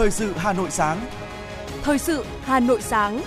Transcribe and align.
Thời 0.00 0.10
sự 0.10 0.32
Hà 0.36 0.52
Nội 0.52 0.70
sáng. 0.70 1.06
Thời 1.82 1.98
sự 1.98 2.24
Hà 2.42 2.60
Nội 2.60 2.82
sáng. 2.82 3.22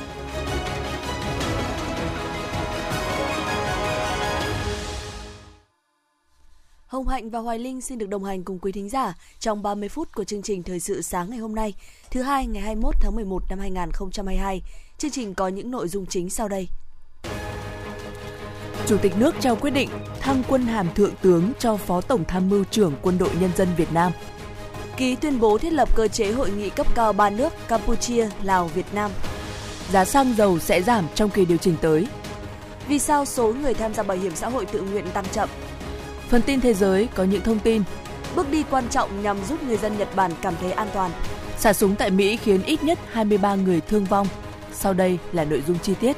Hồng 6.88 7.08
Hạnh 7.08 7.30
và 7.30 7.40
Hoài 7.40 7.60
Linh 7.60 7.82
xin 7.82 7.98
được 7.98 8.10
đồng 8.10 8.24
hành 8.24 8.44
cùng 8.44 8.60
quý 8.60 8.72
thính 8.72 8.90
giả 8.90 9.14
trong 9.40 9.64
30 9.64 9.90
phút 9.90 10.16
của 10.16 10.24
chương 10.24 10.42
trình 10.42 10.64
Thời 10.64 10.80
sự 10.80 11.02
sáng 11.02 11.30
ngày 11.30 11.40
hôm 11.40 11.56
nay, 11.56 11.74
thứ 12.12 12.22
hai 12.22 12.48
ngày 12.48 12.62
21 12.62 12.96
tháng 13.00 13.16
11 13.16 13.44
năm 13.50 13.60
2022. 13.60 14.62
Chương 14.98 15.12
trình 15.12 15.34
có 15.34 15.48
những 15.48 15.72
nội 15.72 15.88
dung 15.88 16.06
chính 16.06 16.30
sau 16.30 16.48
đây. 16.48 16.68
Chủ 18.88 18.98
tịch 18.98 19.18
nước 19.18 19.36
trao 19.40 19.56
quyết 19.56 19.72
định 19.72 19.90
thăng 20.20 20.44
quân 20.48 20.62
hàm 20.62 20.94
thượng 20.96 21.16
tướng 21.22 21.52
cho 21.60 21.78
Phó 21.78 22.02
Tổng 22.02 22.24
Tham 22.28 22.50
mưu 22.50 22.64
trưởng 22.64 22.94
Quân 23.02 23.18
đội 23.18 23.32
Nhân 23.40 23.52
dân 23.56 23.68
Việt 23.78 23.94
Nam. 23.94 24.12
Ký 24.98 25.16
tuyên 25.16 25.40
bố 25.40 25.58
thiết 25.58 25.74
lập 25.74 25.90
cơ 25.96 26.08
chế 26.08 26.32
hội 26.32 26.52
nghị 26.52 26.70
cấp 26.70 26.88
cao 26.96 27.14
ba 27.14 27.30
nước 27.30 27.54
Campuchia, 27.68 28.30
Lào, 28.44 28.68
Việt 28.68 28.86
Nam. 28.94 29.12
Giá 29.92 30.06
xăng 30.06 30.34
dầu 30.38 30.60
sẽ 30.60 30.82
giảm 30.82 31.08
trong 31.16 31.30
kỳ 31.30 31.46
điều 31.46 31.58
chỉnh 31.58 31.76
tới. 31.82 32.08
Vì 32.88 33.00
sao 33.00 33.26
số 33.26 33.54
người 33.54 33.74
tham 33.74 33.94
gia 33.94 34.04
bảo 34.04 34.18
hiểm 34.18 34.36
xã 34.36 34.50
hội 34.50 34.66
tự 34.66 34.82
nguyện 34.82 35.06
tăng 35.14 35.26
chậm? 35.32 35.50
Phần 36.30 36.42
tin 36.42 36.62
thế 36.62 36.74
giới 36.74 37.08
có 37.16 37.24
những 37.24 37.42
thông 37.42 37.60
tin. 37.60 37.84
Bước 38.36 38.52
đi 38.52 38.64
quan 38.72 38.90
trọng 38.90 39.24
nhằm 39.24 39.38
giúp 39.50 39.64
người 39.64 39.78
dân 39.78 39.98
Nhật 39.98 40.16
Bản 40.16 40.32
cảm 40.42 40.54
thấy 40.62 40.72
an 40.72 40.88
toàn. 40.94 41.12
Xả 41.58 41.74
súng 41.74 41.96
tại 41.96 42.12
Mỹ 42.12 42.38
khiến 42.38 42.64
ít 42.64 42.84
nhất 42.84 43.00
23 43.12 43.56
người 43.56 43.82
thương 43.82 44.06
vong. 44.06 44.28
Sau 44.74 44.94
đây 44.94 45.20
là 45.32 45.44
nội 45.46 45.64
dung 45.68 45.80
chi 45.80 45.94
tiết. 46.00 46.18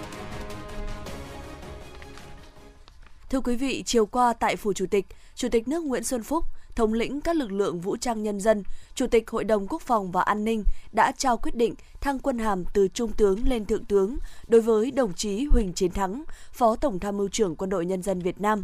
Thưa 3.30 3.42
quý 3.42 3.56
vị, 3.56 3.84
chiều 3.86 4.06
qua 4.06 4.34
tại 4.34 4.56
Phủ 4.56 4.74
Chủ 4.74 4.86
tịch, 4.92 5.06
Chủ 5.36 5.50
tịch 5.50 5.68
nước 5.68 5.84
Nguyễn 5.84 6.04
Xuân 6.04 6.24
Phúc, 6.24 6.46
thống 6.76 6.94
lĩnh 6.94 7.22
các 7.22 7.36
lực 7.36 7.52
lượng 7.52 7.80
vũ 7.80 7.98
trang 7.98 8.24
nhân 8.24 8.40
dân, 8.40 8.64
Chủ 8.96 9.08
tịch 9.08 9.30
Hội 9.30 9.44
đồng 9.44 9.68
Quốc 9.68 9.82
phòng 9.82 10.12
và 10.12 10.22
An 10.22 10.46
ninh 10.46 10.64
đã 10.92 11.12
trao 11.18 11.38
quyết 11.38 11.56
định 11.56 11.74
thăng 12.02 12.20
quân 12.20 12.38
hàm 12.38 12.64
từ 12.74 12.88
Trung 12.88 13.12
tướng 13.12 13.48
lên 13.48 13.66
Thượng 13.66 13.86
tướng 13.86 14.18
đối 14.48 14.62
với 14.62 14.92
đồng 14.92 15.14
chí 15.14 15.46
Huỳnh 15.46 15.74
Chiến 15.74 15.92
Thắng, 15.92 16.24
Phó 16.52 16.76
Tổng 16.76 17.00
tham 17.00 17.18
mưu 17.18 17.30
trưởng 17.30 17.56
Quân 17.56 17.70
đội 17.70 17.86
Nhân 17.86 18.02
dân 18.02 18.20
Việt 18.20 18.42
Nam. 18.42 18.62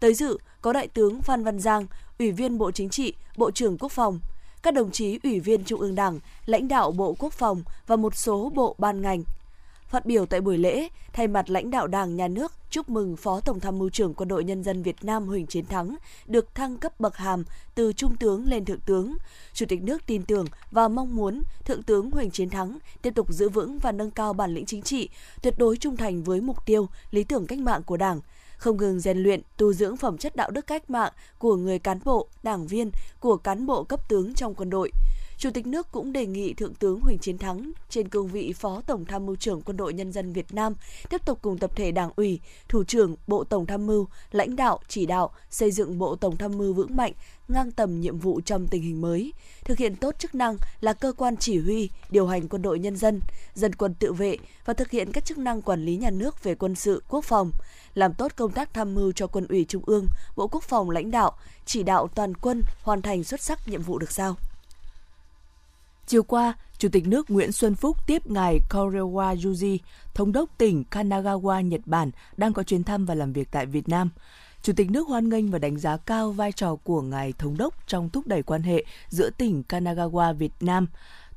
Tới 0.00 0.14
dự 0.14 0.38
có 0.60 0.72
Đại 0.72 0.88
tướng 0.88 1.22
Phan 1.22 1.44
Văn 1.44 1.58
Giang, 1.58 1.86
Ủy 2.18 2.32
viên 2.32 2.58
Bộ 2.58 2.70
Chính 2.70 2.88
trị, 2.88 3.14
Bộ 3.36 3.50
trưởng 3.50 3.78
Quốc 3.78 3.92
phòng, 3.92 4.20
các 4.62 4.74
đồng 4.74 4.90
chí 4.90 5.18
Ủy 5.22 5.40
viên 5.40 5.64
Trung 5.64 5.80
ương 5.80 5.94
Đảng, 5.94 6.20
lãnh 6.46 6.68
đạo 6.68 6.90
Bộ 6.90 7.14
Quốc 7.18 7.32
phòng 7.32 7.62
và 7.86 7.96
một 7.96 8.16
số 8.16 8.52
bộ 8.54 8.74
ban 8.78 9.02
ngành, 9.02 9.22
Phát 9.88 10.06
biểu 10.06 10.26
tại 10.26 10.40
buổi 10.40 10.58
lễ, 10.58 10.88
thay 11.12 11.28
mặt 11.28 11.50
lãnh 11.50 11.70
đạo 11.70 11.86
Đảng, 11.86 12.16
Nhà 12.16 12.28
nước 12.28 12.52
chúc 12.70 12.88
mừng 12.88 13.16
Phó 13.16 13.40
Tổng 13.40 13.60
tham 13.60 13.78
mưu 13.78 13.90
trưởng 13.90 14.14
Quân 14.14 14.28
đội 14.28 14.44
Nhân 14.44 14.62
dân 14.62 14.82
Việt 14.82 14.96
Nam 15.04 15.26
Huỳnh 15.26 15.46
Chiến 15.46 15.66
Thắng 15.66 15.96
được 16.26 16.54
thăng 16.54 16.76
cấp 16.76 17.00
bậc 17.00 17.16
hàm 17.16 17.44
từ 17.74 17.92
Trung 17.92 18.16
tướng 18.16 18.48
lên 18.48 18.64
Thượng 18.64 18.80
tướng. 18.80 19.16
Chủ 19.52 19.66
tịch 19.66 19.82
nước 19.82 20.06
tin 20.06 20.22
tưởng 20.22 20.46
và 20.70 20.88
mong 20.88 21.16
muốn 21.16 21.42
Thượng 21.64 21.82
tướng 21.82 22.10
Huỳnh 22.10 22.30
Chiến 22.30 22.50
Thắng 22.50 22.78
tiếp 23.02 23.14
tục 23.14 23.32
giữ 23.32 23.48
vững 23.48 23.78
và 23.78 23.92
nâng 23.92 24.10
cao 24.10 24.32
bản 24.32 24.54
lĩnh 24.54 24.66
chính 24.66 24.82
trị, 24.82 25.08
tuyệt 25.42 25.54
đối 25.58 25.76
trung 25.76 25.96
thành 25.96 26.22
với 26.22 26.40
mục 26.40 26.66
tiêu, 26.66 26.88
lý 27.10 27.24
tưởng 27.24 27.46
cách 27.46 27.58
mạng 27.58 27.82
của 27.82 27.96
Đảng, 27.96 28.20
không 28.56 28.76
ngừng 28.76 29.00
rèn 29.00 29.18
luyện, 29.18 29.40
tu 29.56 29.72
dưỡng 29.72 29.96
phẩm 29.96 30.18
chất 30.18 30.36
đạo 30.36 30.50
đức 30.50 30.66
cách 30.66 30.90
mạng 30.90 31.12
của 31.38 31.56
người 31.56 31.78
cán 31.78 32.00
bộ, 32.04 32.28
đảng 32.42 32.66
viên, 32.66 32.90
của 33.20 33.36
cán 33.36 33.66
bộ 33.66 33.84
cấp 33.84 34.08
tướng 34.08 34.34
trong 34.34 34.54
quân 34.54 34.70
đội– 34.70 34.92
Chủ 35.38 35.50
tịch 35.50 35.66
nước 35.66 35.92
cũng 35.92 36.12
đề 36.12 36.26
nghị 36.26 36.54
Thượng 36.54 36.74
tướng 36.74 37.00
Huỳnh 37.00 37.18
Chiến 37.18 37.38
Thắng 37.38 37.70
trên 37.88 38.08
cương 38.08 38.28
vị 38.28 38.52
Phó 38.52 38.82
Tổng 38.86 39.04
tham 39.04 39.26
mưu 39.26 39.36
trưởng 39.36 39.62
Quân 39.62 39.76
đội 39.76 39.92
Nhân 39.94 40.12
dân 40.12 40.32
Việt 40.32 40.54
Nam 40.54 40.74
tiếp 41.10 41.24
tục 41.26 41.38
cùng 41.42 41.58
tập 41.58 41.70
thể 41.76 41.90
Đảng 41.90 42.10
ủy, 42.16 42.40
Thủ 42.68 42.84
trưởng 42.84 43.16
Bộ 43.26 43.44
Tổng 43.44 43.66
tham 43.66 43.86
mưu, 43.86 44.06
lãnh 44.30 44.56
đạo, 44.56 44.80
chỉ 44.88 45.06
đạo 45.06 45.30
xây 45.50 45.70
dựng 45.70 45.98
Bộ 45.98 46.16
Tổng 46.16 46.36
tham 46.36 46.58
mưu 46.58 46.72
vững 46.72 46.96
mạnh, 46.96 47.12
ngang 47.48 47.70
tầm 47.70 48.00
nhiệm 48.00 48.18
vụ 48.18 48.40
trong 48.40 48.66
tình 48.66 48.82
hình 48.82 49.00
mới, 49.00 49.32
thực 49.64 49.78
hiện 49.78 49.96
tốt 49.96 50.14
chức 50.18 50.34
năng 50.34 50.56
là 50.80 50.92
cơ 50.92 51.12
quan 51.12 51.36
chỉ 51.36 51.58
huy, 51.58 51.90
điều 52.10 52.26
hành 52.26 52.48
quân 52.48 52.62
đội 52.62 52.78
nhân 52.78 52.96
dân, 52.96 53.20
dân 53.54 53.74
quân 53.74 53.94
tự 53.94 54.12
vệ 54.12 54.36
và 54.64 54.74
thực 54.74 54.90
hiện 54.90 55.12
các 55.12 55.24
chức 55.24 55.38
năng 55.38 55.62
quản 55.62 55.84
lý 55.84 55.96
nhà 55.96 56.10
nước 56.10 56.44
về 56.44 56.54
quân 56.54 56.74
sự, 56.74 57.02
quốc 57.08 57.24
phòng, 57.24 57.52
làm 57.94 58.14
tốt 58.14 58.32
công 58.36 58.52
tác 58.52 58.74
tham 58.74 58.94
mưu 58.94 59.12
cho 59.12 59.26
quân 59.26 59.46
ủy 59.48 59.64
Trung 59.68 59.82
ương, 59.86 60.06
Bộ 60.36 60.48
Quốc 60.48 60.62
phòng 60.62 60.90
lãnh 60.90 61.10
đạo, 61.10 61.32
chỉ 61.66 61.82
đạo 61.82 62.08
toàn 62.14 62.34
quân 62.34 62.62
hoàn 62.82 63.02
thành 63.02 63.24
xuất 63.24 63.40
sắc 63.40 63.68
nhiệm 63.68 63.82
vụ 63.82 63.98
được 63.98 64.12
giao. 64.12 64.36
Chiều 66.08 66.22
qua, 66.22 66.54
Chủ 66.78 66.88
tịch 66.92 67.06
nước 67.06 67.30
Nguyễn 67.30 67.52
Xuân 67.52 67.74
Phúc 67.74 67.96
tiếp 68.06 68.26
ngài 68.26 68.60
Korewa 68.70 69.36
Yuji, 69.36 69.78
thống 70.14 70.32
đốc 70.32 70.58
tỉnh 70.58 70.84
Kanagawa, 70.90 71.60
Nhật 71.60 71.80
Bản, 71.86 72.10
đang 72.36 72.52
có 72.52 72.62
chuyến 72.62 72.84
thăm 72.84 73.04
và 73.04 73.14
làm 73.14 73.32
việc 73.32 73.48
tại 73.50 73.66
Việt 73.66 73.88
Nam. 73.88 74.10
Chủ 74.62 74.72
tịch 74.76 74.90
nước 74.90 75.08
hoan 75.08 75.28
nghênh 75.28 75.50
và 75.50 75.58
đánh 75.58 75.78
giá 75.78 75.96
cao 75.96 76.32
vai 76.32 76.52
trò 76.52 76.76
của 76.76 77.02
ngài 77.02 77.32
thống 77.32 77.56
đốc 77.56 77.74
trong 77.86 78.10
thúc 78.10 78.26
đẩy 78.26 78.42
quan 78.42 78.62
hệ 78.62 78.84
giữa 79.08 79.30
tỉnh 79.30 79.62
Kanagawa 79.68 80.34
Việt 80.34 80.52
Nam. 80.60 80.86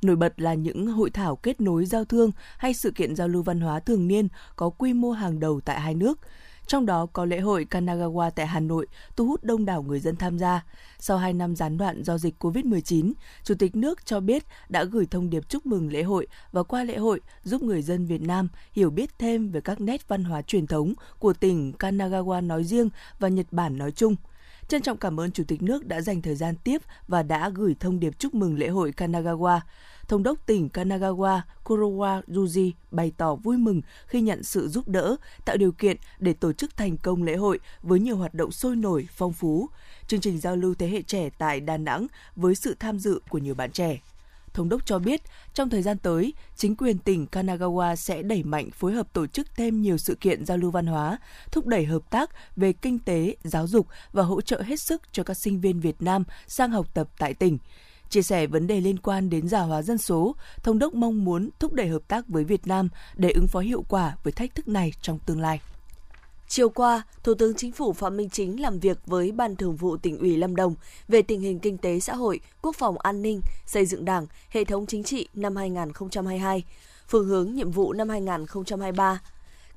Nổi 0.01 0.15
bật 0.15 0.41
là 0.41 0.53
những 0.53 0.87
hội 0.87 1.09
thảo 1.09 1.35
kết 1.35 1.61
nối 1.61 1.85
giao 1.85 2.05
thương 2.05 2.31
hay 2.57 2.73
sự 2.73 2.91
kiện 2.91 3.15
giao 3.15 3.27
lưu 3.27 3.43
văn 3.43 3.61
hóa 3.61 3.79
thường 3.79 4.07
niên 4.07 4.27
có 4.55 4.69
quy 4.69 4.93
mô 4.93 5.11
hàng 5.11 5.39
đầu 5.39 5.61
tại 5.65 5.79
hai 5.79 5.95
nước– 5.95 6.19
trong 6.71 6.85
đó 6.85 7.07
có 7.13 7.25
lễ 7.25 7.39
hội 7.39 7.65
Kanagawa 7.69 8.29
tại 8.29 8.47
Hà 8.47 8.59
Nội, 8.59 8.87
thu 9.15 9.27
hút 9.27 9.43
đông 9.43 9.65
đảo 9.65 9.83
người 9.83 9.99
dân 9.99 10.15
tham 10.15 10.39
gia. 10.39 10.65
Sau 10.99 11.17
2 11.17 11.33
năm 11.33 11.55
gián 11.55 11.77
đoạn 11.77 12.03
do 12.03 12.17
dịch 12.17 12.43
COVID-19, 12.43 13.11
Chủ 13.43 13.55
tịch 13.55 13.75
nước 13.75 14.05
cho 14.05 14.19
biết 14.19 14.43
đã 14.69 14.83
gửi 14.83 15.05
thông 15.05 15.29
điệp 15.29 15.49
chúc 15.49 15.65
mừng 15.65 15.91
lễ 15.91 16.03
hội 16.03 16.27
và 16.51 16.63
qua 16.63 16.83
lễ 16.83 16.97
hội 16.97 17.21
giúp 17.43 17.63
người 17.63 17.81
dân 17.81 18.05
Việt 18.05 18.21
Nam 18.21 18.47
hiểu 18.73 18.89
biết 18.89 19.19
thêm 19.19 19.51
về 19.51 19.61
các 19.61 19.81
nét 19.81 20.07
văn 20.07 20.23
hóa 20.23 20.41
truyền 20.41 20.67
thống 20.67 20.93
của 21.19 21.33
tỉnh 21.33 21.73
Kanagawa 21.79 22.47
nói 22.47 22.63
riêng 22.63 22.89
và 23.19 23.27
Nhật 23.27 23.47
Bản 23.51 23.77
nói 23.77 23.91
chung. 23.91 24.15
Trân 24.67 24.81
trọng 24.81 24.97
cảm 24.97 25.19
ơn 25.19 25.31
Chủ 25.31 25.43
tịch 25.47 25.61
nước 25.61 25.85
đã 25.85 26.01
dành 26.01 26.21
thời 26.21 26.35
gian 26.35 26.55
tiếp 26.63 26.81
và 27.07 27.23
đã 27.23 27.49
gửi 27.49 27.75
thông 27.79 27.99
điệp 27.99 28.19
chúc 28.19 28.33
mừng 28.33 28.57
lễ 28.57 28.67
hội 28.67 28.93
Kanagawa. 28.97 29.59
Thống 30.11 30.23
đốc 30.23 30.45
tỉnh 30.45 30.69
Kanagawa 30.73 31.41
Kurowa 31.63 32.21
Yuji 32.27 32.71
bày 32.91 33.11
tỏ 33.17 33.35
vui 33.35 33.57
mừng 33.57 33.81
khi 34.07 34.21
nhận 34.21 34.43
sự 34.43 34.67
giúp 34.67 34.87
đỡ, 34.87 35.15
tạo 35.45 35.57
điều 35.57 35.71
kiện 35.71 35.97
để 36.19 36.33
tổ 36.33 36.53
chức 36.53 36.77
thành 36.77 36.97
công 36.97 37.23
lễ 37.23 37.35
hội 37.35 37.59
với 37.81 37.99
nhiều 37.99 38.17
hoạt 38.17 38.33
động 38.33 38.51
sôi 38.51 38.75
nổi, 38.75 39.07
phong 39.11 39.33
phú. 39.33 39.69
Chương 40.07 40.21
trình 40.21 40.39
giao 40.39 40.55
lưu 40.55 40.75
thế 40.75 40.87
hệ 40.87 41.01
trẻ 41.01 41.29
tại 41.37 41.59
Đà 41.59 41.77
Nẵng 41.77 42.07
với 42.35 42.55
sự 42.55 42.75
tham 42.79 42.99
dự 42.99 43.21
của 43.29 43.37
nhiều 43.37 43.55
bạn 43.55 43.71
trẻ. 43.71 44.01
Thống 44.53 44.69
đốc 44.69 44.85
cho 44.85 44.99
biết, 44.99 45.21
trong 45.53 45.69
thời 45.69 45.81
gian 45.81 45.97
tới, 45.97 46.33
chính 46.55 46.75
quyền 46.75 46.97
tỉnh 46.97 47.25
Kanagawa 47.31 47.95
sẽ 47.95 48.21
đẩy 48.21 48.43
mạnh 48.43 48.69
phối 48.71 48.93
hợp 48.93 49.13
tổ 49.13 49.27
chức 49.27 49.47
thêm 49.55 49.81
nhiều 49.81 49.97
sự 49.97 50.15
kiện 50.15 50.45
giao 50.45 50.57
lưu 50.57 50.71
văn 50.71 50.85
hóa, 50.85 51.17
thúc 51.51 51.67
đẩy 51.67 51.85
hợp 51.85 52.01
tác 52.09 52.29
về 52.55 52.73
kinh 52.73 52.99
tế, 52.99 53.35
giáo 53.43 53.67
dục 53.67 53.87
và 54.11 54.23
hỗ 54.23 54.41
trợ 54.41 54.61
hết 54.61 54.79
sức 54.79 55.01
cho 55.11 55.23
các 55.23 55.33
sinh 55.33 55.61
viên 55.61 55.79
Việt 55.79 56.01
Nam 56.01 56.23
sang 56.47 56.71
học 56.71 56.87
tập 56.93 57.09
tại 57.17 57.33
tỉnh. 57.33 57.57
Chia 58.11 58.21
sẻ 58.21 58.47
vấn 58.47 58.67
đề 58.67 58.81
liên 58.81 58.99
quan 58.99 59.29
đến 59.29 59.47
già 59.47 59.61
hóa 59.61 59.81
dân 59.81 59.97
số, 59.97 60.35
Thống 60.63 60.79
đốc 60.79 60.93
mong 60.93 61.25
muốn 61.25 61.49
thúc 61.59 61.73
đẩy 61.73 61.87
hợp 61.87 62.01
tác 62.07 62.27
với 62.27 62.43
Việt 62.43 62.67
Nam 62.67 62.89
để 63.15 63.31
ứng 63.31 63.47
phó 63.47 63.59
hiệu 63.59 63.85
quả 63.89 64.15
với 64.23 64.33
thách 64.33 64.55
thức 64.55 64.67
này 64.67 64.93
trong 65.01 65.19
tương 65.25 65.41
lai. 65.41 65.59
Chiều 66.47 66.69
qua, 66.69 67.03
Thủ 67.23 67.33
tướng 67.33 67.55
Chính 67.55 67.71
phủ 67.71 67.93
Phạm 67.93 68.17
Minh 68.17 68.29
Chính 68.29 68.61
làm 68.61 68.79
việc 68.79 68.97
với 69.05 69.31
Ban 69.31 69.55
Thường 69.55 69.75
vụ 69.75 69.97
tỉnh 69.97 70.17
ủy 70.17 70.37
Lâm 70.37 70.55
Đồng 70.55 70.75
về 71.07 71.21
tình 71.21 71.41
hình 71.41 71.59
kinh 71.59 71.77
tế 71.77 71.99
xã 71.99 72.15
hội, 72.15 72.39
quốc 72.61 72.75
phòng 72.75 72.97
an 72.99 73.21
ninh, 73.21 73.41
xây 73.65 73.85
dựng 73.85 74.05
Đảng, 74.05 74.27
hệ 74.49 74.63
thống 74.63 74.85
chính 74.85 75.03
trị 75.03 75.27
năm 75.33 75.55
2022, 75.55 76.63
phương 77.07 77.27
hướng 77.27 77.55
nhiệm 77.55 77.71
vụ 77.71 77.93
năm 77.93 78.09
2023 78.09 79.21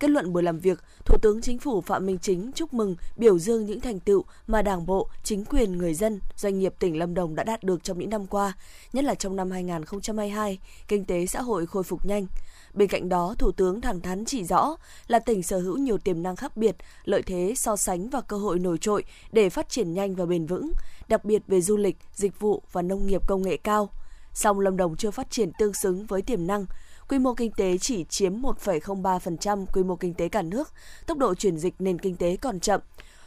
Kết 0.01 0.11
luận 0.11 0.33
buổi 0.33 0.43
làm 0.43 0.59
việc, 0.59 0.79
Thủ 1.05 1.19
tướng 1.23 1.43
Chính 1.43 1.59
phủ 1.59 1.81
Phạm 1.81 2.07
Minh 2.07 2.19
Chính 2.19 2.53
chúc 2.55 2.75
mừng, 2.75 2.97
biểu 3.17 3.39
dương 3.39 3.67
những 3.67 3.81
thành 3.81 4.01
tựu 4.01 4.25
mà 4.47 4.63
Đảng 4.63 4.87
bộ, 4.87 5.09
chính 5.23 5.45
quyền, 5.45 5.79
người 5.79 5.95
dân, 5.95 6.21
doanh 6.37 6.59
nghiệp 6.59 6.75
tỉnh 6.79 6.99
Lâm 6.99 7.15
Đồng 7.15 7.35
đã 7.35 7.45
đạt 7.45 7.65
được 7.65 7.85
trong 7.85 7.99
những 7.99 8.11
năm 8.11 8.27
qua, 8.27 8.53
nhất 8.93 9.05
là 9.05 9.15
trong 9.15 9.37
năm 9.37 9.51
2022, 9.51 10.59
kinh 10.89 11.05
tế 11.05 11.27
xã 11.27 11.43
hội 11.43 11.67
khôi 11.67 11.83
phục 11.83 12.07
nhanh. 12.07 12.27
Bên 12.75 12.89
cạnh 12.89 13.09
đó, 13.09 13.35
Thủ 13.39 13.53
tướng 13.53 13.81
thẳng 13.81 14.01
thắn 14.01 14.25
chỉ 14.25 14.45
rõ 14.45 14.77
là 15.07 15.19
tỉnh 15.19 15.43
sở 15.43 15.59
hữu 15.59 15.77
nhiều 15.77 15.99
tiềm 15.99 16.23
năng 16.23 16.37
khác 16.37 16.57
biệt, 16.57 16.77
lợi 17.05 17.23
thế 17.23 17.55
so 17.57 17.77
sánh 17.77 18.09
và 18.09 18.21
cơ 18.21 18.37
hội 18.37 18.59
nổi 18.59 18.79
trội 18.79 19.05
để 19.33 19.51
phát 19.51 19.69
triển 19.69 19.95
nhanh 19.95 20.15
và 20.15 20.27
bền 20.27 20.47
vững, 20.47 20.73
đặc 21.09 21.25
biệt 21.25 21.43
về 21.47 21.61
du 21.61 21.77
lịch, 21.77 21.97
dịch 22.15 22.41
vụ 22.41 22.63
và 22.73 22.83
nông 22.83 23.07
nghiệp 23.07 23.29
công 23.29 23.43
nghệ 23.43 23.57
cao. 23.57 23.91
Song 24.33 24.61
Lâm 24.61 24.77
Đồng 24.77 24.97
chưa 24.97 25.11
phát 25.11 25.31
triển 25.31 25.53
tương 25.59 25.75
xứng 25.75 26.07
với 26.07 26.23
tiềm 26.23 26.47
năng, 26.47 26.67
quy 27.09 27.19
mô 27.19 27.35
kinh 27.35 27.53
tế 27.53 27.79
chỉ 27.79 28.05
chiếm 28.09 28.43
1,03% 28.43 29.67
quy 29.73 29.83
mô 29.83 29.97
kinh 29.97 30.15
tế 30.15 30.29
cả 30.29 30.43
nước, 30.43 30.73
tốc 31.07 31.19
độ 31.19 31.35
chuyển 31.35 31.59
dịch 31.59 31.75
nền 31.79 31.99
kinh 31.99 32.17
tế 32.17 32.37
còn 32.37 32.61
chậm. 32.61 32.81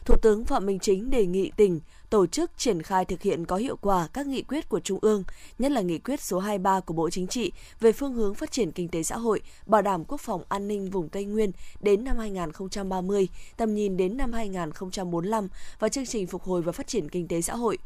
Thủ 0.05 0.15
tướng 0.21 0.45
Phạm 0.45 0.65
Minh 0.65 0.79
Chính 0.79 1.09
đề 1.09 1.25
nghị 1.25 1.51
tỉnh 1.57 1.79
tổ 2.09 2.27
chức 2.27 2.51
triển 2.57 2.81
khai 2.81 3.05
thực 3.05 3.21
hiện 3.21 3.45
có 3.45 3.55
hiệu 3.55 3.77
quả 3.81 4.07
các 4.13 4.27
nghị 4.27 4.41
quyết 4.41 4.69
của 4.69 4.79
Trung 4.79 4.99
ương, 5.01 5.23
nhất 5.59 5.71
là 5.71 5.81
nghị 5.81 5.99
quyết 5.99 6.21
số 6.21 6.39
23 6.39 6.79
của 6.79 6.93
Bộ 6.93 7.09
Chính 7.09 7.27
trị 7.27 7.51
về 7.79 7.91
phương 7.91 8.13
hướng 8.13 8.35
phát 8.35 8.51
triển 8.51 8.71
kinh 8.71 8.87
tế 8.87 9.03
xã 9.03 9.17
hội, 9.17 9.41
bảo 9.65 9.81
đảm 9.81 10.05
quốc 10.05 10.21
phòng 10.21 10.43
an 10.49 10.67
ninh 10.67 10.89
vùng 10.89 11.09
Tây 11.09 11.25
Nguyên 11.25 11.51
đến 11.81 12.03
năm 12.03 12.17
2030, 12.17 13.27
tầm 13.57 13.73
nhìn 13.73 13.97
đến 13.97 14.17
năm 14.17 14.33
2045 14.33 15.47
và 15.79 15.89
chương 15.89 16.05
trình 16.05 16.27
phục 16.27 16.43
hồi 16.43 16.61
và 16.61 16.71
phát 16.71 16.87
triển 16.87 17.09
kinh 17.09 17.27
tế 17.27 17.41
xã 17.41 17.55
hội. 17.55 17.77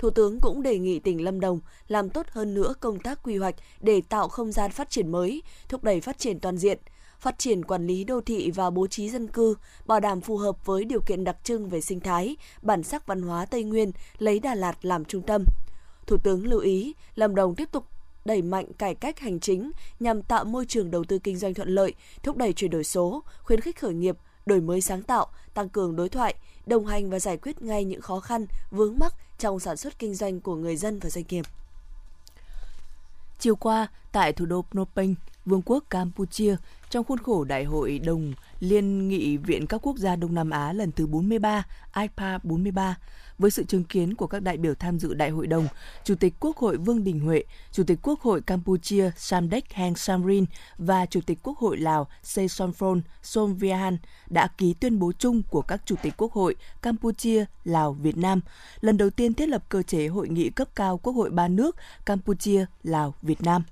Thủ 0.00 0.10
tướng 0.10 0.40
cũng 0.40 0.62
đề 0.62 0.78
nghị 0.78 0.98
tỉnh 0.98 1.24
Lâm 1.24 1.40
Đồng 1.40 1.60
làm 1.88 2.10
tốt 2.10 2.26
hơn 2.30 2.54
nữa 2.54 2.74
công 2.80 3.00
tác 3.00 3.22
quy 3.22 3.36
hoạch 3.36 3.54
để 3.80 4.02
tạo 4.08 4.28
không 4.28 4.52
gian 4.52 4.70
phát 4.70 4.90
triển 4.90 5.12
mới, 5.12 5.42
thúc 5.68 5.84
đẩy 5.84 6.00
phát 6.00 6.18
triển 6.18 6.40
toàn 6.40 6.56
diện, 6.56 6.78
phát 7.18 7.38
triển 7.38 7.64
quản 7.64 7.86
lý 7.86 8.04
đô 8.04 8.20
thị 8.20 8.50
và 8.50 8.70
bố 8.70 8.86
trí 8.86 9.10
dân 9.10 9.28
cư, 9.28 9.54
bảo 9.86 10.00
đảm 10.00 10.20
phù 10.20 10.36
hợp 10.36 10.66
với 10.66 10.84
điều 10.84 11.00
kiện 11.00 11.24
đặc 11.24 11.36
trưng 11.44 11.68
về 11.68 11.80
sinh 11.80 12.00
thái, 12.00 12.36
bản 12.62 12.82
sắc 12.82 13.06
văn 13.06 13.22
hóa 13.22 13.46
Tây 13.46 13.62
Nguyên, 13.62 13.92
lấy 14.18 14.38
Đà 14.38 14.54
Lạt 14.54 14.84
làm 14.84 15.04
trung 15.04 15.22
tâm. 15.22 15.44
Thủ 16.06 16.16
tướng 16.16 16.46
lưu 16.46 16.60
ý 16.60 16.94
Lâm 17.14 17.34
Đồng 17.34 17.54
tiếp 17.54 17.68
tục 17.72 17.84
đẩy 18.24 18.42
mạnh 18.42 18.72
cải 18.78 18.94
cách 18.94 19.18
hành 19.18 19.40
chính 19.40 19.70
nhằm 20.00 20.22
tạo 20.22 20.44
môi 20.44 20.66
trường 20.66 20.90
đầu 20.90 21.04
tư 21.04 21.18
kinh 21.18 21.36
doanh 21.36 21.54
thuận 21.54 21.68
lợi, 21.68 21.94
thúc 22.22 22.36
đẩy 22.36 22.52
chuyển 22.52 22.70
đổi 22.70 22.84
số, 22.84 23.22
khuyến 23.42 23.60
khích 23.60 23.78
khởi 23.78 23.94
nghiệp, 23.94 24.16
đổi 24.46 24.60
mới 24.60 24.80
sáng 24.80 25.02
tạo, 25.02 25.26
tăng 25.54 25.68
cường 25.68 25.96
đối 25.96 26.08
thoại, 26.08 26.34
đồng 26.66 26.86
hành 26.86 27.10
và 27.10 27.18
giải 27.20 27.36
quyết 27.36 27.62
ngay 27.62 27.84
những 27.84 28.00
khó 28.00 28.20
khăn, 28.20 28.46
vướng 28.70 28.98
mắc 28.98 29.14
trong 29.40 29.60
sản 29.60 29.76
xuất 29.76 29.98
kinh 29.98 30.14
doanh 30.14 30.40
của 30.40 30.56
người 30.56 30.76
dân 30.76 30.98
và 30.98 31.10
doanh 31.10 31.24
nghiệp. 31.28 31.44
Chiều 33.38 33.56
qua, 33.56 33.88
tại 34.12 34.32
thủ 34.32 34.46
đô 34.46 34.62
Phnom 34.62 34.88
Penh, 34.94 35.14
Vương 35.46 35.62
quốc 35.64 35.84
Campuchia, 35.90 36.56
trong 36.90 37.04
khuôn 37.04 37.18
khổ 37.18 37.44
Đại 37.44 37.64
hội 37.64 37.98
đồng 37.98 38.32
Liên 38.60 39.08
nghị 39.08 39.36
Viện 39.36 39.66
các 39.66 39.78
quốc 39.82 39.96
gia 39.96 40.16
Đông 40.16 40.34
Nam 40.34 40.50
Á 40.50 40.72
lần 40.72 40.92
thứ 40.92 41.06
43, 41.06 41.66
IPA 41.96 42.38
43, 42.42 42.96
với 43.38 43.50
sự 43.50 43.64
chứng 43.64 43.84
kiến 43.84 44.14
của 44.14 44.26
các 44.26 44.42
đại 44.42 44.56
biểu 44.56 44.74
tham 44.74 44.98
dự 44.98 45.14
đại 45.14 45.30
hội 45.30 45.46
đồng, 45.46 45.68
Chủ 46.04 46.14
tịch 46.14 46.34
Quốc 46.40 46.56
hội 46.56 46.76
Vương 46.76 47.04
Đình 47.04 47.20
Huệ, 47.20 47.44
Chủ 47.72 47.82
tịch 47.84 47.98
Quốc 48.02 48.20
hội 48.20 48.40
Campuchia 48.40 49.10
Samdech 49.16 49.72
Heng 49.72 49.94
Samrin 49.94 50.44
và 50.78 51.06
Chủ 51.06 51.20
tịch 51.26 51.38
Quốc 51.42 51.58
hội 51.58 51.76
Lào 51.76 52.08
Se 52.22 52.48
Sonphon 52.48 53.00
Somvihan 53.22 53.98
đã 54.30 54.48
ký 54.58 54.74
tuyên 54.74 54.98
bố 54.98 55.12
chung 55.18 55.42
của 55.50 55.62
các 55.62 55.82
Chủ 55.84 55.94
tịch 56.02 56.14
Quốc 56.16 56.32
hội 56.32 56.56
Campuchia, 56.82 57.44
Lào, 57.64 57.92
Việt 57.92 58.16
Nam, 58.16 58.40
lần 58.80 58.96
đầu 58.96 59.10
tiên 59.10 59.34
thiết 59.34 59.48
lập 59.48 59.64
cơ 59.68 59.82
chế 59.82 60.06
hội 60.06 60.28
nghị 60.28 60.50
cấp 60.50 60.68
cao 60.74 60.98
Quốc 60.98 61.12
hội 61.12 61.30
ba 61.30 61.48
nước 61.48 61.76
Campuchia, 62.06 62.66
Lào, 62.82 63.14
Việt 63.22 63.42
Nam 63.42 63.62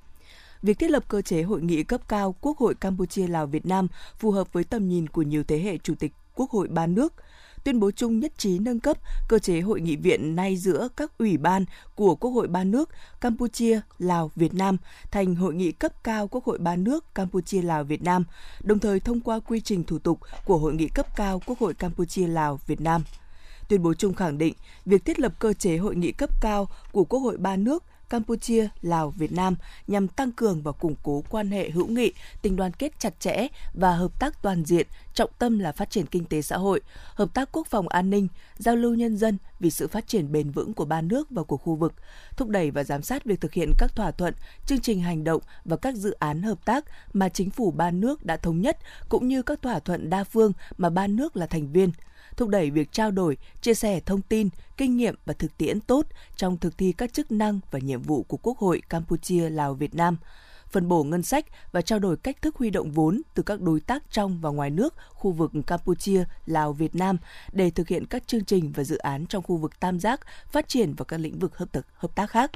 việc 0.62 0.78
thiết 0.78 0.90
lập 0.90 1.05
cơ 1.08 1.22
chế 1.22 1.43
hội 1.43 1.62
nghị 1.62 1.82
cấp 1.82 2.00
cao 2.08 2.34
Quốc 2.40 2.58
hội 2.58 2.75
Campuchia 2.75 3.26
Lào 3.26 3.46
Việt 3.46 3.66
Nam 3.66 3.88
phù 4.19 4.31
hợp 4.31 4.52
với 4.52 4.64
tầm 4.64 4.88
nhìn 4.88 5.08
của 5.08 5.22
nhiều 5.22 5.43
thế 5.44 5.58
hệ 5.58 5.78
chủ 5.78 5.94
tịch 5.94 6.12
Quốc 6.34 6.50
hội 6.50 6.69
ba 6.69 6.87
nước, 6.87 7.12
tuyên 7.64 7.81
bố 7.81 7.90
chung 7.90 8.19
nhất 8.20 8.32
trí 8.38 8.58
nâng 8.58 8.81
cấp 8.81 8.96
cơ 9.28 9.38
chế 9.38 9.60
hội 9.60 9.81
nghị 9.81 9.96
viện 9.96 10.37
nay 10.37 10.56
giữa 10.56 10.88
các 10.96 11.19
ủy 11.19 11.37
ban 11.37 11.64
của 11.94 12.14
Quốc 12.14 12.31
hội 12.31 12.49
ba 12.49 12.64
nước 12.64 12.90
Campuchia, 13.20 13.81
Lào, 13.99 14.31
Việt 14.37 14.55
Nam 14.55 14.76
thành 15.10 15.34
hội 15.34 15.55
nghị 15.55 15.72
cấp 15.72 16.05
cao 16.05 16.28
Quốc 16.28 16.44
hội 16.44 16.58
ba 16.58 16.76
nước 16.76 17.14
Campuchia, 17.14 17.62
Lào, 17.62 17.84
Việt 17.84 18.02
Nam, 18.02 18.25
đồng 18.62 18.78
thời 18.78 19.00
thông 19.00 19.20
qua 19.20 19.40
quy 19.40 19.61
trình 19.61 19.84
thủ 19.84 19.99
tục 19.99 20.20
của 20.44 20.58
hội 20.58 20.75
nghị 20.75 20.88
cấp 20.88 21.16
cao 21.16 21.43
Quốc 21.46 21.58
hội 21.58 21.75
Campuchia, 21.75 22.26
Lào, 22.26 22.61
Việt 22.66 22.81
Nam. 22.81 23.02
Tuyên 23.69 23.82
bố 23.82 23.94
chung 23.94 24.14
khẳng 24.14 24.38
định 24.38 24.54
việc 24.87 25.04
thiết 25.04 25.20
lập 25.20 25.32
cơ 25.38 25.52
chế 25.52 25.76
hội 25.76 25.96
nghị 25.96 26.12
cấp 26.12 26.31
cao 26.40 26.69
của 26.93 27.04
Quốc 27.04 27.19
hội 27.19 27.37
ba 27.37 27.56
nước 27.56 27.84
Campuchia, 28.10 28.69
Lào, 28.82 29.10
Việt 29.10 29.32
Nam 29.32 29.56
nhằm 29.87 30.08
tăng 30.08 30.32
cường 30.32 30.62
và 30.62 30.72
củng 30.72 30.94
cố 31.02 31.25
quan 31.28 31.50
hệ 31.50 31.70
hữu 31.70 31.87
nghị, 31.87 32.12
tình 32.43 32.56
đoàn 32.56 32.72
kết 32.72 32.93
chặt 32.99 33.20
chẽ 33.20 33.46
và 33.75 33.94
hợp 33.94 34.20
tác 34.20 34.43
toàn 34.43 34.64
diện, 34.64 34.87
trọng 35.14 35.31
tâm 35.38 35.58
là 35.58 35.72
phát 35.72 35.90
triển 35.90 36.06
kinh 36.06 36.25
tế 36.25 36.43
xã 36.43 36.56
hội, 36.56 36.81
hợp 37.14 37.34
tác 37.34 37.49
quốc 37.52 37.66
phòng 37.66 37.88
an 37.88 38.10
ninh, 38.10 38.28
giao 38.56 38.76
lưu 38.76 38.94
nhân 38.94 39.16
dân 39.16 39.38
vì 39.60 39.70
sự 39.70 39.88
phát 39.88 40.08
triển 40.08 40.32
bền 40.32 40.50
vững 40.50 40.75
của 40.75 40.84
ba 40.84 41.00
nước 41.00 41.31
và 41.31 41.43
của 41.43 41.56
khu 41.56 41.75
vực, 41.75 41.94
thúc 42.37 42.49
đẩy 42.49 42.70
và 42.70 42.84
giám 42.84 43.02
sát 43.02 43.25
việc 43.25 43.40
thực 43.40 43.52
hiện 43.52 43.72
các 43.78 43.96
thỏa 43.96 44.11
thuận, 44.11 44.34
chương 44.66 44.81
trình 44.81 45.00
hành 45.00 45.25
động 45.25 45.43
và 45.64 45.76
các 45.76 45.94
dự 45.94 46.11
án 46.11 46.43
hợp 46.43 46.64
tác 46.64 46.84
mà 47.12 47.28
chính 47.28 47.50
phủ 47.50 47.70
ba 47.70 47.90
nước 47.90 48.25
đã 48.25 48.37
thống 48.37 48.61
nhất 48.61 48.78
cũng 49.08 49.28
như 49.28 49.43
các 49.43 49.62
thỏa 49.62 49.78
thuận 49.78 50.11
đa 50.11 50.25
phương 50.25 50.52
mà 50.78 50.90
ba 50.90 51.06
nước 51.06 51.37
là 51.37 51.46
thành 51.46 51.72
viên– 51.72 51.93
thúc 52.36 52.48
đẩy 52.48 52.70
việc 52.70 52.92
trao 52.92 53.10
đổi, 53.10 53.36
chia 53.60 53.74
sẻ 53.74 54.00
thông 54.00 54.22
tin, 54.22 54.48
kinh 54.76 54.96
nghiệm 54.96 55.14
và 55.26 55.32
thực 55.32 55.58
tiễn 55.58 55.80
tốt 55.80 56.06
trong 56.36 56.58
thực 56.58 56.78
thi 56.78 56.92
các 56.92 57.12
chức 57.12 57.32
năng 57.32 57.60
và 57.70 57.78
nhiệm 57.78 58.02
vụ 58.02 58.22
của 58.22 58.36
Quốc 58.36 58.58
hội 58.58 58.82
Campuchia, 58.88 59.50
Lào, 59.50 59.74
Việt 59.74 59.94
Nam 59.94 60.16
phân 60.70 60.88
bổ 60.88 61.04
ngân 61.04 61.22
sách 61.22 61.44
và 61.72 61.82
trao 61.82 61.98
đổi 61.98 62.16
cách 62.16 62.42
thức 62.42 62.56
huy 62.56 62.70
động 62.70 62.90
vốn 62.90 63.22
từ 63.34 63.42
các 63.42 63.60
đối 63.60 63.80
tác 63.80 64.02
trong 64.10 64.40
và 64.40 64.50
ngoài 64.50 64.70
nước, 64.70 64.94
khu 65.08 65.32
vực 65.32 65.52
Campuchia, 65.66 66.24
Lào, 66.46 66.72
Việt 66.72 66.94
Nam 66.94 67.16
để 67.52 67.70
thực 67.70 67.88
hiện 67.88 68.06
các 68.06 68.26
chương 68.26 68.44
trình 68.44 68.72
và 68.72 68.84
dự 68.84 68.96
án 68.96 69.26
trong 69.26 69.42
khu 69.42 69.56
vực 69.56 69.80
tam 69.80 70.00
giác, 70.00 70.20
phát 70.46 70.68
triển 70.68 70.94
vào 70.94 71.04
các 71.04 71.20
lĩnh 71.20 71.38
vực 71.38 71.58
hợp 71.58 71.72
tác, 71.72 71.80
hợp 71.94 72.14
tác 72.14 72.30
khác. 72.30 72.50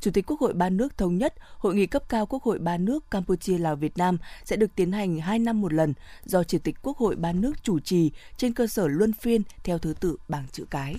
Chủ 0.00 0.10
tịch 0.10 0.26
Quốc 0.26 0.40
hội 0.40 0.52
ba 0.52 0.68
nước 0.68 0.98
thống 0.98 1.18
nhất 1.18 1.34
hội 1.58 1.74
nghị 1.74 1.86
cấp 1.86 2.02
cao 2.08 2.26
Quốc 2.26 2.42
hội 2.42 2.58
ba 2.58 2.76
nước 2.76 3.10
Campuchia 3.10 3.58
Lào 3.58 3.76
Việt 3.76 3.98
Nam 3.98 4.18
sẽ 4.44 4.56
được 4.56 4.70
tiến 4.76 4.92
hành 4.92 5.20
2 5.20 5.38
năm 5.38 5.60
một 5.60 5.72
lần 5.72 5.94
do 6.24 6.44
Chủ 6.44 6.58
tịch 6.58 6.76
Quốc 6.82 6.98
hội 6.98 7.16
ba 7.16 7.32
nước 7.32 7.52
chủ 7.62 7.78
trì 7.78 8.10
trên 8.36 8.54
cơ 8.54 8.66
sở 8.66 8.86
luân 8.88 9.12
phiên 9.12 9.42
theo 9.64 9.78
thứ 9.78 9.94
tự 10.00 10.16
bảng 10.28 10.46
chữ 10.52 10.64
cái. 10.70 10.96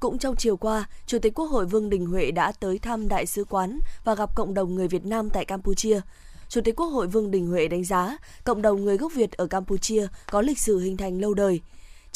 Cũng 0.00 0.18
trong 0.18 0.36
chiều 0.36 0.56
qua, 0.56 0.88
Chủ 1.06 1.18
tịch 1.18 1.34
Quốc 1.34 1.46
hội 1.46 1.66
Vương 1.66 1.90
Đình 1.90 2.06
Huệ 2.06 2.30
đã 2.30 2.52
tới 2.52 2.78
thăm 2.78 3.08
đại 3.08 3.26
sứ 3.26 3.44
quán 3.44 3.78
và 4.04 4.14
gặp 4.14 4.34
cộng 4.34 4.54
đồng 4.54 4.74
người 4.74 4.88
Việt 4.88 5.04
Nam 5.04 5.30
tại 5.30 5.44
Campuchia. 5.44 6.00
Chủ 6.48 6.60
tịch 6.60 6.76
Quốc 6.76 6.86
hội 6.86 7.06
Vương 7.06 7.30
Đình 7.30 7.46
Huệ 7.46 7.68
đánh 7.68 7.84
giá 7.84 8.16
cộng 8.44 8.62
đồng 8.62 8.84
người 8.84 8.96
gốc 8.96 9.12
Việt 9.14 9.32
ở 9.32 9.46
Campuchia 9.46 10.06
có 10.30 10.40
lịch 10.40 10.58
sử 10.58 10.78
hình 10.78 10.96
thành 10.96 11.20
lâu 11.20 11.34
đời, 11.34 11.60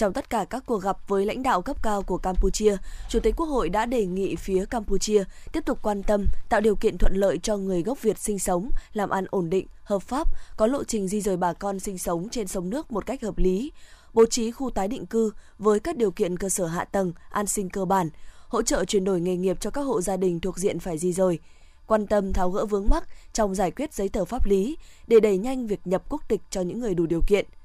trong 0.01 0.13
tất 0.13 0.31
cả 0.31 0.45
các 0.45 0.63
cuộc 0.67 0.83
gặp 0.83 1.09
với 1.09 1.27
lãnh 1.27 1.43
đạo 1.43 1.63
cấp 1.63 1.83
cao 1.83 2.03
của 2.03 2.19
Campuchia, 2.19 2.77
Chủ 3.09 3.21
tịch 3.21 3.37
Quốc 3.37 3.47
hội 3.47 3.69
đã 3.69 3.87
đề 3.87 4.07
nghị 4.07 4.37
phía 4.37 4.65
Campuchia 4.65 5.25
tiếp 5.53 5.65
tục 5.67 5.79
quan 5.83 6.03
tâm, 6.03 6.27
tạo 6.49 6.61
điều 6.61 6.75
kiện 6.75 6.99
thuận 6.99 7.15
lợi 7.15 7.39
cho 7.39 7.57
người 7.57 7.83
gốc 7.83 8.03
Việt 8.03 8.19
sinh 8.19 8.39
sống, 8.39 8.71
làm 8.93 9.11
ăn 9.11 9.25
ổn 9.31 9.51
định, 9.51 9.67
hợp 9.83 10.03
pháp, 10.03 10.29
có 10.57 10.67
lộ 10.67 10.85
trình 10.85 11.09
di 11.09 11.21
rời 11.21 11.37
bà 11.37 11.53
con 11.53 11.81
sinh 11.81 11.99
sống 11.99 12.29
trên 12.29 12.49
sông 12.49 12.71
nước 12.71 12.93
một 12.93 13.07
cách 13.07 13.23
hợp 13.23 13.39
lý, 13.39 13.73
bố 14.15 14.27
trí 14.27 14.51
khu 14.51 14.71
tái 14.71 14.89
định 14.89 15.07
cư 15.07 15.33
với 15.59 15.81
các 15.81 15.97
điều 15.97 16.11
kiện 16.11 16.39
cơ 16.39 16.49
sở 16.49 16.67
hạ 16.67 16.85
tầng, 16.85 17.13
an 17.31 17.47
sinh 17.47 17.71
cơ 17.71 17.85
bản, 17.85 18.11
hỗ 18.49 18.63
trợ 18.63 18.85
chuyển 18.85 19.05
đổi 19.05 19.21
nghề 19.21 19.37
nghiệp 19.37 19.61
cho 19.61 19.71
các 19.71 19.83
hộ 19.83 20.01
gia 20.01 20.17
đình 20.17 20.41
thuộc 20.41 20.59
diện 20.59 20.79
phải 20.79 20.99
di 20.99 21.13
rời, 21.13 21.39
quan 21.87 22.07
tâm 22.07 22.33
tháo 22.33 22.51
gỡ 22.51 22.67
vướng 22.67 22.89
mắc 22.89 23.09
trong 23.33 23.55
giải 23.55 23.71
quyết 23.71 23.95
giấy 23.95 24.09
tờ 24.09 24.25
pháp 24.25 24.47
lý 24.47 24.77
để 25.07 25.21
đẩy 25.21 25.39
nhanh 25.39 25.67
việc 25.67 25.81
nhập 25.85 26.03
quốc 26.09 26.23
tịch 26.29 26.41
cho 26.51 26.61
những 26.61 26.81
người 26.81 26.95
đủ 26.95 27.07
điều 27.07 27.21
kiện– 27.29 27.47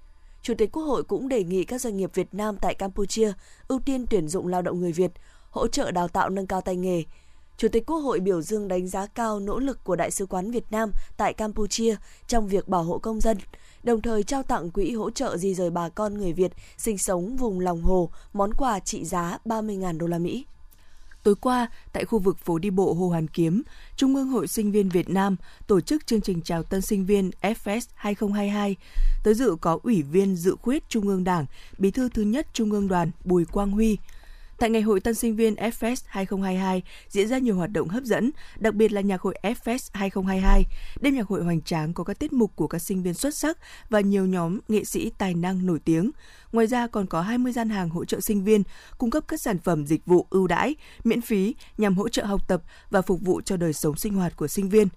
Chủ 0.45 0.53
tịch 0.57 0.71
Quốc 0.71 0.83
hội 0.83 1.03
cũng 1.03 1.27
đề 1.27 1.43
nghị 1.43 1.63
các 1.63 1.81
doanh 1.81 1.97
nghiệp 1.97 2.11
Việt 2.13 2.33
Nam 2.33 2.57
tại 2.61 2.75
Campuchia 2.75 3.33
ưu 3.67 3.79
tiên 3.79 4.05
tuyển 4.09 4.27
dụng 4.27 4.47
lao 4.47 4.61
động 4.61 4.79
người 4.79 4.91
Việt, 4.91 5.11
hỗ 5.49 5.67
trợ 5.67 5.91
đào 5.91 6.07
tạo 6.07 6.29
nâng 6.29 6.47
cao 6.47 6.61
tay 6.61 6.75
nghề. 6.75 7.03
Chủ 7.57 7.67
tịch 7.67 7.85
Quốc 7.85 7.97
hội 7.97 8.19
biểu 8.19 8.41
dương 8.41 8.67
đánh 8.67 8.87
giá 8.87 9.05
cao 9.05 9.39
nỗ 9.39 9.59
lực 9.59 9.83
của 9.83 9.95
Đại 9.95 10.11
sứ 10.11 10.25
quán 10.25 10.51
Việt 10.51 10.63
Nam 10.71 10.91
tại 11.17 11.33
Campuchia 11.33 11.95
trong 12.27 12.47
việc 12.47 12.67
bảo 12.67 12.83
hộ 12.83 12.97
công 12.97 13.21
dân, 13.21 13.37
đồng 13.83 14.01
thời 14.01 14.23
trao 14.23 14.43
tặng 14.43 14.71
quỹ 14.71 14.91
hỗ 14.91 15.09
trợ 15.09 15.37
di 15.37 15.53
rời 15.53 15.69
bà 15.69 15.89
con 15.89 16.17
người 16.17 16.33
Việt 16.33 16.51
sinh 16.77 16.97
sống 16.97 17.35
vùng 17.35 17.59
lòng 17.59 17.81
hồ 17.81 18.09
món 18.33 18.53
quà 18.53 18.79
trị 18.79 19.05
giá 19.05 19.37
30.000 19.45 19.97
đô 19.97 20.07
la 20.07 20.19
Mỹ. 20.19 20.45
Tối 21.25 21.35
qua, 21.35 21.67
tại 21.93 22.05
khu 22.05 22.19
vực 22.19 22.39
phố 22.39 22.57
đi 22.57 22.69
bộ 22.69 22.93
Hồ 22.93 23.07
Hoàn 23.07 23.27
Kiếm, 23.27 23.63
Trung 23.95 24.15
ương 24.15 24.27
Hội 24.27 24.47
Sinh 24.47 24.71
viên 24.71 24.89
Việt 24.89 25.09
Nam 25.09 25.35
tổ 25.67 25.81
chức 25.81 26.07
chương 26.07 26.21
trình 26.21 26.41
chào 26.41 26.63
tân 26.63 26.81
sinh 26.81 27.05
viên 27.05 27.31
FS 27.41 27.81
2022. 27.95 28.75
Tới 29.23 29.33
dự 29.33 29.55
có 29.61 29.79
Ủy 29.83 30.01
viên 30.01 30.35
Dự 30.35 30.55
khuyết 30.61 30.89
Trung 30.89 31.07
ương 31.07 31.23
Đảng, 31.23 31.45
Bí 31.77 31.91
thư 31.91 32.09
thứ 32.09 32.21
nhất 32.21 32.47
Trung 32.53 32.71
ương 32.71 32.87
Đoàn 32.87 33.11
Bùi 33.23 33.45
Quang 33.45 33.71
Huy, 33.71 33.97
Tại 34.59 34.69
Ngày 34.69 34.81
hội 34.81 34.99
Tân 34.99 35.15
sinh 35.15 35.35
viên 35.35 35.55
FFest 35.55 36.03
2022 36.07 36.83
diễn 37.09 37.27
ra 37.27 37.37
nhiều 37.37 37.55
hoạt 37.55 37.71
động 37.71 37.87
hấp 37.87 38.03
dẫn, 38.03 38.31
đặc 38.57 38.73
biệt 38.73 38.91
là 38.91 39.01
nhạc 39.01 39.21
hội 39.21 39.35
FFest 39.43 39.89
2022. 39.93 40.63
Đêm 41.01 41.15
nhạc 41.15 41.27
hội 41.27 41.43
hoành 41.43 41.61
tráng 41.61 41.93
có 41.93 42.03
các 42.03 42.19
tiết 42.19 42.33
mục 42.33 42.55
của 42.55 42.67
các 42.67 42.79
sinh 42.79 43.03
viên 43.03 43.13
xuất 43.13 43.35
sắc 43.35 43.57
và 43.89 43.99
nhiều 43.99 44.25
nhóm 44.25 44.59
nghệ 44.67 44.83
sĩ 44.83 45.11
tài 45.17 45.33
năng 45.33 45.65
nổi 45.65 45.79
tiếng. 45.85 46.11
Ngoài 46.51 46.67
ra 46.67 46.87
còn 46.87 47.07
có 47.07 47.21
20 47.21 47.51
gian 47.51 47.69
hàng 47.69 47.89
hỗ 47.89 48.05
trợ 48.05 48.19
sinh 48.19 48.43
viên, 48.43 48.63
cung 48.97 49.09
cấp 49.09 49.23
các 49.27 49.41
sản 49.41 49.57
phẩm 49.59 49.85
dịch 49.85 50.05
vụ 50.05 50.27
ưu 50.29 50.47
đãi, 50.47 50.75
miễn 51.03 51.21
phí 51.21 51.55
nhằm 51.77 51.97
hỗ 51.97 52.09
trợ 52.09 52.25
học 52.25 52.47
tập 52.47 52.61
và 52.89 53.01
phục 53.01 53.21
vụ 53.21 53.41
cho 53.41 53.57
đời 53.57 53.73
sống 53.73 53.95
sinh 53.95 54.13
hoạt 54.13 54.35
của 54.35 54.47
sinh 54.47 54.69
viên 54.69 54.87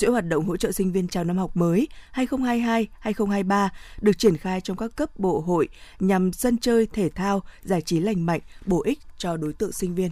chuỗi 0.00 0.10
hoạt 0.10 0.28
động 0.28 0.44
hỗ 0.44 0.56
trợ 0.56 0.72
sinh 0.72 0.92
viên 0.92 1.08
chào 1.08 1.24
năm 1.24 1.38
học 1.38 1.56
mới 1.56 1.88
2022-2023 2.14 3.68
được 4.00 4.18
triển 4.18 4.36
khai 4.36 4.60
trong 4.60 4.76
các 4.76 4.96
cấp 4.96 5.18
bộ 5.18 5.40
hội 5.40 5.68
nhằm 6.00 6.32
sân 6.32 6.58
chơi 6.58 6.86
thể 6.86 7.08
thao, 7.08 7.42
giải 7.62 7.82
trí 7.82 8.00
lành 8.00 8.26
mạnh, 8.26 8.40
bổ 8.66 8.82
ích 8.82 8.98
cho 9.18 9.36
đối 9.36 9.52
tượng 9.52 9.72
sinh 9.72 9.94
viên. 9.94 10.10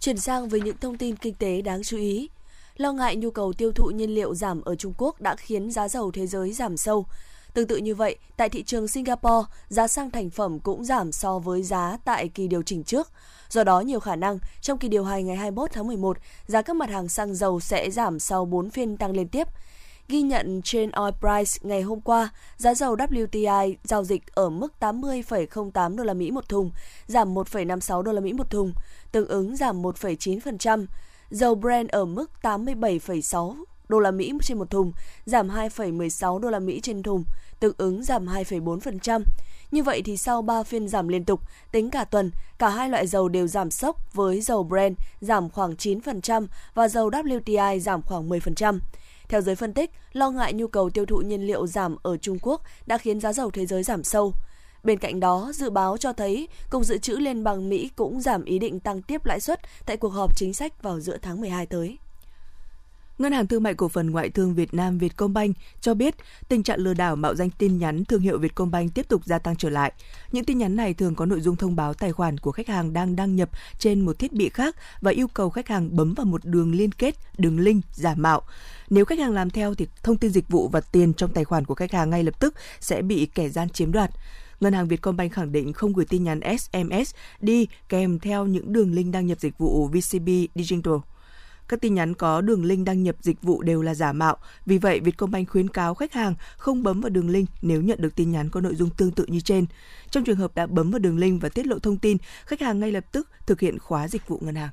Chuyển 0.00 0.18
sang 0.18 0.48
với 0.48 0.60
những 0.60 0.76
thông 0.80 0.98
tin 0.98 1.16
kinh 1.16 1.34
tế 1.34 1.62
đáng 1.62 1.82
chú 1.82 1.96
ý. 1.96 2.28
Lo 2.76 2.92
ngại 2.92 3.16
nhu 3.16 3.30
cầu 3.30 3.52
tiêu 3.52 3.72
thụ 3.72 3.90
nhiên 3.90 4.14
liệu 4.14 4.34
giảm 4.34 4.62
ở 4.62 4.74
Trung 4.74 4.94
Quốc 4.98 5.20
đã 5.20 5.36
khiến 5.36 5.70
giá 5.70 5.88
dầu 5.88 6.10
thế 6.10 6.26
giới 6.26 6.52
giảm 6.52 6.76
sâu. 6.76 7.06
Tương 7.54 7.66
tự 7.66 7.76
như 7.76 7.94
vậy, 7.94 8.16
tại 8.36 8.48
thị 8.48 8.62
trường 8.62 8.88
Singapore, 8.88 9.46
giá 9.68 9.88
xăng 9.88 10.10
thành 10.10 10.30
phẩm 10.30 10.60
cũng 10.60 10.84
giảm 10.84 11.12
so 11.12 11.38
với 11.38 11.62
giá 11.62 11.96
tại 12.04 12.28
kỳ 12.28 12.48
điều 12.48 12.62
chỉnh 12.62 12.84
trước. 12.84 13.12
Do 13.48 13.64
đó, 13.64 13.80
nhiều 13.80 14.00
khả 14.00 14.16
năng 14.16 14.38
trong 14.60 14.78
kỳ 14.78 14.88
điều 14.88 15.04
hành 15.04 15.26
ngày 15.26 15.36
21 15.36 15.70
tháng 15.72 15.86
11, 15.86 16.16
giá 16.46 16.62
các 16.62 16.76
mặt 16.76 16.90
hàng 16.90 17.08
xăng 17.08 17.34
dầu 17.34 17.60
sẽ 17.60 17.90
giảm 17.90 18.18
sau 18.18 18.44
4 18.44 18.70
phiên 18.70 18.96
tăng 18.96 19.10
liên 19.10 19.28
tiếp. 19.28 19.48
Ghi 20.08 20.22
nhận 20.22 20.60
trên 20.64 20.90
Oil 20.90 21.14
Price 21.20 21.58
ngày 21.68 21.82
hôm 21.82 22.00
qua, 22.00 22.30
giá 22.56 22.74
dầu 22.74 22.96
WTI 22.96 23.74
giao 23.84 24.04
dịch 24.04 24.34
ở 24.34 24.50
mức 24.50 24.72
80,08 24.80 25.96
đô 25.96 26.04
la 26.04 26.14
Mỹ 26.14 26.30
một 26.30 26.48
thùng, 26.48 26.70
giảm 27.06 27.34
1,56 27.34 28.02
đô 28.02 28.12
la 28.12 28.20
Mỹ 28.20 28.32
một 28.32 28.50
thùng, 28.50 28.72
tương 29.12 29.28
ứng 29.28 29.56
giảm 29.56 29.82
1,9%. 29.82 30.86
Dầu 31.30 31.54
Brent 31.54 31.88
ở 31.88 32.04
mức 32.04 32.30
87,6 32.42 33.54
đô 33.92 34.00
la 34.00 34.10
Mỹ 34.10 34.32
trên 34.42 34.58
một 34.58 34.70
thùng, 34.70 34.92
giảm 35.24 35.48
2,16 35.48 36.38
đô 36.38 36.50
la 36.50 36.58
Mỹ 36.58 36.80
trên 36.82 37.02
thùng, 37.02 37.24
tương 37.60 37.74
ứng 37.76 38.02
giảm 38.02 38.26
2,4%. 38.26 39.22
Như 39.70 39.82
vậy 39.82 40.02
thì 40.04 40.16
sau 40.16 40.42
3 40.42 40.62
phiên 40.62 40.88
giảm 40.88 41.08
liên 41.08 41.24
tục, 41.24 41.40
tính 41.72 41.90
cả 41.90 42.04
tuần, 42.04 42.30
cả 42.58 42.68
hai 42.68 42.88
loại 42.88 43.06
dầu 43.06 43.28
đều 43.28 43.46
giảm 43.46 43.70
sốc 43.70 44.14
với 44.14 44.40
dầu 44.40 44.64
Brent 44.64 44.96
giảm 45.20 45.50
khoảng 45.50 45.74
9% 45.74 46.46
và 46.74 46.88
dầu 46.88 47.10
WTI 47.10 47.78
giảm 47.78 48.02
khoảng 48.02 48.28
10%. 48.28 48.78
Theo 49.28 49.40
giới 49.40 49.54
phân 49.54 49.72
tích, 49.72 49.90
lo 50.12 50.30
ngại 50.30 50.52
nhu 50.52 50.66
cầu 50.66 50.90
tiêu 50.90 51.06
thụ 51.06 51.16
nhiên 51.16 51.46
liệu 51.46 51.66
giảm 51.66 51.96
ở 52.02 52.16
Trung 52.16 52.38
Quốc 52.42 52.62
đã 52.86 52.98
khiến 52.98 53.20
giá 53.20 53.32
dầu 53.32 53.50
thế 53.50 53.66
giới 53.66 53.82
giảm 53.82 54.04
sâu. 54.04 54.32
Bên 54.84 54.98
cạnh 54.98 55.20
đó, 55.20 55.52
dự 55.54 55.70
báo 55.70 55.96
cho 55.96 56.12
thấy 56.12 56.48
Cục 56.70 56.84
Dự 56.84 56.98
trữ 56.98 57.16
Liên 57.16 57.44
bang 57.44 57.68
Mỹ 57.68 57.90
cũng 57.96 58.20
giảm 58.20 58.44
ý 58.44 58.58
định 58.58 58.80
tăng 58.80 59.02
tiếp 59.02 59.26
lãi 59.26 59.40
suất 59.40 59.60
tại 59.86 59.96
cuộc 59.96 60.08
họp 60.08 60.36
chính 60.36 60.54
sách 60.54 60.82
vào 60.82 61.00
giữa 61.00 61.16
tháng 61.22 61.40
12 61.40 61.66
tới. 61.66 61.98
Ngân 63.18 63.32
hàng 63.32 63.46
Thương 63.46 63.62
mại 63.62 63.74
Cổ 63.74 63.88
phần 63.88 64.10
Ngoại 64.10 64.30
thương 64.30 64.54
Việt 64.54 64.74
Nam 64.74 64.98
Vietcombank 64.98 65.56
cho 65.80 65.94
biết 65.94 66.14
tình 66.48 66.62
trạng 66.62 66.80
lừa 66.80 66.94
đảo 66.94 67.16
mạo 67.16 67.34
danh 67.34 67.50
tin 67.50 67.78
nhắn 67.78 68.04
thương 68.04 68.20
hiệu 68.20 68.38
Vietcombank 68.38 68.94
tiếp 68.94 69.08
tục 69.08 69.24
gia 69.24 69.38
tăng 69.38 69.56
trở 69.56 69.70
lại. 69.70 69.92
Những 70.32 70.44
tin 70.44 70.58
nhắn 70.58 70.76
này 70.76 70.94
thường 70.94 71.14
có 71.14 71.26
nội 71.26 71.40
dung 71.40 71.56
thông 71.56 71.76
báo 71.76 71.94
tài 71.94 72.12
khoản 72.12 72.38
của 72.38 72.52
khách 72.52 72.68
hàng 72.68 72.92
đang 72.92 73.16
đăng 73.16 73.36
nhập 73.36 73.50
trên 73.78 74.00
một 74.00 74.18
thiết 74.18 74.32
bị 74.32 74.48
khác 74.48 74.76
và 75.00 75.10
yêu 75.10 75.28
cầu 75.28 75.50
khách 75.50 75.68
hàng 75.68 75.96
bấm 75.96 76.14
vào 76.14 76.26
một 76.26 76.44
đường 76.44 76.74
liên 76.74 76.92
kết, 76.92 77.14
đường 77.38 77.60
link 77.60 77.84
giả 77.92 78.14
mạo. 78.14 78.42
Nếu 78.90 79.04
khách 79.04 79.18
hàng 79.18 79.32
làm 79.32 79.50
theo 79.50 79.74
thì 79.74 79.86
thông 80.02 80.16
tin 80.16 80.30
dịch 80.30 80.48
vụ 80.48 80.68
và 80.68 80.80
tiền 80.80 81.14
trong 81.14 81.32
tài 81.32 81.44
khoản 81.44 81.64
của 81.64 81.74
khách 81.74 81.92
hàng 81.92 82.10
ngay 82.10 82.22
lập 82.22 82.40
tức 82.40 82.54
sẽ 82.80 83.02
bị 83.02 83.26
kẻ 83.26 83.48
gian 83.48 83.68
chiếm 83.68 83.92
đoạt. 83.92 84.10
Ngân 84.60 84.72
hàng 84.72 84.88
Vietcombank 84.88 85.32
khẳng 85.32 85.52
định 85.52 85.72
không 85.72 85.92
gửi 85.92 86.06
tin 86.06 86.24
nhắn 86.24 86.40
SMS 86.58 87.14
đi 87.40 87.66
kèm 87.88 88.18
theo 88.18 88.46
những 88.46 88.72
đường 88.72 88.94
link 88.94 89.12
đăng 89.12 89.26
nhập 89.26 89.40
dịch 89.40 89.58
vụ 89.58 89.86
VCB 89.86 90.28
Digital. 90.54 90.94
Các 91.72 91.80
tin 91.80 91.94
nhắn 91.94 92.14
có 92.14 92.40
đường 92.40 92.64
link 92.64 92.86
đăng 92.86 93.02
nhập 93.02 93.16
dịch 93.20 93.42
vụ 93.42 93.62
đều 93.62 93.82
là 93.82 93.94
giả 93.94 94.12
mạo. 94.12 94.36
Vì 94.66 94.78
vậy, 94.78 95.00
Vietcombank 95.00 95.50
khuyến 95.50 95.68
cáo 95.68 95.94
khách 95.94 96.12
hàng 96.12 96.34
không 96.56 96.82
bấm 96.82 97.00
vào 97.00 97.10
đường 97.10 97.30
link 97.30 97.48
nếu 97.62 97.82
nhận 97.82 98.02
được 98.02 98.16
tin 98.16 98.32
nhắn 98.32 98.50
có 98.50 98.60
nội 98.60 98.74
dung 98.74 98.90
tương 98.90 99.10
tự 99.10 99.26
như 99.28 99.40
trên. 99.40 99.66
Trong 100.10 100.24
trường 100.24 100.36
hợp 100.36 100.54
đã 100.54 100.66
bấm 100.66 100.90
vào 100.90 100.98
đường 100.98 101.18
link 101.18 101.42
và 101.42 101.48
tiết 101.48 101.66
lộ 101.66 101.78
thông 101.78 101.98
tin, 101.98 102.16
khách 102.46 102.60
hàng 102.60 102.80
ngay 102.80 102.92
lập 102.92 103.04
tức 103.12 103.28
thực 103.46 103.60
hiện 103.60 103.78
khóa 103.78 104.08
dịch 104.08 104.28
vụ 104.28 104.38
ngân 104.40 104.54
hàng. 104.54 104.70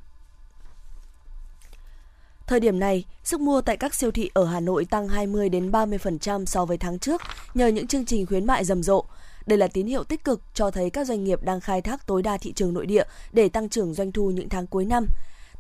Thời 2.48 2.60
điểm 2.60 2.80
này, 2.80 3.06
sức 3.24 3.42
mua 3.42 3.62
tại 3.62 3.78
các 3.78 3.96
siêu 3.96 4.12
thị 4.12 4.30
ở 4.34 4.46
Hà 4.46 4.60
Nội 4.60 4.86
tăng 4.86 5.08
20 5.08 5.50
đến 5.50 5.72
30% 5.72 6.46
so 6.46 6.66
với 6.66 6.78
tháng 6.78 7.00
trước 7.00 7.22
nhờ 7.54 7.68
những 7.68 7.88
chương 7.88 8.06
trình 8.06 8.26
khuyến 8.26 8.46
mại 8.46 8.66
rầm 8.66 8.84
rộ. 8.84 9.06
Đây 9.46 9.58
là 9.58 9.68
tín 9.68 9.88
hiệu 9.88 10.04
tích 10.04 10.24
cực 10.24 10.42
cho 10.54 10.72
thấy 10.72 10.90
các 10.90 11.08
doanh 11.08 11.24
nghiệp 11.24 11.44
đang 11.44 11.60
khai 11.60 11.82
thác 11.82 12.08
tối 12.08 12.24
đa 12.24 12.38
thị 12.38 12.54
trường 12.54 12.74
nội 12.74 12.86
địa 12.86 13.04
để 13.32 13.50
tăng 13.50 13.70
trưởng 13.70 13.94
doanh 13.94 14.12
thu 14.12 14.32
những 14.32 14.50
tháng 14.50 14.68
cuối 14.68 14.86
năm 14.86 15.06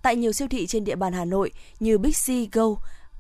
tại 0.02 0.16
nhiều 0.16 0.32
siêu 0.32 0.48
thị 0.48 0.68
trên 0.68 0.84
địa 0.84 0.96
bàn 0.96 1.14
Hà 1.14 1.26
Nội 1.26 1.52
như 1.80 1.98
Big 1.98 2.12
C 2.12 2.54
Go, 2.54 2.66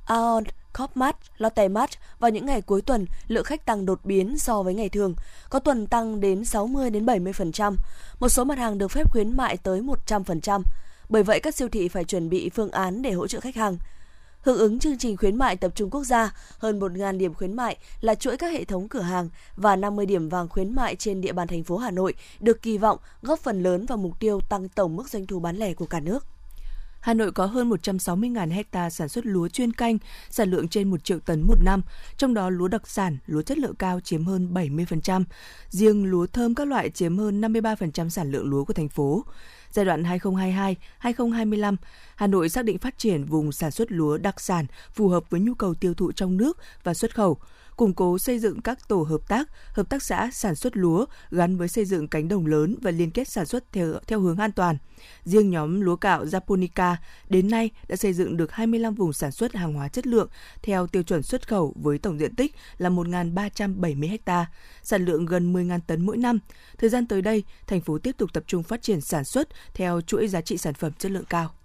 Aeon, 0.05 0.43
Copmart, 0.77 1.15
Lotte 1.37 1.67
Mart 1.67 1.91
vào 2.19 2.31
những 2.31 2.45
ngày 2.45 2.61
cuối 2.61 2.81
tuần, 2.81 3.05
lượng 3.27 3.43
khách 3.43 3.65
tăng 3.65 3.85
đột 3.85 3.99
biến 4.03 4.37
so 4.37 4.63
với 4.63 4.73
ngày 4.73 4.89
thường, 4.89 5.15
có 5.49 5.59
tuần 5.59 5.87
tăng 5.87 6.19
đến 6.19 6.45
60 6.45 6.89
đến 6.89 7.05
70%. 7.05 7.75
Một 8.19 8.29
số 8.29 8.43
mặt 8.43 8.57
hàng 8.57 8.77
được 8.77 8.91
phép 8.91 9.11
khuyến 9.11 9.37
mại 9.37 9.57
tới 9.57 9.81
100%. 9.81 10.61
Bởi 11.09 11.23
vậy 11.23 11.39
các 11.39 11.55
siêu 11.55 11.69
thị 11.69 11.87
phải 11.87 12.03
chuẩn 12.03 12.29
bị 12.29 12.49
phương 12.49 12.71
án 12.71 13.01
để 13.01 13.11
hỗ 13.11 13.27
trợ 13.27 13.39
khách 13.39 13.55
hàng. 13.55 13.77
Hưởng 14.41 14.57
ứng 14.57 14.79
chương 14.79 14.97
trình 14.97 15.17
khuyến 15.17 15.35
mại 15.35 15.55
tập 15.55 15.71
trung 15.75 15.89
quốc 15.89 16.03
gia, 16.03 16.33
hơn 16.57 16.79
1.000 16.79 17.17
điểm 17.17 17.33
khuyến 17.33 17.55
mại 17.55 17.77
là 18.01 18.15
chuỗi 18.15 18.37
các 18.37 18.51
hệ 18.53 18.65
thống 18.65 18.89
cửa 18.89 19.01
hàng 19.01 19.29
và 19.55 19.75
50 19.75 20.05
điểm 20.05 20.29
vàng 20.29 20.49
khuyến 20.49 20.75
mại 20.75 20.95
trên 20.95 21.21
địa 21.21 21.31
bàn 21.31 21.47
thành 21.47 21.63
phố 21.63 21.77
Hà 21.77 21.91
Nội 21.91 22.13
được 22.39 22.61
kỳ 22.61 22.77
vọng 22.77 22.97
góp 23.21 23.39
phần 23.39 23.63
lớn 23.63 23.85
vào 23.85 23.97
mục 23.97 24.19
tiêu 24.19 24.39
tăng 24.49 24.69
tổng 24.69 24.95
mức 24.95 25.09
doanh 25.09 25.27
thu 25.27 25.39
bán 25.39 25.57
lẻ 25.57 25.73
của 25.73 25.85
cả 25.85 25.99
nước. 25.99 26.25
Hà 26.99 27.13
Nội 27.13 27.31
có 27.31 27.45
hơn 27.45 27.69
160.000 27.69 28.51
hecta 28.51 28.89
sản 28.89 29.09
xuất 29.09 29.25
lúa 29.25 29.47
chuyên 29.47 29.73
canh, 29.73 29.97
sản 30.29 30.51
lượng 30.51 30.67
trên 30.67 30.89
1 30.89 31.03
triệu 31.03 31.19
tấn 31.19 31.41
một 31.41 31.55
năm, 31.63 31.81
trong 32.17 32.33
đó 32.33 32.49
lúa 32.49 32.67
đặc 32.67 32.87
sản, 32.87 33.17
lúa 33.25 33.41
chất 33.41 33.57
lượng 33.57 33.75
cao 33.75 33.99
chiếm 33.99 34.25
hơn 34.25 34.53
70%, 34.53 35.23
riêng 35.69 36.05
lúa 36.05 36.25
thơm 36.25 36.55
các 36.55 36.67
loại 36.67 36.89
chiếm 36.89 37.17
hơn 37.17 37.41
53% 37.41 38.09
sản 38.09 38.31
lượng 38.31 38.49
lúa 38.49 38.65
của 38.65 38.73
thành 38.73 38.89
phố. 38.89 39.25
Giai 39.71 39.85
đoạn 39.85 40.03
2022-2025, 41.01 41.75
Hà 42.15 42.27
Nội 42.27 42.49
xác 42.49 42.65
định 42.65 42.77
phát 42.77 42.97
triển 42.97 43.25
vùng 43.25 43.51
sản 43.51 43.71
xuất 43.71 43.91
lúa 43.91 44.17
đặc 44.17 44.41
sản 44.41 44.65
phù 44.93 45.07
hợp 45.07 45.23
với 45.29 45.39
nhu 45.39 45.53
cầu 45.53 45.73
tiêu 45.73 45.93
thụ 45.93 46.11
trong 46.11 46.37
nước 46.37 46.57
và 46.83 46.93
xuất 46.93 47.15
khẩu– 47.15 47.37
củng 47.79 47.93
cố 47.93 48.17
xây 48.17 48.39
dựng 48.39 48.61
các 48.61 48.87
tổ 48.87 49.03
hợp 49.03 49.21
tác, 49.27 49.49
hợp 49.73 49.89
tác 49.89 50.03
xã 50.03 50.29
sản 50.33 50.55
xuất 50.55 50.77
lúa 50.77 51.05
gắn 51.31 51.57
với 51.57 51.67
xây 51.67 51.85
dựng 51.85 52.07
cánh 52.07 52.27
đồng 52.27 52.45
lớn 52.45 52.75
và 52.81 52.91
liên 52.91 53.11
kết 53.11 53.27
sản 53.27 53.45
xuất 53.45 53.71
theo, 53.71 53.93
theo 54.07 54.19
hướng 54.19 54.37
an 54.37 54.51
toàn. 54.51 54.77
Riêng 55.23 55.49
nhóm 55.49 55.81
lúa 55.81 55.95
gạo 56.01 56.25
Japonica 56.25 56.95
đến 57.29 57.49
nay 57.49 57.69
đã 57.87 57.95
xây 57.95 58.13
dựng 58.13 58.37
được 58.37 58.51
25 58.51 58.95
vùng 58.95 59.13
sản 59.13 59.31
xuất 59.31 59.55
hàng 59.55 59.73
hóa 59.73 59.87
chất 59.87 60.07
lượng 60.07 60.29
theo 60.61 60.87
tiêu 60.87 61.03
chuẩn 61.03 61.23
xuất 61.23 61.47
khẩu 61.47 61.73
với 61.75 61.97
tổng 61.97 62.19
diện 62.19 62.35
tích 62.35 62.55
là 62.77 62.89
1.370 62.89 64.17
ha, 64.25 64.45
sản 64.83 65.05
lượng 65.05 65.25
gần 65.25 65.53
10.000 65.53 65.79
tấn 65.87 66.05
mỗi 66.05 66.17
năm. 66.17 66.39
Thời 66.77 66.89
gian 66.89 67.07
tới 67.07 67.21
đây, 67.21 67.43
thành 67.67 67.81
phố 67.81 67.97
tiếp 67.97 68.15
tục 68.17 68.33
tập 68.33 68.43
trung 68.47 68.63
phát 68.63 68.81
triển 68.81 69.01
sản 69.01 69.25
xuất 69.25 69.49
theo 69.73 70.01
chuỗi 70.01 70.27
giá 70.27 70.41
trị 70.41 70.57
sản 70.57 70.73
phẩm 70.73 70.91
chất 70.99 71.11
lượng 71.11 71.25
cao. 71.29 71.58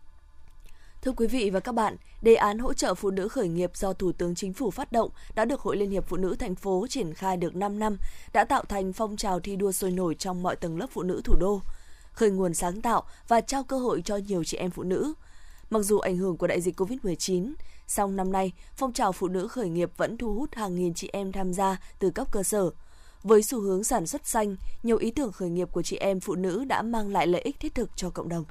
Thưa 1.04 1.12
quý 1.12 1.26
vị 1.26 1.50
và 1.50 1.60
các 1.60 1.74
bạn, 1.74 1.96
đề 2.22 2.34
án 2.34 2.58
hỗ 2.58 2.74
trợ 2.74 2.94
phụ 2.94 3.10
nữ 3.10 3.28
khởi 3.28 3.48
nghiệp 3.48 3.70
do 3.74 3.92
Thủ 3.92 4.12
tướng 4.12 4.34
Chính 4.34 4.52
phủ 4.52 4.70
phát 4.70 4.92
động 4.92 5.10
đã 5.34 5.44
được 5.44 5.60
Hội 5.60 5.76
Liên 5.76 5.90
hiệp 5.90 6.04
Phụ 6.08 6.16
nữ 6.16 6.36
thành 6.38 6.54
phố 6.54 6.86
triển 6.88 7.14
khai 7.14 7.36
được 7.36 7.56
5 7.56 7.78
năm, 7.78 7.96
đã 8.32 8.44
tạo 8.44 8.64
thành 8.68 8.92
phong 8.92 9.16
trào 9.16 9.40
thi 9.40 9.56
đua 9.56 9.72
sôi 9.72 9.90
nổi 9.90 10.14
trong 10.14 10.42
mọi 10.42 10.56
tầng 10.56 10.78
lớp 10.78 10.86
phụ 10.90 11.02
nữ 11.02 11.20
thủ 11.24 11.34
đô, 11.40 11.60
khởi 12.12 12.30
nguồn 12.30 12.54
sáng 12.54 12.80
tạo 12.80 13.02
và 13.28 13.40
trao 13.40 13.64
cơ 13.64 13.78
hội 13.78 14.02
cho 14.04 14.16
nhiều 14.16 14.44
chị 14.44 14.56
em 14.56 14.70
phụ 14.70 14.82
nữ. 14.82 15.14
Mặc 15.70 15.80
dù 15.80 15.98
ảnh 15.98 16.16
hưởng 16.16 16.36
của 16.36 16.46
đại 16.46 16.60
dịch 16.60 16.80
COVID-19, 16.80 17.54
song 17.86 18.16
năm 18.16 18.32
nay, 18.32 18.52
phong 18.76 18.92
trào 18.92 19.12
phụ 19.12 19.28
nữ 19.28 19.48
khởi 19.48 19.68
nghiệp 19.68 19.90
vẫn 19.96 20.18
thu 20.18 20.34
hút 20.34 20.54
hàng 20.54 20.74
nghìn 20.74 20.94
chị 20.94 21.10
em 21.12 21.32
tham 21.32 21.52
gia 21.52 21.76
từ 21.98 22.10
cấp 22.10 22.32
cơ 22.32 22.42
sở. 22.42 22.70
Với 23.22 23.42
xu 23.42 23.60
hướng 23.60 23.84
sản 23.84 24.06
xuất 24.06 24.26
xanh, 24.26 24.56
nhiều 24.82 24.96
ý 24.96 25.10
tưởng 25.10 25.32
khởi 25.32 25.48
nghiệp 25.48 25.68
của 25.72 25.82
chị 25.82 25.96
em 25.96 26.20
phụ 26.20 26.34
nữ 26.34 26.64
đã 26.64 26.82
mang 26.82 27.12
lại 27.12 27.26
lợi 27.26 27.40
ích 27.40 27.60
thiết 27.60 27.74
thực 27.74 27.90
cho 27.96 28.10
cộng 28.10 28.28
đồng. 28.28 28.44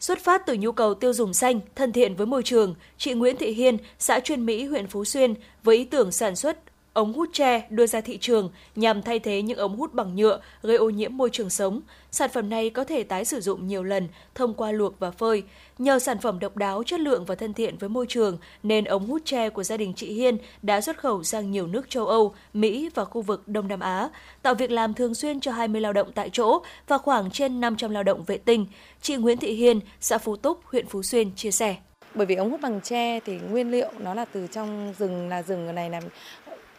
Xuất 0.00 0.18
phát 0.18 0.46
từ 0.46 0.54
nhu 0.54 0.72
cầu 0.72 0.94
tiêu 0.94 1.12
dùng 1.12 1.34
xanh, 1.34 1.60
thân 1.74 1.92
thiện 1.92 2.16
với 2.16 2.26
môi 2.26 2.42
trường, 2.42 2.74
chị 2.98 3.14
Nguyễn 3.14 3.36
Thị 3.36 3.52
Hiên, 3.52 3.78
xã 3.98 4.20
Chuyên 4.20 4.46
Mỹ, 4.46 4.64
huyện 4.64 4.86
Phú 4.86 5.04
Xuyên, 5.04 5.34
với 5.62 5.76
ý 5.76 5.84
tưởng 5.84 6.12
sản 6.12 6.36
xuất 6.36 6.58
ống 6.96 7.12
hút 7.12 7.28
tre 7.32 7.66
đưa 7.70 7.86
ra 7.86 8.00
thị 8.00 8.18
trường 8.18 8.50
nhằm 8.76 9.02
thay 9.02 9.18
thế 9.18 9.42
những 9.42 9.58
ống 9.58 9.76
hút 9.76 9.94
bằng 9.94 10.16
nhựa 10.16 10.40
gây 10.62 10.76
ô 10.76 10.90
nhiễm 10.90 11.16
môi 11.16 11.30
trường 11.32 11.50
sống. 11.50 11.80
Sản 12.10 12.30
phẩm 12.32 12.50
này 12.50 12.70
có 12.70 12.84
thể 12.84 13.02
tái 13.02 13.24
sử 13.24 13.40
dụng 13.40 13.66
nhiều 13.66 13.82
lần 13.82 14.08
thông 14.34 14.54
qua 14.54 14.72
luộc 14.72 14.98
và 14.98 15.10
phơi. 15.10 15.42
Nhờ 15.78 15.98
sản 15.98 16.18
phẩm 16.18 16.38
độc 16.38 16.56
đáo, 16.56 16.82
chất 16.86 17.00
lượng 17.00 17.24
và 17.24 17.34
thân 17.34 17.54
thiện 17.54 17.76
với 17.78 17.88
môi 17.88 18.06
trường 18.08 18.38
nên 18.62 18.84
ống 18.84 19.06
hút 19.06 19.22
tre 19.24 19.48
của 19.48 19.62
gia 19.62 19.76
đình 19.76 19.92
chị 19.96 20.12
Hiên 20.12 20.38
đã 20.62 20.80
xuất 20.80 20.98
khẩu 20.98 21.22
sang 21.22 21.50
nhiều 21.50 21.66
nước 21.66 21.90
châu 21.90 22.06
Âu, 22.06 22.34
Mỹ 22.52 22.90
và 22.94 23.04
khu 23.04 23.22
vực 23.22 23.48
Đông 23.48 23.68
Nam 23.68 23.80
Á, 23.80 24.08
tạo 24.42 24.54
việc 24.54 24.70
làm 24.70 24.94
thường 24.94 25.14
xuyên 25.14 25.40
cho 25.40 25.52
20 25.52 25.80
lao 25.80 25.92
động 25.92 26.12
tại 26.14 26.30
chỗ 26.32 26.62
và 26.88 26.98
khoảng 26.98 27.30
trên 27.30 27.60
500 27.60 27.90
lao 27.90 28.02
động 28.02 28.24
vệ 28.24 28.38
tinh. 28.38 28.66
Chị 29.02 29.16
Nguyễn 29.16 29.38
Thị 29.38 29.52
Hiên, 29.52 29.80
xã 30.00 30.18
Phú 30.18 30.36
Túc, 30.36 30.60
huyện 30.64 30.86
Phú 30.86 31.02
Xuyên 31.02 31.34
chia 31.34 31.50
sẻ 31.50 31.76
bởi 32.16 32.26
vì 32.26 32.34
ống 32.34 32.50
hút 32.50 32.60
bằng 32.60 32.80
tre 32.80 33.20
thì 33.20 33.38
nguyên 33.38 33.70
liệu 33.70 33.90
nó 33.98 34.14
là 34.14 34.24
từ 34.24 34.46
trong 34.46 34.94
rừng 34.98 35.28
là 35.28 35.42
rừng 35.42 35.74
này 35.74 35.90
là 35.90 36.00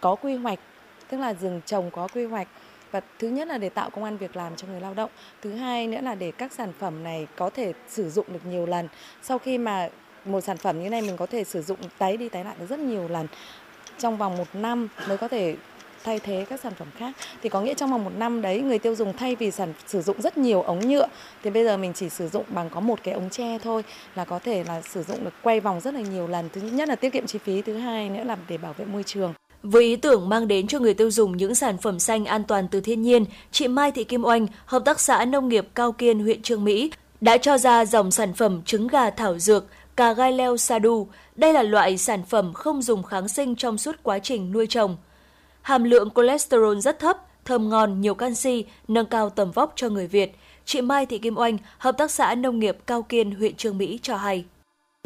có 0.02 0.16
quy 0.16 0.36
hoạch, 0.36 0.60
tức 1.10 1.18
là 1.18 1.34
rừng 1.34 1.62
trồng 1.66 1.92
có 1.92 2.08
quy 2.14 2.26
hoạch. 2.26 2.48
Và 2.92 3.02
thứ 3.20 3.28
nhất 3.28 3.48
là 3.48 3.58
để 3.58 3.70
tạo 3.70 3.90
công 3.90 4.04
an 4.04 4.18
việc 4.18 4.36
làm 4.36 4.56
cho 4.56 4.68
người 4.68 4.82
lao 4.82 4.94
động. 4.94 5.10
Thứ 5.42 5.54
hai 5.54 5.88
nữa 5.88 6.02
là 6.02 6.16
để 6.16 6.32
các 6.32 6.52
sản 6.52 6.74
phẩm 6.80 7.04
này 7.04 7.28
có 7.36 7.50
thể 7.50 7.74
sử 7.90 8.10
dụng 8.10 8.26
được 8.34 8.46
nhiều 8.46 8.66
lần. 8.66 8.88
Sau 9.24 9.38
khi 9.38 9.58
mà 9.58 9.90
một 10.26 10.42
sản 10.42 10.58
phẩm 10.58 10.84
như 10.84 10.90
này 10.90 11.02
mình 11.02 11.18
có 11.18 11.26
thể 11.26 11.44
sử 11.44 11.62
dụng 11.62 11.78
tái 11.98 12.18
đi 12.18 12.30
tái 12.30 12.44
lại 12.44 12.56
được 12.60 12.66
rất 12.70 12.80
nhiều 12.80 13.08
lần. 13.08 13.28
Trong 13.98 14.18
vòng 14.18 14.38
một 14.38 14.48
năm 14.54 14.88
mới 15.08 15.18
có 15.18 15.28
thể 15.28 15.56
thay 16.04 16.20
thế 16.20 16.46
các 16.50 16.60
sản 16.60 16.74
phẩm 16.74 16.88
khác. 16.98 17.16
Thì 17.42 17.50
có 17.50 17.62
nghĩa 17.62 17.74
trong 17.74 17.92
vòng 17.92 18.04
một 18.04 18.12
năm 18.18 18.42
đấy, 18.42 18.62
người 18.62 18.80
tiêu 18.80 18.96
dùng 18.96 19.18
thay 19.18 19.36
vì 19.36 19.52
sản, 19.52 19.74
sử 19.88 20.02
dụng 20.02 20.22
rất 20.22 20.38
nhiều 20.38 20.62
ống 20.62 20.80
nhựa, 20.80 21.08
thì 21.44 21.50
bây 21.50 21.64
giờ 21.64 21.78
mình 21.78 21.94
chỉ 21.94 22.10
sử 22.10 22.28
dụng 22.28 22.44
bằng 22.48 22.70
có 22.70 22.80
một 22.80 23.00
cái 23.04 23.14
ống 23.14 23.30
tre 23.30 23.58
thôi, 23.64 23.84
là 24.16 24.26
có 24.26 24.40
thể 24.40 24.64
là 24.64 24.82
sử 24.82 25.04
dụng 25.04 25.24
được 25.24 25.34
quay 25.42 25.60
vòng 25.60 25.82
rất 25.82 25.94
là 25.94 26.00
nhiều 26.00 26.28
lần. 26.28 26.50
Thứ 26.50 26.62
nhất 26.62 26.90
là 26.90 26.96
tiết 26.96 27.10
kiệm 27.10 27.28
chi 27.28 27.40
phí, 27.40 27.62
thứ 27.62 27.78
hai 27.78 28.10
nữa 28.10 28.24
là 28.24 28.38
để 28.48 28.58
bảo 28.58 28.74
vệ 28.74 28.86
môi 28.86 29.04
trường 29.04 29.34
với 29.64 29.84
ý 29.84 29.96
tưởng 29.96 30.30
mang 30.30 30.48
đến 30.48 30.68
cho 30.68 30.80
người 30.80 30.94
tiêu 30.94 31.12
dùng 31.12 31.38
những 31.38 31.56
sản 31.56 31.78
phẩm 31.78 32.00
xanh 32.00 32.26
an 32.26 32.44
toàn 32.44 32.68
từ 32.68 32.82
thiên 32.82 33.02
nhiên, 33.02 33.26
chị 33.52 33.68
Mai 33.68 33.92
Thị 33.92 34.04
Kim 34.04 34.26
Oanh, 34.26 34.48
hợp 34.66 34.86
tác 34.86 35.00
xã 35.00 35.26
nông 35.26 35.50
nghiệp 35.50 35.68
Cao 35.76 35.92
Kiên, 35.92 36.20
huyện 36.20 36.42
Trương 36.42 36.64
Mỹ, 36.64 36.92
đã 37.22 37.38
cho 37.38 37.58
ra 37.58 37.86
dòng 37.86 38.12
sản 38.12 38.34
phẩm 38.34 38.62
trứng 38.66 38.88
gà 38.88 39.10
thảo 39.10 39.40
dược 39.40 39.66
cà 39.96 40.14
gai 40.14 40.32
leo 40.32 40.58
Sadu. 40.58 41.08
Đây 41.36 41.54
là 41.54 41.64
loại 41.64 41.98
sản 41.98 42.24
phẩm 42.24 42.54
không 42.54 42.82
dùng 42.82 43.04
kháng 43.04 43.28
sinh 43.28 43.56
trong 43.56 43.78
suốt 43.78 43.96
quá 44.04 44.20
trình 44.20 44.52
nuôi 44.52 44.68
trồng. 44.68 44.98
Hàm 45.62 45.84
lượng 45.84 46.10
cholesterol 46.16 46.80
rất 46.80 47.00
thấp, 47.00 47.18
thơm 47.46 47.70
ngon, 47.70 48.02
nhiều 48.02 48.14
canxi, 48.14 48.66
nâng 48.88 49.06
cao 49.06 49.30
tầm 49.30 49.52
vóc 49.52 49.74
cho 49.76 49.90
người 49.90 50.08
Việt. 50.08 50.36
Chị 50.66 50.82
Mai 50.82 51.06
Thị 51.06 51.18
Kim 51.18 51.38
Oanh, 51.38 51.58
hợp 51.78 51.98
tác 51.98 52.12
xã 52.12 52.36
nông 52.36 52.60
nghiệp 52.60 52.78
Cao 52.88 53.02
Kiên, 53.02 53.32
huyện 53.32 53.56
Trương 53.56 53.78
Mỹ 53.78 54.00
cho 54.02 54.16
hay. 54.16 54.46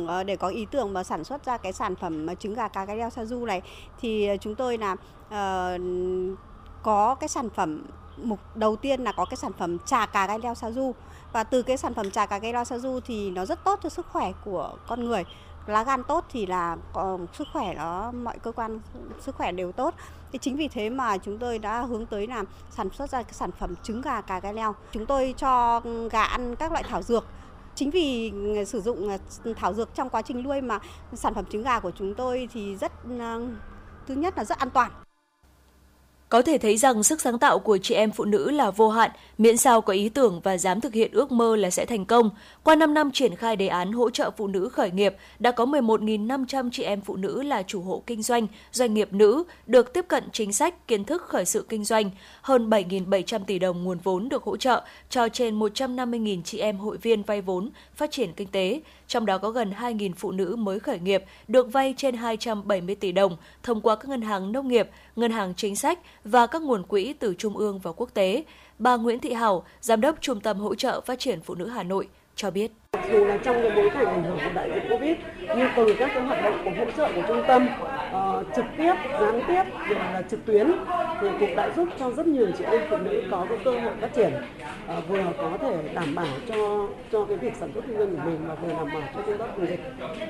Ờ, 0.08 0.24
để 0.24 0.36
có 0.36 0.48
ý 0.48 0.66
tưởng 0.72 0.94
mà 0.94 1.04
sản 1.04 1.24
xuất 1.24 1.46
ra 1.46 1.58
cái 1.58 1.74
sản 1.74 1.96
phẩm 1.96 2.36
trứng 2.36 2.54
gà 2.54 2.68
cá 2.68 2.86
gai 2.86 2.98
leo 2.98 3.10
sa 3.10 3.26
du 3.26 3.46
này 3.46 3.62
thì 4.02 4.28
ờ, 4.28 4.38
chúng 4.38 4.56
tôi 4.56 4.78
là 4.78 4.94
uh, 4.94 5.82
có 6.84 7.16
cái 7.16 7.30
sản 7.30 7.50
phẩm 7.50 7.86
mục 8.18 8.40
đầu 8.56 8.76
tiên 8.76 9.04
là 9.04 9.12
có 9.12 9.26
cái 9.26 9.38
sản 9.38 9.52
phẩm 9.58 9.78
trà 9.86 10.06
cà 10.06 10.28
gai 10.28 10.40
leo 10.40 10.56
sa 10.56 10.72
du. 10.72 10.92
Và 11.34 11.44
từ 11.44 11.62
cái 11.62 11.78
sản 11.78 11.94
phẩm 11.94 12.12
trà 12.12 12.26
cà 12.26 12.38
gai 12.38 12.54
leo 12.54 12.66
sa 12.66 12.78
du 12.78 13.00
thì 13.06 13.32
nó 13.32 13.46
rất 13.46 13.64
tốt 13.64 13.80
cho 13.84 13.90
sức 13.90 14.06
khỏe 14.10 14.32
của 14.46 14.74
con 14.88 15.06
người. 15.06 15.26
Lá 15.68 15.84
gan 15.84 16.04
tốt 16.04 16.26
thì 16.30 16.46
là 16.46 16.78
có 16.94 17.18
sức 17.34 17.48
khỏe 17.54 17.74
nó 17.74 18.12
mọi 18.12 18.40
cơ 18.40 18.52
quan 18.52 18.80
sức 19.20 19.36
khỏe 19.36 19.52
đều 19.52 19.72
tốt. 19.72 19.94
Thì 20.32 20.40
chính 20.42 20.58
vì 20.58 20.68
thế 20.68 20.90
mà 20.90 21.18
chúng 21.18 21.38
tôi 21.38 21.60
đã 21.60 21.82
hướng 21.82 22.06
tới 22.06 22.28
là 22.28 22.44
sản 22.70 22.90
xuất 22.90 23.10
ra 23.10 23.24
cái 23.24 23.34
sản 23.34 23.52
phẩm 23.60 23.76
trứng 23.84 24.02
gà 24.02 24.22
cà 24.22 24.40
gai 24.40 24.54
leo 24.54 24.76
chúng 24.92 25.06
tôi 25.06 25.34
cho 25.38 25.82
ừ, 25.84 26.10
gà 26.10 26.24
ăn 26.24 26.56
các 26.56 26.72
loại 26.72 26.84
thảo 26.84 27.02
dược 27.02 27.26
chính 27.76 27.90
vì 27.90 28.32
à, 28.58 28.66
sử 28.66 28.82
dụng 28.82 29.10
à, 29.10 29.18
thảo 29.56 29.74
dược 29.74 29.96
trong 29.96 30.10
quá 30.10 30.22
trình 30.22 30.44
nuôi 30.44 30.62
mà 30.62 30.80
sản 31.14 31.34
phẩm 31.34 31.46
trứng 31.46 31.64
gà 31.64 31.80
của 31.80 31.92
chúng 31.92 32.16
tôi 32.16 32.48
thì 32.54 32.76
rất 32.76 32.92
à, 33.20 33.38
thứ 34.08 34.16
nhất 34.16 34.38
là 34.38 34.46
rất 34.46 34.58
an 34.58 34.70
toàn 34.70 34.92
có 36.32 36.42
thể 36.42 36.58
thấy 36.58 36.78
rằng 36.78 37.04
sức 37.04 37.22
sáng 37.22 37.40
tạo 37.40 37.60
của 37.60 37.78
chị 37.78 37.96
em 37.96 38.12
phụ 38.12 38.26
nữ 38.26 38.52
là 38.52 38.72
vô 38.72 38.90
hạn, 38.90 39.12
miễn 39.38 39.58
sao 39.58 39.82
có 39.82 39.94
ý 39.94 40.10
tưởng 40.10 40.42
và 40.44 40.58
dám 40.58 40.82
thực 40.82 40.94
hiện 40.94 41.12
ước 41.12 41.32
mơ 41.32 41.56
là 41.56 41.70
sẽ 41.70 41.86
thành 41.86 42.06
công. 42.06 42.30
Qua 42.64 42.76
5 42.76 42.94
năm 42.94 43.12
triển 43.12 43.36
khai 43.36 43.56
đề 43.56 43.68
án 43.68 43.92
hỗ 43.92 44.10
trợ 44.10 44.32
phụ 44.38 44.48
nữ 44.48 44.70
khởi 44.70 44.92
nghiệp, 44.92 45.16
đã 45.40 45.52
có 45.52 45.66
11.500 45.66 46.70
chị 46.72 46.84
em 46.84 47.02
phụ 47.02 47.16
nữ 47.16 47.44
là 47.44 47.64
chủ 47.64 47.82
hộ 47.82 48.04
kinh 48.08 48.22
doanh, 48.22 48.48
doanh 48.72 48.94
nghiệp 48.94 49.14
nữ 49.14 49.44
được 49.68 49.94
tiếp 49.94 50.06
cận 50.08 50.24
chính 50.32 50.54
sách, 50.54 50.88
kiến 50.88 51.04
thức 51.04 51.22
khởi 51.22 51.46
sự 51.46 51.66
kinh 51.70 51.84
doanh. 51.84 52.10
Hơn 52.42 52.70
7.700 52.70 53.40
tỷ 53.48 53.60
đồng 53.60 53.84
nguồn 53.84 53.98
vốn 54.04 54.30
được 54.30 54.44
hỗ 54.44 54.58
trợ 54.58 54.84
cho 55.10 55.30
trên 55.30 55.60
150.000 55.60 56.42
chị 56.44 56.58
em 56.58 56.78
hội 56.78 56.98
viên 56.98 57.24
vay 57.24 57.42
vốn, 57.42 57.70
phát 57.96 58.12
triển 58.12 58.34
kinh 58.34 58.48
tế 58.48 58.82
trong 59.12 59.26
đó 59.26 59.38
có 59.38 59.50
gần 59.52 59.72
2.000 59.80 60.12
phụ 60.18 60.32
nữ 60.32 60.56
mới 60.56 60.80
khởi 60.80 61.00
nghiệp 61.00 61.24
được 61.48 61.74
vay 61.74 61.94
trên 61.98 62.16
270 62.16 62.96
tỷ 62.96 63.12
đồng 63.12 63.38
thông 63.64 63.82
qua 63.82 63.96
các 63.96 64.10
ngân 64.10 64.22
hàng 64.22 64.52
nông 64.52 64.68
nghiệp, 64.68 64.90
ngân 65.16 65.32
hàng 65.32 65.54
chính 65.58 65.76
sách 65.76 66.00
và 66.24 66.48
các 66.48 66.62
nguồn 66.62 66.84
quỹ 66.84 67.14
từ 67.14 67.36
trung 67.38 67.58
ương 67.58 67.80
và 67.80 67.92
quốc 67.92 68.10
tế. 68.14 68.44
Bà 68.80 68.96
Nguyễn 68.96 69.20
Thị 69.20 69.34
Hảo, 69.34 69.64
Giám 69.82 70.02
đốc 70.02 70.22
Trung 70.22 70.42
tâm 70.42 70.60
Hỗ 70.60 70.76
trợ 70.76 71.02
Phát 71.02 71.20
triển 71.20 71.42
Phụ 71.42 71.56
nữ 71.56 71.68
Hà 71.68 71.84
Nội, 71.84 72.08
cho 72.42 72.52
biết. 72.52 72.72
Dù 73.12 73.26
là 73.26 73.38
trong 73.38 73.62
cái 73.62 73.72
bối 73.76 73.90
cảnh 73.90 74.06
ảnh 74.06 74.24
hưởng 74.24 74.38
của 74.44 74.50
đại 74.54 74.72
dịch 74.74 74.84
Covid, 74.90 75.18
nhưng 75.58 75.70
từ 75.76 75.96
các 76.00 76.12
cái 76.14 76.24
hoạt 76.24 76.44
động 76.44 76.62
của 76.64 76.72
hỗ 76.78 76.92
trợ 76.92 77.12
của 77.16 77.22
trung 77.28 77.44
tâm 77.48 77.68
uh, 78.12 78.46
trực 78.56 78.66
tiếp, 78.78 78.94
gián 79.20 79.42
tiếp, 79.48 79.64
rồi 79.90 80.00
là 80.00 80.22
trực 80.30 80.46
tuyến 80.46 80.72
thì 81.22 81.28
cũng 81.40 81.56
đã 81.56 81.70
giúp 81.76 81.88
cho 82.00 82.12
rất 82.12 82.28
nhiều 82.28 82.48
chị 82.58 82.64
em 82.64 82.82
phụ 82.90 82.98
nữ 82.98 83.24
có 83.32 83.46
cái 83.50 83.58
cơ 83.66 83.72
hội 83.72 83.92
phát 84.02 84.14
triển 84.16 84.34
uh, 84.98 85.10
vừa 85.10 85.24
có 85.38 85.58
thể 85.62 85.78
đảm 85.94 86.16
bảo 86.16 86.28
cho 86.48 86.88
cho 87.12 87.26
cái 87.26 87.38
việc 87.38 87.56
sản 87.56 87.72
xuất 87.74 87.84
kinh 87.88 87.98
doanh 87.98 88.16
của 88.16 88.22
mình 88.26 88.38
và 88.48 88.56
vừa 88.56 88.74
đảm 88.74 88.88
bảo 88.94 89.02
cho 89.16 89.22
công 89.22 89.38
tác 89.38 89.46
phòng 89.56 89.68
dịch. 89.68 89.80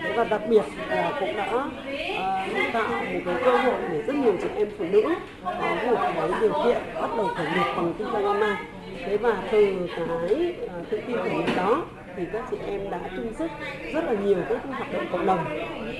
Thế 0.04 0.14
và 0.16 0.24
đặc 0.24 0.42
biệt 0.50 0.64
là 0.90 1.18
cũng 1.20 1.38
đã 1.38 1.54
uh, 1.56 2.74
tạo 2.74 2.90
một 2.90 3.20
cái 3.26 3.36
cơ 3.46 3.58
hội 3.58 3.80
để 3.92 4.02
rất 4.02 4.16
nhiều 4.16 4.34
chị 4.42 4.48
em 4.56 4.68
phụ 4.78 4.86
nữ 4.92 5.04
có 5.44 5.76
một 5.86 5.98
cái 6.16 6.30
điều 6.42 6.54
kiện 6.66 6.78
bắt 7.02 7.10
đầu 7.18 7.28
khởi 7.28 7.46
nghiệp 7.46 7.74
bằng 7.78 7.94
kinh 7.98 8.08
doanh 8.14 8.26
online 8.26 8.58
thế 9.06 9.18
và 9.18 9.44
từ 9.52 9.88
cái 9.96 10.54
uh, 10.66 10.90
tự 10.90 11.00
tin 11.08 11.18
của 11.18 11.24
mình 11.24 11.56
đó 11.56 11.84
thì 12.16 12.26
các 12.34 12.44
chị 12.52 12.58
em 12.68 12.90
đã 12.90 13.00
chung 13.16 13.34
sức 13.34 13.52
rất 13.94 14.04
là 14.04 14.14
nhiều 14.14 14.38
các 14.50 14.62
cái 14.64 14.74
hoạt 14.74 14.94
động 14.94 15.06
cộng 15.12 15.26
đồng, 15.26 15.46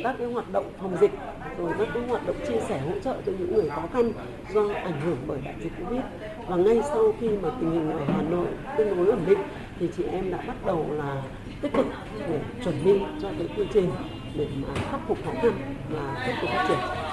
các 0.04 0.16
cái 0.20 0.28
hoạt 0.28 0.52
động 0.52 0.66
phòng 0.82 0.98
dịch, 1.02 1.12
rồi 1.58 1.72
các 1.78 1.88
cái 1.94 2.04
hoạt 2.10 2.28
động 2.28 2.36
chia 2.48 2.60
sẻ 2.60 2.80
hỗ 2.80 3.00
trợ 3.00 3.16
cho 3.26 3.32
những 3.40 3.54
người 3.54 3.70
khó 3.70 3.84
khăn 3.94 4.12
do 4.54 4.62
ảnh 4.74 5.02
hưởng 5.06 5.18
bởi 5.28 5.40
đại 5.46 5.56
dịch 5.64 5.72
covid. 5.80 6.02
Và 6.48 6.56
ngay 6.56 6.82
sau 6.84 7.14
khi 7.20 7.30
mà 7.30 7.50
tình 7.60 7.72
hình 7.72 7.92
ở 7.92 8.00
hà 8.08 8.22
nội 8.22 8.48
tương 8.78 8.98
đối 8.98 9.08
ổn 9.08 9.22
định, 9.28 9.40
thì 9.80 9.90
chị 9.98 10.04
em 10.04 10.32
đã 10.32 10.38
bắt 10.48 10.66
đầu 10.66 10.86
là 10.92 11.22
tích 11.62 11.74
cực 11.74 11.86
để 12.30 12.40
chuẩn 12.64 12.76
bị 12.84 13.00
cho 13.22 13.30
cái 13.38 13.48
quy 13.58 13.66
trình 13.74 13.92
để 14.36 14.48
mà 14.62 14.68
khắc 14.92 15.00
phục 15.08 15.18
khó 15.26 15.32
khăn 15.42 15.52
và 15.90 16.24
tiếp 16.26 16.34
tục 16.42 16.50
phát 16.50 16.66
triển. 16.68 17.11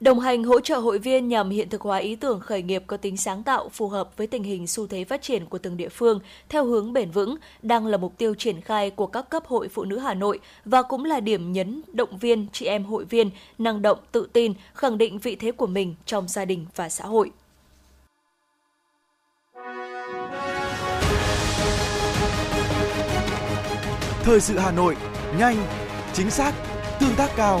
Đồng 0.00 0.20
hành 0.20 0.44
hỗ 0.44 0.60
trợ 0.60 0.78
hội 0.78 0.98
viên 0.98 1.28
nhằm 1.28 1.50
hiện 1.50 1.68
thực 1.68 1.80
hóa 1.80 1.98
ý 1.98 2.16
tưởng 2.16 2.40
khởi 2.40 2.62
nghiệp 2.62 2.82
có 2.86 2.96
tính 2.96 3.16
sáng 3.16 3.42
tạo 3.42 3.68
phù 3.68 3.88
hợp 3.88 4.16
với 4.16 4.26
tình 4.26 4.42
hình 4.42 4.66
xu 4.66 4.86
thế 4.86 5.04
phát 5.04 5.22
triển 5.22 5.46
của 5.46 5.58
từng 5.58 5.76
địa 5.76 5.88
phương 5.88 6.20
theo 6.48 6.64
hướng 6.64 6.92
bền 6.92 7.10
vững 7.10 7.36
đang 7.62 7.86
là 7.86 7.98
mục 7.98 8.18
tiêu 8.18 8.34
triển 8.34 8.60
khai 8.60 8.90
của 8.90 9.06
các 9.06 9.30
cấp 9.30 9.46
hội 9.46 9.68
phụ 9.68 9.84
nữ 9.84 9.98
Hà 9.98 10.14
Nội 10.14 10.38
và 10.64 10.82
cũng 10.82 11.04
là 11.04 11.20
điểm 11.20 11.52
nhấn 11.52 11.82
động 11.92 12.18
viên 12.18 12.46
chị 12.52 12.66
em 12.66 12.84
hội 12.84 13.04
viên 13.04 13.30
năng 13.58 13.82
động, 13.82 13.98
tự 14.12 14.28
tin, 14.32 14.52
khẳng 14.74 14.98
định 14.98 15.18
vị 15.18 15.36
thế 15.36 15.52
của 15.52 15.66
mình 15.66 15.94
trong 16.06 16.28
gia 16.28 16.44
đình 16.44 16.66
và 16.76 16.88
xã 16.88 17.04
hội. 17.04 17.30
Thời 24.22 24.40
sự 24.40 24.58
Hà 24.58 24.72
Nội, 24.72 24.96
nhanh, 25.38 25.56
chính 26.12 26.30
xác, 26.30 26.52
tương 27.00 27.14
tác 27.16 27.30
cao. 27.36 27.60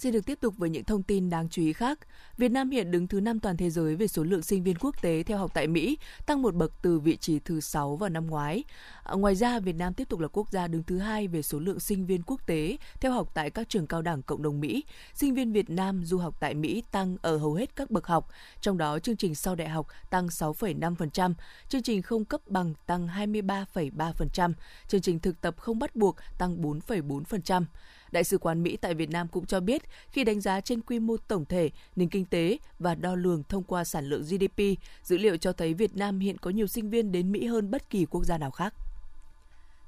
Xin 0.00 0.12
được 0.12 0.26
tiếp 0.26 0.38
tục 0.40 0.54
với 0.58 0.70
những 0.70 0.84
thông 0.84 1.02
tin 1.02 1.30
đáng 1.30 1.48
chú 1.48 1.62
ý 1.62 1.72
khác. 1.72 1.98
Việt 2.36 2.48
Nam 2.48 2.70
hiện 2.70 2.90
đứng 2.90 3.08
thứ 3.08 3.20
5 3.20 3.40
toàn 3.40 3.56
thế 3.56 3.70
giới 3.70 3.96
về 3.96 4.06
số 4.06 4.24
lượng 4.24 4.42
sinh 4.42 4.62
viên 4.62 4.76
quốc 4.78 5.02
tế 5.02 5.22
theo 5.22 5.38
học 5.38 5.50
tại 5.54 5.66
Mỹ, 5.66 5.98
tăng 6.26 6.42
một 6.42 6.54
bậc 6.54 6.72
từ 6.82 6.98
vị 6.98 7.16
trí 7.16 7.38
thứ 7.38 7.60
6 7.60 7.96
vào 7.96 8.10
năm 8.10 8.26
ngoái. 8.26 8.64
À, 9.02 9.14
ngoài 9.14 9.34
ra, 9.34 9.58
Việt 9.58 9.76
Nam 9.76 9.94
tiếp 9.94 10.08
tục 10.08 10.20
là 10.20 10.28
quốc 10.28 10.50
gia 10.50 10.68
đứng 10.68 10.82
thứ 10.82 10.98
hai 10.98 11.28
về 11.28 11.42
số 11.42 11.58
lượng 11.58 11.80
sinh 11.80 12.06
viên 12.06 12.22
quốc 12.22 12.46
tế 12.46 12.76
theo 13.00 13.12
học 13.12 13.30
tại 13.34 13.50
các 13.50 13.68
trường 13.68 13.86
cao 13.86 14.02
đẳng 14.02 14.22
cộng 14.22 14.42
đồng 14.42 14.60
Mỹ. 14.60 14.84
Sinh 15.14 15.34
viên 15.34 15.52
Việt 15.52 15.70
Nam 15.70 16.04
du 16.04 16.18
học 16.18 16.36
tại 16.40 16.54
Mỹ 16.54 16.82
tăng 16.90 17.16
ở 17.22 17.36
hầu 17.36 17.54
hết 17.54 17.76
các 17.76 17.90
bậc 17.90 18.06
học, 18.06 18.28
trong 18.60 18.78
đó 18.78 18.98
chương 18.98 19.16
trình 19.16 19.34
sau 19.34 19.54
đại 19.54 19.68
học 19.68 19.86
tăng 20.10 20.26
6,5%, 20.26 21.34
chương 21.68 21.82
trình 21.82 22.02
không 22.02 22.24
cấp 22.24 22.40
bằng 22.46 22.74
tăng 22.86 23.08
23,3%, 23.08 24.52
chương 24.88 25.00
trình 25.00 25.18
thực 25.18 25.40
tập 25.40 25.54
không 25.58 25.78
bắt 25.78 25.96
buộc 25.96 26.16
tăng 26.38 26.62
4,4%. 26.62 27.64
Đại 28.12 28.24
sứ 28.24 28.38
quán 28.38 28.62
Mỹ 28.62 28.76
tại 28.76 28.94
Việt 28.94 29.10
Nam 29.10 29.28
cũng 29.28 29.46
cho 29.46 29.60
biết 29.60 29.82
khi 30.10 30.24
đánh 30.24 30.40
giá 30.40 30.60
trên 30.60 30.80
quy 30.80 30.98
mô 30.98 31.16
tổng 31.16 31.44
thể, 31.44 31.70
nền 31.96 32.08
kinh 32.08 32.24
tế 32.24 32.58
và 32.78 32.94
đo 32.94 33.14
lường 33.14 33.42
thông 33.48 33.62
qua 33.62 33.84
sản 33.84 34.08
lượng 34.08 34.22
GDP, 34.22 34.62
dữ 35.04 35.18
liệu 35.18 35.36
cho 35.36 35.52
thấy 35.52 35.74
Việt 35.74 35.96
Nam 35.96 36.18
hiện 36.18 36.38
có 36.38 36.50
nhiều 36.50 36.66
sinh 36.66 36.90
viên 36.90 37.12
đến 37.12 37.32
Mỹ 37.32 37.46
hơn 37.46 37.70
bất 37.70 37.90
kỳ 37.90 38.06
quốc 38.06 38.24
gia 38.24 38.38
nào 38.38 38.50
khác. 38.50 38.74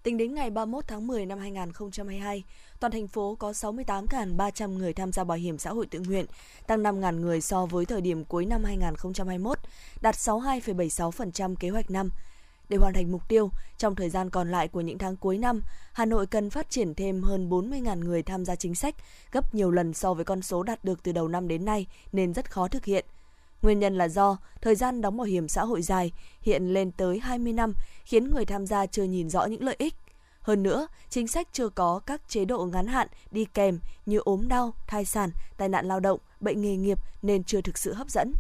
Tính 0.03 0.17
đến 0.17 0.35
ngày 0.35 0.51
31 0.51 0.85
tháng 0.89 1.07
10 1.07 1.27
năm 1.27 1.39
2022, 1.39 2.43
toàn 2.81 2.93
thành 2.93 3.09
phố 3.09 3.35
có 3.35 3.51
68.300 3.51 4.69
người 4.69 4.93
tham 4.93 5.13
gia 5.13 5.25
bảo 5.25 5.39
hiểm 5.39 5.59
xã 5.59 5.71
hội 5.71 5.87
tự 5.87 6.01
nguyện, 6.01 6.27
tăng 6.67 6.83
5.000 6.83 7.21
người 7.21 7.41
so 7.41 7.67
với 7.67 7.85
thời 7.85 8.01
điểm 8.01 8.25
cuối 8.25 8.47
năm 8.47 8.65
2021, 8.65 9.59
đạt 10.03 10.15
62,76% 10.15 11.55
kế 11.55 11.71
hoạch 11.71 11.91
năm. 11.91 12.11
Để 12.73 12.79
hoàn 12.79 12.95
thành 12.95 13.13
mục 13.13 13.29
tiêu, 13.29 13.51
trong 13.79 13.95
thời 13.95 14.11
gian 14.11 14.31
còn 14.31 14.51
lại 14.51 14.69
của 14.69 14.81
những 14.81 14.99
tháng 14.99 15.17
cuối 15.17 15.39
năm, 15.39 15.63
Hà 15.93 16.05
Nội 16.05 16.27
cần 16.27 16.51
phát 16.51 16.71
triển 16.71 16.95
thêm 16.95 17.23
hơn 17.23 17.51
40.000 17.51 17.99
người 17.99 18.23
tham 18.23 18.45
gia 18.45 18.57
chính 18.57 18.75
sách, 18.75 18.95
gấp 19.33 19.55
nhiều 19.55 19.71
lần 19.71 19.95
so 19.95 20.15
với 20.15 20.25
con 20.25 20.43
số 20.43 20.63
đạt 20.63 20.85
được 20.85 21.03
từ 21.03 21.13
đầu 21.13 21.29
năm 21.29 21.49
đến 21.49 21.65
nay 21.65 21.87
nên 22.13 22.33
rất 22.33 22.51
khó 22.51 22.69
thực 22.69 22.85
hiện. 22.85 23.05
Nguyên 23.63 23.79
nhân 23.79 23.99
là 23.99 24.09
do 24.09 24.37
thời 24.61 24.75
gian 24.75 25.01
đóng 25.01 25.17
bảo 25.17 25.25
hiểm 25.25 25.49
xã 25.49 25.65
hội 25.65 25.83
dài, 25.83 26.13
hiện 26.43 26.75
lên 26.75 26.93
tới 26.93 27.19
20 27.19 27.53
năm, 27.53 27.75
khiến 28.05 28.31
người 28.31 28.45
tham 28.45 28.67
gia 28.67 28.87
chưa 28.87 29.05
nhìn 29.05 29.31
rõ 29.31 29.45
những 29.45 29.65
lợi 29.65 29.77
ích. 29.79 29.95
Hơn 30.41 30.63
nữa, 30.63 30.87
chính 31.11 31.29
sách 31.29 31.49
chưa 31.53 31.69
có 31.69 32.01
các 32.07 32.21
chế 32.29 32.45
độ 32.45 32.65
ngắn 32.65 32.87
hạn 32.87 33.09
đi 33.31 33.45
kèm 33.45 33.79
như 34.07 34.19
ốm 34.19 34.49
đau, 34.49 34.75
thai 34.87 35.05
sản, 35.05 35.31
tai 35.57 35.69
nạn 35.69 35.89
lao 35.89 36.01
động, 36.01 36.19
bệnh 36.41 36.63
nghề 36.63 36.77
nghiệp 36.77 36.99
nên 37.23 37.45
chưa 37.45 37.61
thực 37.61 37.79
sự 37.79 37.93
hấp 37.93 38.11
dẫn. 38.11 38.33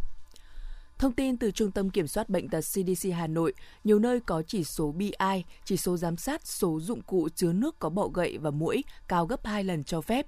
Thông 1.02 1.12
tin 1.12 1.36
từ 1.36 1.50
Trung 1.50 1.70
tâm 1.70 1.90
Kiểm 1.90 2.06
soát 2.06 2.28
Bệnh 2.28 2.48
tật 2.48 2.60
CDC 2.60 3.08
Hà 3.14 3.26
Nội, 3.26 3.52
nhiều 3.84 3.98
nơi 3.98 4.20
có 4.20 4.42
chỉ 4.46 4.64
số 4.64 4.92
BI, 4.92 5.10
chỉ 5.64 5.76
số 5.76 5.96
giám 5.96 6.16
sát 6.16 6.46
số 6.46 6.80
dụng 6.80 7.02
cụ 7.02 7.28
chứa 7.34 7.52
nước 7.52 7.78
có 7.78 7.88
bọ 7.88 8.08
gậy 8.08 8.38
và 8.38 8.50
muỗi 8.50 8.84
cao 9.08 9.26
gấp 9.26 9.46
2 9.46 9.64
lần 9.64 9.84
cho 9.84 10.00
phép. 10.00 10.26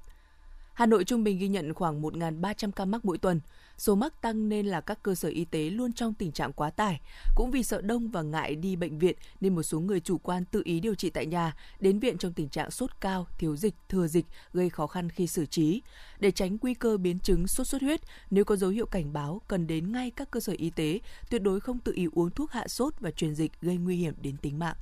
Hà 0.72 0.86
Nội 0.86 1.04
trung 1.04 1.24
bình 1.24 1.38
ghi 1.38 1.48
nhận 1.48 1.74
khoảng 1.74 2.02
1.300 2.02 2.70
ca 2.70 2.84
mắc 2.84 3.04
mỗi 3.04 3.18
tuần. 3.18 3.40
Số 3.78 3.94
mắc 3.94 4.20
tăng 4.20 4.48
nên 4.48 4.66
là 4.66 4.80
các 4.80 5.02
cơ 5.02 5.14
sở 5.14 5.28
y 5.28 5.44
tế 5.44 5.70
luôn 5.70 5.92
trong 5.92 6.14
tình 6.14 6.32
trạng 6.32 6.52
quá 6.52 6.70
tải. 6.70 7.00
Cũng 7.34 7.50
vì 7.50 7.62
sợ 7.62 7.80
đông 7.80 8.10
và 8.10 8.22
ngại 8.22 8.54
đi 8.54 8.76
bệnh 8.76 8.98
viện 8.98 9.16
nên 9.40 9.54
một 9.54 9.62
số 9.62 9.80
người 9.80 10.00
chủ 10.00 10.18
quan 10.18 10.44
tự 10.44 10.62
ý 10.64 10.80
điều 10.80 10.94
trị 10.94 11.10
tại 11.10 11.26
nhà, 11.26 11.56
đến 11.80 11.98
viện 11.98 12.18
trong 12.18 12.32
tình 12.32 12.48
trạng 12.48 12.70
sốt 12.70 12.90
cao, 13.00 13.26
thiếu 13.38 13.56
dịch, 13.56 13.74
thừa 13.88 14.06
dịch 14.06 14.26
gây 14.52 14.70
khó 14.70 14.86
khăn 14.86 15.10
khi 15.10 15.26
xử 15.26 15.46
trí. 15.46 15.82
Để 16.18 16.30
tránh 16.30 16.56
nguy 16.62 16.74
cơ 16.74 16.96
biến 16.96 17.18
chứng 17.18 17.46
sốt 17.46 17.66
xuất 17.66 17.82
huyết, 17.82 18.00
nếu 18.30 18.44
có 18.44 18.56
dấu 18.56 18.70
hiệu 18.70 18.86
cảnh 18.86 19.12
báo 19.12 19.40
cần 19.48 19.66
đến 19.66 19.92
ngay 19.92 20.10
các 20.10 20.30
cơ 20.30 20.40
sở 20.40 20.54
y 20.58 20.70
tế, 20.70 21.00
tuyệt 21.30 21.42
đối 21.42 21.60
không 21.60 21.78
tự 21.78 21.92
ý 21.94 22.06
uống 22.12 22.30
thuốc 22.30 22.50
hạ 22.50 22.68
sốt 22.68 22.94
và 23.00 23.10
truyền 23.10 23.34
dịch 23.34 23.52
gây 23.60 23.76
nguy 23.76 23.96
hiểm 23.96 24.14
đến 24.22 24.36
tính 24.36 24.58
mạng. 24.58 24.76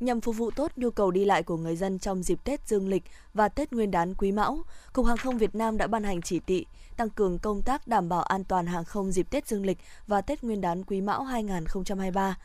Nhằm 0.00 0.20
phục 0.20 0.36
vụ 0.36 0.50
tốt 0.50 0.72
nhu 0.76 0.90
cầu 0.90 1.10
đi 1.10 1.24
lại 1.24 1.42
của 1.42 1.56
người 1.56 1.76
dân 1.76 1.98
trong 1.98 2.22
dịp 2.22 2.44
Tết 2.44 2.68
Dương 2.68 2.88
lịch 2.88 3.02
và 3.34 3.48
Tết 3.48 3.72
Nguyên 3.72 3.90
đán 3.90 4.14
Quý 4.14 4.32
Mão, 4.32 4.58
Cục 4.92 5.06
Hàng 5.06 5.16
không 5.16 5.38
Việt 5.38 5.54
Nam 5.54 5.76
đã 5.76 5.86
ban 5.86 6.04
hành 6.04 6.22
chỉ 6.22 6.40
thị 6.40 6.66
tăng 6.96 7.10
cường 7.10 7.38
công 7.38 7.62
tác 7.62 7.88
đảm 7.88 8.08
bảo 8.08 8.22
an 8.22 8.44
toàn 8.44 8.66
hàng 8.66 8.84
không 8.84 9.12
dịp 9.12 9.30
Tết 9.30 9.48
Dương 9.48 9.66
lịch 9.66 9.78
và 10.06 10.20
Tết 10.20 10.42
Nguyên 10.44 10.60
đán 10.60 10.84
Quý 10.84 11.00
Mão 11.00 11.22
2023. 11.22 12.36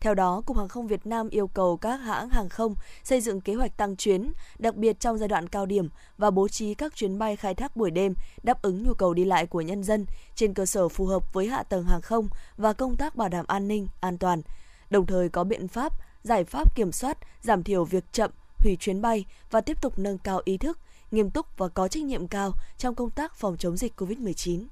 Theo 0.00 0.14
đó, 0.14 0.42
Cục 0.46 0.56
Hàng 0.56 0.68
không 0.68 0.86
Việt 0.86 1.06
Nam 1.06 1.28
yêu 1.28 1.46
cầu 1.46 1.76
các 1.76 1.96
hãng 1.96 2.30
hàng 2.30 2.48
không 2.48 2.74
xây 3.04 3.20
dựng 3.20 3.40
kế 3.40 3.54
hoạch 3.54 3.76
tăng 3.76 3.96
chuyến, 3.96 4.32
đặc 4.58 4.76
biệt 4.76 5.00
trong 5.00 5.18
giai 5.18 5.28
đoạn 5.28 5.48
cao 5.48 5.66
điểm 5.66 5.88
và 6.18 6.30
bố 6.30 6.48
trí 6.48 6.74
các 6.74 6.96
chuyến 6.96 7.18
bay 7.18 7.36
khai 7.36 7.54
thác 7.54 7.76
buổi 7.76 7.90
đêm 7.90 8.14
đáp 8.42 8.62
ứng 8.62 8.82
nhu 8.82 8.94
cầu 8.94 9.14
đi 9.14 9.24
lại 9.24 9.46
của 9.46 9.60
nhân 9.60 9.82
dân 9.82 10.06
trên 10.34 10.54
cơ 10.54 10.66
sở 10.66 10.88
phù 10.88 11.06
hợp 11.06 11.32
với 11.32 11.48
hạ 11.48 11.62
tầng 11.62 11.84
hàng 11.84 12.02
không 12.02 12.28
và 12.56 12.72
công 12.72 12.96
tác 12.96 13.16
bảo 13.16 13.28
đảm 13.28 13.44
an 13.48 13.68
ninh, 13.68 13.88
an 14.00 14.18
toàn. 14.18 14.42
Đồng 14.90 15.06
thời 15.06 15.28
có 15.28 15.44
biện 15.44 15.68
pháp, 15.68 15.92
giải 16.22 16.44
pháp 16.44 16.74
kiểm 16.74 16.92
soát, 16.92 17.18
giảm 17.40 17.62
thiểu 17.62 17.84
việc 17.84 18.12
chậm, 18.12 18.30
hủy 18.58 18.76
chuyến 18.80 19.02
bay 19.02 19.24
và 19.50 19.60
tiếp 19.60 19.82
tục 19.82 19.98
nâng 19.98 20.18
cao 20.18 20.40
ý 20.44 20.58
thức, 20.58 20.78
nghiêm 21.10 21.30
túc 21.30 21.58
và 21.58 21.68
có 21.68 21.88
trách 21.88 22.02
nhiệm 22.02 22.28
cao 22.28 22.52
trong 22.78 22.94
công 22.94 23.10
tác 23.10 23.34
phòng 23.34 23.56
chống 23.56 23.76
dịch 23.76 24.00
COVID-19. 24.00 24.64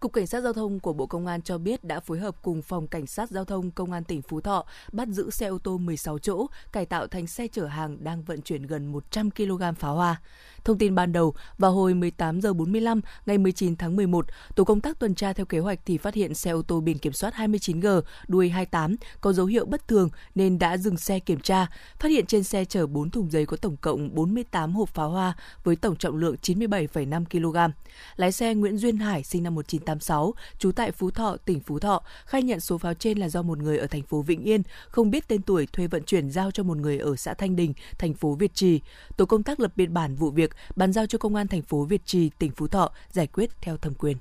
Cục 0.00 0.12
Cảnh 0.12 0.26
sát 0.26 0.40
Giao 0.40 0.52
thông 0.52 0.80
của 0.80 0.92
Bộ 0.92 1.06
Công 1.06 1.26
an 1.26 1.42
cho 1.42 1.58
biết 1.58 1.84
đã 1.84 2.00
phối 2.00 2.18
hợp 2.18 2.36
cùng 2.42 2.62
Phòng 2.62 2.86
Cảnh 2.86 3.06
sát 3.06 3.30
Giao 3.30 3.44
thông 3.44 3.70
Công 3.70 3.92
an 3.92 4.04
tỉnh 4.04 4.22
Phú 4.22 4.40
Thọ 4.40 4.66
bắt 4.92 5.08
giữ 5.08 5.30
xe 5.30 5.46
ô 5.46 5.58
tô 5.58 5.78
16 5.78 6.18
chỗ, 6.18 6.46
cải 6.72 6.86
tạo 6.86 7.06
thành 7.06 7.26
xe 7.26 7.48
chở 7.48 7.66
hàng 7.66 8.04
đang 8.04 8.22
vận 8.22 8.42
chuyển 8.42 8.62
gần 8.62 8.92
100 8.92 9.30
kg 9.30 9.62
pháo 9.78 9.94
hoa. 9.94 10.20
Thông 10.64 10.78
tin 10.78 10.94
ban 10.94 11.12
đầu, 11.12 11.34
vào 11.58 11.72
hồi 11.72 11.94
18 11.94 12.40
giờ 12.40 12.52
45 12.52 13.00
ngày 13.26 13.38
19 13.38 13.76
tháng 13.76 13.96
11, 13.96 14.26
tổ 14.54 14.64
công 14.64 14.80
tác 14.80 14.98
tuần 14.98 15.14
tra 15.14 15.32
theo 15.32 15.46
kế 15.46 15.58
hoạch 15.58 15.78
thì 15.86 15.98
phát 15.98 16.14
hiện 16.14 16.34
xe 16.34 16.50
ô 16.50 16.62
tô 16.62 16.80
biển 16.80 16.98
kiểm 16.98 17.12
soát 17.12 17.34
29G 17.34 18.02
đuôi 18.28 18.48
28 18.48 18.96
có 19.20 19.32
dấu 19.32 19.46
hiệu 19.46 19.66
bất 19.66 19.88
thường 19.88 20.08
nên 20.34 20.58
đã 20.58 20.76
dừng 20.76 20.96
xe 20.96 21.18
kiểm 21.18 21.40
tra. 21.40 21.66
Phát 21.98 22.08
hiện 22.08 22.26
trên 22.26 22.42
xe 22.42 22.64
chở 22.64 22.86
4 22.86 23.10
thùng 23.10 23.30
giấy 23.30 23.46
có 23.46 23.56
tổng 23.56 23.76
cộng 23.76 24.14
48 24.14 24.74
hộp 24.74 24.88
pháo 24.88 25.10
hoa 25.10 25.36
với 25.64 25.76
tổng 25.76 25.96
trọng 25.96 26.16
lượng 26.16 26.36
97,5 26.42 27.24
kg. 27.24 27.72
Lái 28.16 28.32
xe 28.32 28.54
Nguyễn 28.54 28.78
Duyên 28.78 28.96
Hải 28.96 29.22
sinh 29.24 29.42
năm 29.42 29.54
1986, 29.54 30.34
trú 30.58 30.72
tại 30.72 30.92
Phú 30.92 31.10
Thọ, 31.10 31.36
tỉnh 31.44 31.60
Phú 31.60 31.78
Thọ, 31.78 32.02
khai 32.24 32.42
nhận 32.42 32.60
số 32.60 32.78
pháo 32.78 32.94
trên 32.94 33.18
là 33.18 33.28
do 33.28 33.42
một 33.42 33.58
người 33.58 33.78
ở 33.78 33.86
thành 33.86 34.02
phố 34.02 34.22
Vĩnh 34.22 34.42
Yên 34.42 34.62
không 34.88 35.10
biết 35.10 35.28
tên 35.28 35.42
tuổi 35.42 35.66
thuê 35.66 35.86
vận 35.86 36.02
chuyển 36.04 36.30
giao 36.30 36.50
cho 36.50 36.62
một 36.62 36.76
người 36.76 36.98
ở 36.98 37.16
xã 37.16 37.34
Thanh 37.34 37.56
Đình, 37.56 37.74
thành 37.98 38.14
phố 38.14 38.34
Việt 38.34 38.54
Trì. 38.54 38.80
Tổ 39.16 39.26
công 39.26 39.42
tác 39.42 39.60
lập 39.60 39.72
biên 39.76 39.94
bản 39.94 40.14
vụ 40.14 40.30
việc 40.30 40.50
bàn 40.76 40.92
giao 40.92 41.06
cho 41.06 41.18
công 41.18 41.34
an 41.34 41.48
thành 41.48 41.62
phố 41.62 41.84
Việt 41.84 42.02
Trì, 42.06 42.30
tỉnh 42.38 42.52
Phú 42.56 42.66
Thọ 42.68 42.90
giải 43.10 43.26
quyết 43.26 43.50
theo 43.60 43.76
thẩm 43.76 43.94
quyền. 43.94 44.16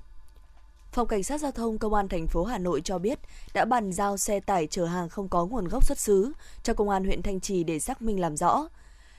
Phòng 0.92 1.08
Cảnh 1.08 1.24
sát 1.24 1.42
Giao 1.42 1.52
thông 1.52 1.78
Công 1.78 1.94
an 1.94 2.08
thành 2.08 2.28
phố 2.28 2.44
Hà 2.44 2.58
Nội 2.58 2.82
cho 2.82 3.00
biết 3.00 3.20
đã 3.54 3.66
bàn 3.66 3.92
giao 3.92 4.18
xe 4.18 4.40
tải 4.40 4.68
chở 4.68 4.86
hàng 4.86 5.10
không 5.10 5.30
có 5.30 5.46
nguồn 5.46 5.68
gốc 5.68 5.86
xuất 5.86 6.00
xứ 6.00 6.32
cho 6.64 6.74
Công 6.74 6.90
an 6.90 7.06
huyện 7.06 7.22
Thanh 7.22 7.40
Trì 7.40 7.64
để 7.64 7.80
xác 7.80 8.02
minh 8.02 8.20
làm 8.20 8.38
rõ. 8.38 8.68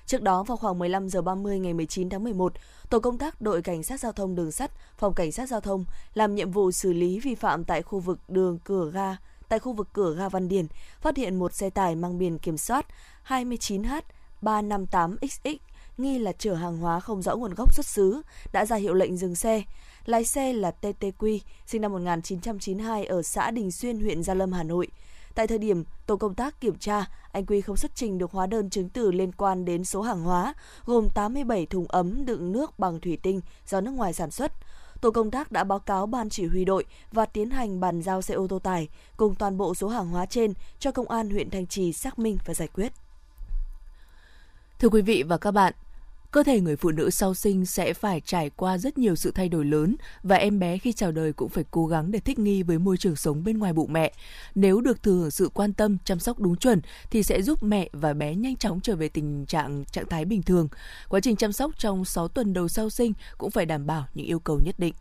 Trước 0.07 0.23
đó 0.23 0.43
vào 0.43 0.57
khoảng 0.57 0.79
15 0.79 1.09
giờ 1.09 1.23
30 1.23 1.59
ngày 1.59 1.75
19 1.75 2.11
tháng 2.11 2.25
11, 2.25 2.53
tổ 2.91 3.01
công 3.01 3.19
tác 3.19 3.41
đội 3.41 3.63
cảnh 3.63 3.83
sát 3.83 4.01
giao 4.01 4.13
thông 4.13 4.35
đường 4.35 4.53
sắt, 4.53 4.71
phòng 4.99 5.15
cảnh 5.15 5.33
sát 5.33 5.49
giao 5.49 5.61
thông 5.61 5.85
làm 6.15 6.35
nhiệm 6.35 6.51
vụ 6.51 6.73
xử 6.73 6.93
lý 6.93 7.21
vi 7.21 7.35
phạm 7.35 7.65
tại 7.65 7.83
khu 7.83 7.99
vực 7.99 8.19
đường 8.29 8.59
cửa 8.65 8.91
ga 8.95 9.17
tại 9.53 9.59
khu 9.59 9.73
vực 9.73 9.89
cửa 9.93 10.15
ga 10.15 10.29
Văn 10.29 10.49
Điền, 10.49 10.67
phát 11.01 11.17
hiện 11.17 11.39
một 11.39 11.55
xe 11.55 11.71
tải 11.71 11.97
mang 11.97 12.19
biển 12.19 12.39
kiểm 12.39 12.59
soát 12.59 12.87
29H 13.27 14.01
358XX 14.43 15.57
nghi 15.99 16.19
là 16.19 16.33
chở 16.33 16.55
hàng 16.55 16.79
hóa 16.79 17.01
không 17.01 17.23
rõ 17.23 17.37
nguồn 17.37 17.55
gốc 17.55 17.75
xuất 17.75 17.87
xứ, 17.87 18.23
đã 18.53 18.67
ra 18.67 18.77
hiệu 18.77 18.95
lệnh 18.95 19.17
dừng 19.17 19.35
xe. 19.35 19.63
Lái 20.05 20.25
xe 20.25 20.53
là 20.53 20.73
TTQ, 20.81 21.39
sinh 21.67 21.83
năm 21.83 21.93
1992 21.93 23.05
ở 23.05 23.23
xã 23.23 23.51
Đình 23.51 23.73
Xuyên, 23.73 24.01
huyện 24.01 24.23
Gia 24.23 24.35
Lâm, 24.35 24.53
Hà 24.53 24.63
Nội. 24.63 24.89
Tại 25.35 25.47
thời 25.47 25.59
điểm 25.59 25.85
tổ 26.07 26.17
công 26.17 26.35
tác 26.35 26.61
kiểm 26.61 26.79
tra, 26.79 27.07
anh 27.33 27.47
Quy 27.47 27.61
không 27.61 27.77
xuất 27.77 27.95
trình 27.95 28.19
được 28.19 28.31
hóa 28.31 28.47
đơn 28.47 28.71
chứng 28.71 28.89
từ 28.89 29.11
liên 29.11 29.33
quan 29.33 29.65
đến 29.65 29.85
số 29.85 30.03
hàng 30.03 30.23
hóa, 30.23 30.55
gồm 30.85 31.09
87 31.15 31.67
thùng 31.67 31.87
ấm 31.89 32.27
đựng 32.27 32.53
nước 32.53 32.79
bằng 32.79 33.01
thủy 33.01 33.19
tinh 33.23 33.41
do 33.67 33.81
nước 33.81 33.91
ngoài 33.91 34.13
sản 34.13 34.31
xuất. 34.31 34.53
Tổ 35.01 35.11
công 35.11 35.31
tác 35.31 35.53
đã 35.53 35.65
báo 35.65 35.79
cáo 35.79 36.07
ban 36.07 36.31
chỉ 36.31 36.47
huy 36.47 36.65
đội 36.65 36.85
và 37.13 37.27
tiến 37.27 37.51
hành 37.51 37.81
bàn 37.81 38.03
giao 38.03 38.23
xe 38.23 38.35
ô 38.35 38.47
tô 38.47 38.59
tải 38.59 38.89
cùng 39.17 39.35
toàn 39.35 39.59
bộ 39.59 39.75
số 39.75 39.89
hàng 39.89 40.09
hóa 40.09 40.27
trên 40.27 40.53
cho 40.79 40.91
công 40.91 41.09
an 41.09 41.31
huyện 41.31 41.51
Thanh 41.51 41.67
Trì 41.67 41.93
xác 41.93 42.19
minh 42.19 42.39
và 42.47 42.55
giải 42.55 42.69
quyết. 42.69 42.93
Thưa 44.83 44.89
quý 44.89 45.03
vị 45.03 45.23
và 45.23 45.39
các 45.39 45.51
bạn, 45.51 45.73
cơ 46.31 46.43
thể 46.43 46.61
người 46.61 46.77
phụ 46.77 46.91
nữ 46.91 47.11
sau 47.11 47.35
sinh 47.35 47.67
sẽ 47.67 47.93
phải 47.93 48.21
trải 48.21 48.51
qua 48.51 48.79
rất 48.79 48.99
nhiều 48.99 49.17
sự 49.17 49.31
thay 49.31 49.49
đổi 49.49 49.65
lớn 49.65 49.97
và 50.23 50.37
em 50.37 50.59
bé 50.59 50.79
khi 50.79 50.93
chào 50.93 51.13
đời 51.13 51.33
cũng 51.33 51.49
phải 51.49 51.65
cố 51.71 51.87
gắng 51.87 52.11
để 52.11 52.19
thích 52.19 52.39
nghi 52.39 52.63
với 52.63 52.79
môi 52.79 52.97
trường 52.97 53.17
sống 53.17 53.45
bên 53.45 53.59
ngoài 53.59 53.73
bụng 53.73 53.93
mẹ. 53.93 54.13
Nếu 54.55 54.81
được 54.81 55.03
thừa 55.03 55.13
hưởng 55.13 55.31
sự 55.31 55.51
quan 55.55 55.73
tâm, 55.73 55.99
chăm 56.05 56.19
sóc 56.19 56.41
đúng 56.41 56.57
chuẩn 56.57 56.81
thì 57.11 57.23
sẽ 57.23 57.43
giúp 57.43 57.63
mẹ 57.63 57.89
và 57.93 58.13
bé 58.13 58.35
nhanh 58.35 58.57
chóng 58.57 58.81
trở 58.81 58.97
về 58.97 59.09
tình 59.09 59.47
trạng 59.47 59.85
trạng 59.85 60.07
thái 60.07 60.25
bình 60.25 60.43
thường. 60.43 60.69
Quá 61.09 61.21
trình 61.21 61.37
chăm 61.37 61.53
sóc 61.53 61.71
trong 61.79 62.05
6 62.05 62.29
tuần 62.29 62.53
đầu 62.53 62.69
sau 62.69 62.91
sinh 62.91 63.13
cũng 63.39 63.51
phải 63.51 63.67
đảm 63.67 63.87
bảo 63.87 64.05
những 64.15 64.27
yêu 64.27 64.39
cầu 64.39 64.61
nhất 64.65 64.75
định. 64.79 64.95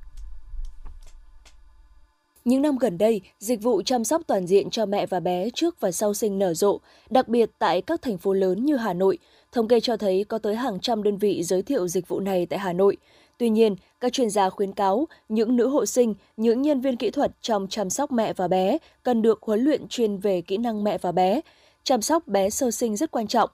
Những 2.46 2.62
năm 2.62 2.78
gần 2.78 2.98
đây, 2.98 3.22
dịch 3.40 3.62
vụ 3.62 3.82
chăm 3.82 4.04
sóc 4.04 4.22
toàn 4.28 4.48
diện 4.48 4.70
cho 4.70 4.86
mẹ 4.86 5.06
và 5.06 5.20
bé 5.20 5.50
trước 5.54 5.80
và 5.80 5.92
sau 5.92 6.14
sinh 6.14 6.40
nở 6.40 6.54
rộ, 6.54 6.80
đặc 7.10 7.28
biệt 7.28 7.50
tại 7.60 7.82
các 7.82 8.02
thành 8.02 8.18
phố 8.18 8.34
lớn 8.34 8.66
như 8.66 8.76
Hà 8.76 8.94
Nội, 8.94 9.18
Thống 9.52 9.68
kê 9.68 9.80
cho 9.80 9.98
thấy 9.98 10.26
có 10.30 10.38
tới 10.38 10.56
hàng 10.56 10.80
trăm 10.80 11.04
đơn 11.04 11.18
vị 11.18 11.44
giới 11.44 11.62
thiệu 11.62 11.88
dịch 11.88 12.08
vụ 12.08 12.20
này 12.20 12.46
tại 12.46 12.60
Hà 12.60 12.74
Nội. 12.74 12.98
Tuy 13.38 13.50
nhiên, 13.50 13.76
các 14.00 14.14
chuyên 14.14 14.30
gia 14.30 14.50
khuyến 14.50 14.72
cáo 14.74 15.08
những 15.30 15.56
nữ 15.56 15.68
hộ 15.68 15.86
sinh, 15.86 16.16
những 16.38 16.62
nhân 16.62 16.82
viên 16.82 16.98
kỹ 16.98 17.10
thuật 17.10 17.32
trong 17.42 17.68
chăm 17.70 17.90
sóc 17.90 18.12
mẹ 18.12 18.34
và 18.34 18.48
bé 18.48 18.78
cần 19.04 19.22
được 19.22 19.40
huấn 19.42 19.64
luyện 19.64 19.88
chuyên 19.88 20.18
về 20.18 20.42
kỹ 20.42 20.58
năng 20.58 20.84
mẹ 20.84 20.98
và 20.98 21.12
bé. 21.12 21.42
Chăm 21.84 22.02
sóc 22.02 22.28
bé 22.28 22.50
sơ 22.50 22.72
sinh 22.72 22.96
rất 22.96 23.12
quan 23.12 23.28
trọng. 23.28 23.50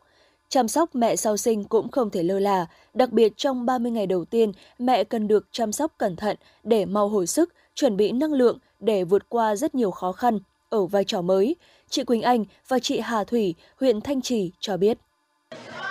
Chăm 0.50 0.68
sóc 0.68 0.96
mẹ 0.96 1.16
sau 1.16 1.38
sinh 1.38 1.64
cũng 1.64 1.92
không 1.92 2.10
thể 2.10 2.24
lơ 2.24 2.40
là, 2.40 2.66
đặc 2.94 3.12
biệt 3.12 3.34
trong 3.38 3.66
30 3.66 3.92
ngày 3.92 4.08
đầu 4.08 4.26
tiên, 4.26 4.52
mẹ 4.80 5.04
cần 5.04 5.28
được 5.28 5.48
chăm 5.52 5.72
sóc 5.72 5.92
cẩn 5.98 6.16
thận 6.16 6.38
để 6.64 6.86
mau 6.86 7.10
hồi 7.10 7.28
sức, 7.28 7.54
chuẩn 7.76 7.98
bị 7.98 8.12
năng 8.12 8.34
lượng 8.34 8.58
để 8.80 9.04
vượt 9.04 9.30
qua 9.30 9.56
rất 9.56 9.76
nhiều 9.76 9.92
khó 9.92 10.12
khăn 10.12 10.40
ở 10.70 10.86
vai 10.86 11.04
trò 11.04 11.22
mới. 11.22 11.56
Chị 11.90 12.04
Quỳnh 12.04 12.22
Anh 12.22 12.46
và 12.68 12.80
chị 12.80 13.00
Hà 13.00 13.24
Thủy, 13.24 13.56
huyện 13.80 14.02
Thanh 14.02 14.22
Trì 14.22 14.52
cho 14.60 14.78
biết. 14.78 14.98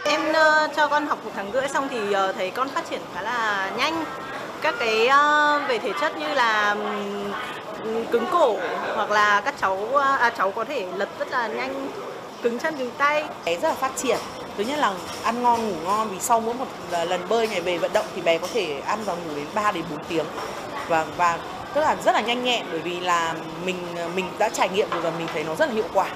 Em 0.09 0.21
uh, 0.31 0.77
cho 0.77 0.89
con 0.89 1.07
học 1.07 1.25
một 1.25 1.31
tháng 1.37 1.53
rưỡi 1.53 1.69
xong 1.69 1.89
thì 1.91 1.99
uh, 1.99 2.35
thấy 2.37 2.51
con 2.51 2.69
phát 2.69 2.91
triển 2.91 3.01
khá 3.15 3.23
là 3.23 3.71
nhanh. 3.77 4.05
Các 4.63 4.75
cái 4.79 5.09
uh, 5.09 5.69
về 5.69 5.79
thể 5.79 5.93
chất 6.01 6.17
như 6.19 6.35
là 6.35 6.71
um, 6.71 8.05
cứng 8.11 8.27
cổ 8.33 8.57
hoặc 8.95 9.11
là 9.11 9.41
các 9.41 9.55
cháu 9.61 9.75
uh, 9.75 10.01
à, 10.01 10.33
cháu 10.39 10.51
có 10.51 10.65
thể 10.65 10.87
lật 10.97 11.09
rất 11.19 11.31
là 11.31 11.49
nhanh 11.49 11.89
cứng 12.43 12.59
chân 12.59 12.77
cứng 12.77 12.91
tay. 12.99 13.25
Bé 13.45 13.57
rất 13.57 13.69
là 13.69 13.75
phát 13.75 13.93
triển. 13.97 14.19
Thứ 14.57 14.65
nhất 14.65 14.79
là 14.79 14.95
ăn 15.23 15.43
ngon 15.43 15.69
ngủ 15.69 15.75
ngon 15.85 16.09
vì 16.09 16.21
sau 16.21 16.41
mỗi 16.41 16.55
một 16.55 16.67
lần 16.91 17.29
bơi 17.29 17.49
ngày 17.49 17.61
về 17.61 17.79
vận 17.79 17.93
động 17.93 18.07
thì 18.15 18.23
bé 18.23 18.39
có 18.39 18.49
thể 18.55 18.81
ăn 18.87 18.99
và 19.05 19.15
ngủ 19.15 19.35
đến 19.37 19.47
3 19.55 19.73
đến 19.73 19.85
4 19.91 20.05
tiếng. 20.05 20.27
Và 20.89 21.05
và 21.17 21.39
tức 21.75 21.81
là 21.81 21.97
rất 22.05 22.13
là 22.13 22.21
nhanh 22.21 22.45
nhẹn 22.45 22.67
bởi 22.71 22.81
vì 22.81 23.01
là 23.01 23.35
mình 23.65 23.77
mình 24.15 24.27
đã 24.39 24.49
trải 24.49 24.69
nghiệm 24.69 24.91
rồi 24.91 25.01
và 25.01 25.11
mình 25.19 25.27
thấy 25.33 25.45
nó 25.45 25.55
rất 25.55 25.69
là 25.69 25.75
hiệu 25.75 25.89
quả. 25.95 26.09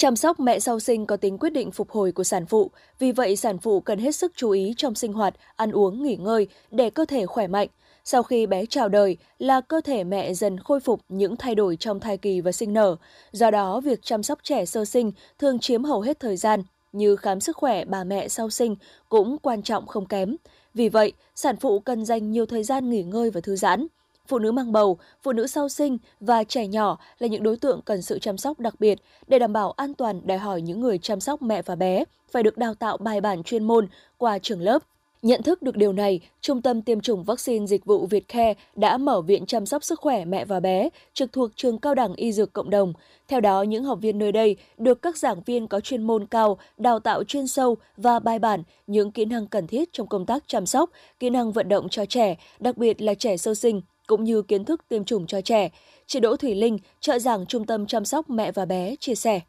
Chăm 0.00 0.16
sóc 0.16 0.40
mẹ 0.40 0.60
sau 0.60 0.80
sinh 0.80 1.06
có 1.06 1.16
tính 1.16 1.38
quyết 1.38 1.50
định 1.50 1.70
phục 1.70 1.90
hồi 1.90 2.12
của 2.12 2.24
sản 2.24 2.46
phụ, 2.46 2.70
vì 2.98 3.12
vậy 3.12 3.36
sản 3.36 3.58
phụ 3.58 3.80
cần 3.80 3.98
hết 3.98 4.14
sức 4.14 4.32
chú 4.36 4.50
ý 4.50 4.74
trong 4.76 4.94
sinh 4.94 5.12
hoạt, 5.12 5.34
ăn 5.56 5.70
uống, 5.70 6.02
nghỉ 6.02 6.16
ngơi 6.16 6.48
để 6.70 6.90
cơ 6.90 7.04
thể 7.04 7.26
khỏe 7.26 7.46
mạnh. 7.46 7.68
Sau 8.04 8.22
khi 8.22 8.46
bé 8.46 8.66
chào 8.66 8.88
đời 8.88 9.16
là 9.38 9.60
cơ 9.60 9.80
thể 9.80 10.04
mẹ 10.04 10.34
dần 10.34 10.58
khôi 10.60 10.80
phục 10.80 11.00
những 11.08 11.36
thay 11.36 11.54
đổi 11.54 11.76
trong 11.76 12.00
thai 12.00 12.16
kỳ 12.16 12.40
và 12.40 12.52
sinh 12.52 12.72
nở. 12.72 12.96
Do 13.32 13.50
đó, 13.50 13.80
việc 13.80 14.02
chăm 14.02 14.22
sóc 14.22 14.38
trẻ 14.42 14.64
sơ 14.64 14.84
sinh 14.84 15.12
thường 15.38 15.58
chiếm 15.58 15.84
hầu 15.84 16.00
hết 16.00 16.20
thời 16.20 16.36
gian, 16.36 16.62
như 16.92 17.16
khám 17.16 17.40
sức 17.40 17.56
khỏe 17.56 17.84
bà 17.84 18.04
mẹ 18.04 18.28
sau 18.28 18.50
sinh 18.50 18.76
cũng 19.08 19.38
quan 19.42 19.62
trọng 19.62 19.86
không 19.86 20.06
kém. 20.06 20.36
Vì 20.74 20.88
vậy, 20.88 21.12
sản 21.34 21.56
phụ 21.56 21.80
cần 21.80 22.04
dành 22.04 22.30
nhiều 22.30 22.46
thời 22.46 22.62
gian 22.62 22.90
nghỉ 22.90 23.02
ngơi 23.02 23.30
và 23.30 23.40
thư 23.40 23.56
giãn 23.56 23.86
phụ 24.30 24.38
nữ 24.38 24.52
mang 24.52 24.72
bầu, 24.72 24.98
phụ 25.22 25.32
nữ 25.32 25.46
sau 25.46 25.68
sinh 25.68 25.98
và 26.20 26.44
trẻ 26.44 26.66
nhỏ 26.66 26.98
là 27.18 27.28
những 27.28 27.42
đối 27.42 27.56
tượng 27.56 27.80
cần 27.84 28.02
sự 28.02 28.18
chăm 28.18 28.38
sóc 28.38 28.60
đặc 28.60 28.74
biệt 28.78 28.98
để 29.26 29.38
đảm 29.38 29.52
bảo 29.52 29.70
an 29.70 29.94
toàn 29.94 30.20
đòi 30.26 30.38
hỏi 30.38 30.62
những 30.62 30.80
người 30.80 30.98
chăm 30.98 31.20
sóc 31.20 31.42
mẹ 31.42 31.62
và 31.62 31.74
bé 31.74 32.04
phải 32.32 32.42
được 32.42 32.58
đào 32.58 32.74
tạo 32.74 32.96
bài 32.96 33.20
bản 33.20 33.42
chuyên 33.42 33.64
môn 33.64 33.88
qua 34.18 34.38
trường 34.38 34.60
lớp. 34.60 34.82
Nhận 35.22 35.42
thức 35.42 35.62
được 35.62 35.76
điều 35.76 35.92
này, 35.92 36.20
Trung 36.40 36.62
tâm 36.62 36.82
Tiêm 36.82 37.00
chủng 37.00 37.24
Vaccine 37.24 37.66
Dịch 37.66 37.84
vụ 37.84 38.06
Việt 38.06 38.28
Khe 38.28 38.54
đã 38.76 38.96
mở 38.96 39.20
viện 39.20 39.46
chăm 39.46 39.66
sóc 39.66 39.84
sức 39.84 40.00
khỏe 40.00 40.24
mẹ 40.24 40.44
và 40.44 40.60
bé 40.60 40.88
trực 41.14 41.32
thuộc 41.32 41.50
trường 41.56 41.78
cao 41.78 41.94
đẳng 41.94 42.14
y 42.14 42.32
dược 42.32 42.52
cộng 42.52 42.70
đồng. 42.70 42.92
Theo 43.28 43.40
đó, 43.40 43.62
những 43.62 43.84
học 43.84 43.98
viên 44.00 44.18
nơi 44.18 44.32
đây 44.32 44.56
được 44.78 45.02
các 45.02 45.18
giảng 45.18 45.42
viên 45.46 45.66
có 45.66 45.80
chuyên 45.80 46.02
môn 46.02 46.26
cao, 46.26 46.58
đào 46.76 47.00
tạo 47.00 47.24
chuyên 47.24 47.46
sâu 47.46 47.76
và 47.96 48.18
bài 48.18 48.38
bản 48.38 48.62
những 48.86 49.10
kỹ 49.10 49.24
năng 49.24 49.46
cần 49.46 49.66
thiết 49.66 49.92
trong 49.92 50.06
công 50.06 50.26
tác 50.26 50.44
chăm 50.46 50.66
sóc, 50.66 50.90
kỹ 51.18 51.30
năng 51.30 51.52
vận 51.52 51.68
động 51.68 51.88
cho 51.88 52.04
trẻ, 52.04 52.36
đặc 52.58 52.76
biệt 52.76 53.02
là 53.02 53.14
trẻ 53.14 53.36
sơ 53.36 53.54
sinh, 53.54 53.80
cũng 54.10 54.24
như 54.24 54.42
kiến 54.42 54.64
thức 54.64 54.88
tiêm 54.88 55.04
chủng 55.04 55.26
cho 55.26 55.40
trẻ. 55.40 55.68
Chị 56.06 56.20
Đỗ 56.20 56.36
Thủy 56.36 56.54
Linh, 56.54 56.78
trợ 57.00 57.18
giảng 57.18 57.46
Trung 57.46 57.66
tâm 57.66 57.86
chăm 57.86 58.04
sóc 58.04 58.30
mẹ 58.30 58.52
và 58.52 58.64
bé, 58.64 58.94
chia 59.00 59.14
sẻ. 59.14 59.40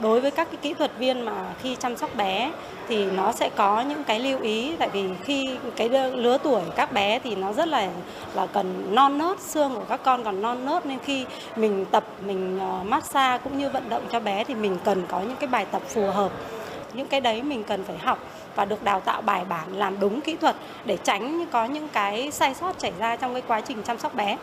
Đối 0.00 0.20
với 0.20 0.30
các 0.30 0.48
cái 0.50 0.56
kỹ 0.62 0.74
thuật 0.74 0.90
viên 0.98 1.20
mà 1.20 1.54
khi 1.62 1.76
chăm 1.76 1.96
sóc 1.96 2.16
bé 2.16 2.52
thì 2.88 3.04
nó 3.04 3.32
sẽ 3.32 3.50
có 3.56 3.80
những 3.80 4.04
cái 4.04 4.20
lưu 4.20 4.40
ý 4.40 4.76
tại 4.78 4.88
vì 4.92 5.04
khi 5.24 5.58
cái 5.76 5.88
lứa 6.12 6.38
tuổi 6.42 6.62
các 6.76 6.92
bé 6.92 7.18
thì 7.18 7.36
nó 7.36 7.52
rất 7.52 7.68
là 7.68 7.90
là 8.34 8.46
cần 8.46 8.94
non 8.94 9.18
nớt 9.18 9.40
xương 9.40 9.74
của 9.74 9.84
các 9.88 10.00
con 10.04 10.24
còn 10.24 10.42
non 10.42 10.66
nớt 10.66 10.86
nên 10.86 10.98
khi 10.98 11.24
mình 11.56 11.84
tập 11.90 12.04
mình 12.26 12.58
ờ, 12.58 12.82
massage 12.84 13.44
cũng 13.44 13.58
như 13.58 13.70
vận 13.70 13.88
động 13.88 14.02
cho 14.12 14.20
bé 14.20 14.44
thì 14.44 14.54
mình 14.54 14.78
cần 14.84 15.02
có 15.08 15.20
những 15.20 15.36
cái 15.40 15.48
bài 15.48 15.66
tập 15.72 15.82
phù 15.88 16.10
hợp 16.10 16.32
những 16.94 17.06
cái 17.06 17.20
đấy 17.20 17.42
mình 17.42 17.64
cần 17.64 17.84
phải 17.84 17.98
học 17.98 18.18
và 18.56 18.64
được 18.64 18.84
đào 18.84 19.00
tạo 19.00 19.22
bài 19.22 19.44
bản 19.44 19.76
làm 19.76 20.00
đúng 20.00 20.20
kỹ 20.20 20.36
thuật 20.36 20.56
để 20.84 20.96
tránh 21.04 21.46
có 21.52 21.64
những 21.64 21.88
cái 21.92 22.30
sai 22.30 22.54
sót 22.54 22.80
xảy 22.80 22.92
ra 22.98 23.16
trong 23.16 23.32
cái 23.32 23.42
quá 23.48 23.60
trình 23.60 23.82
chăm 23.82 23.98
sóc 23.98 24.14
bé. 24.14 24.36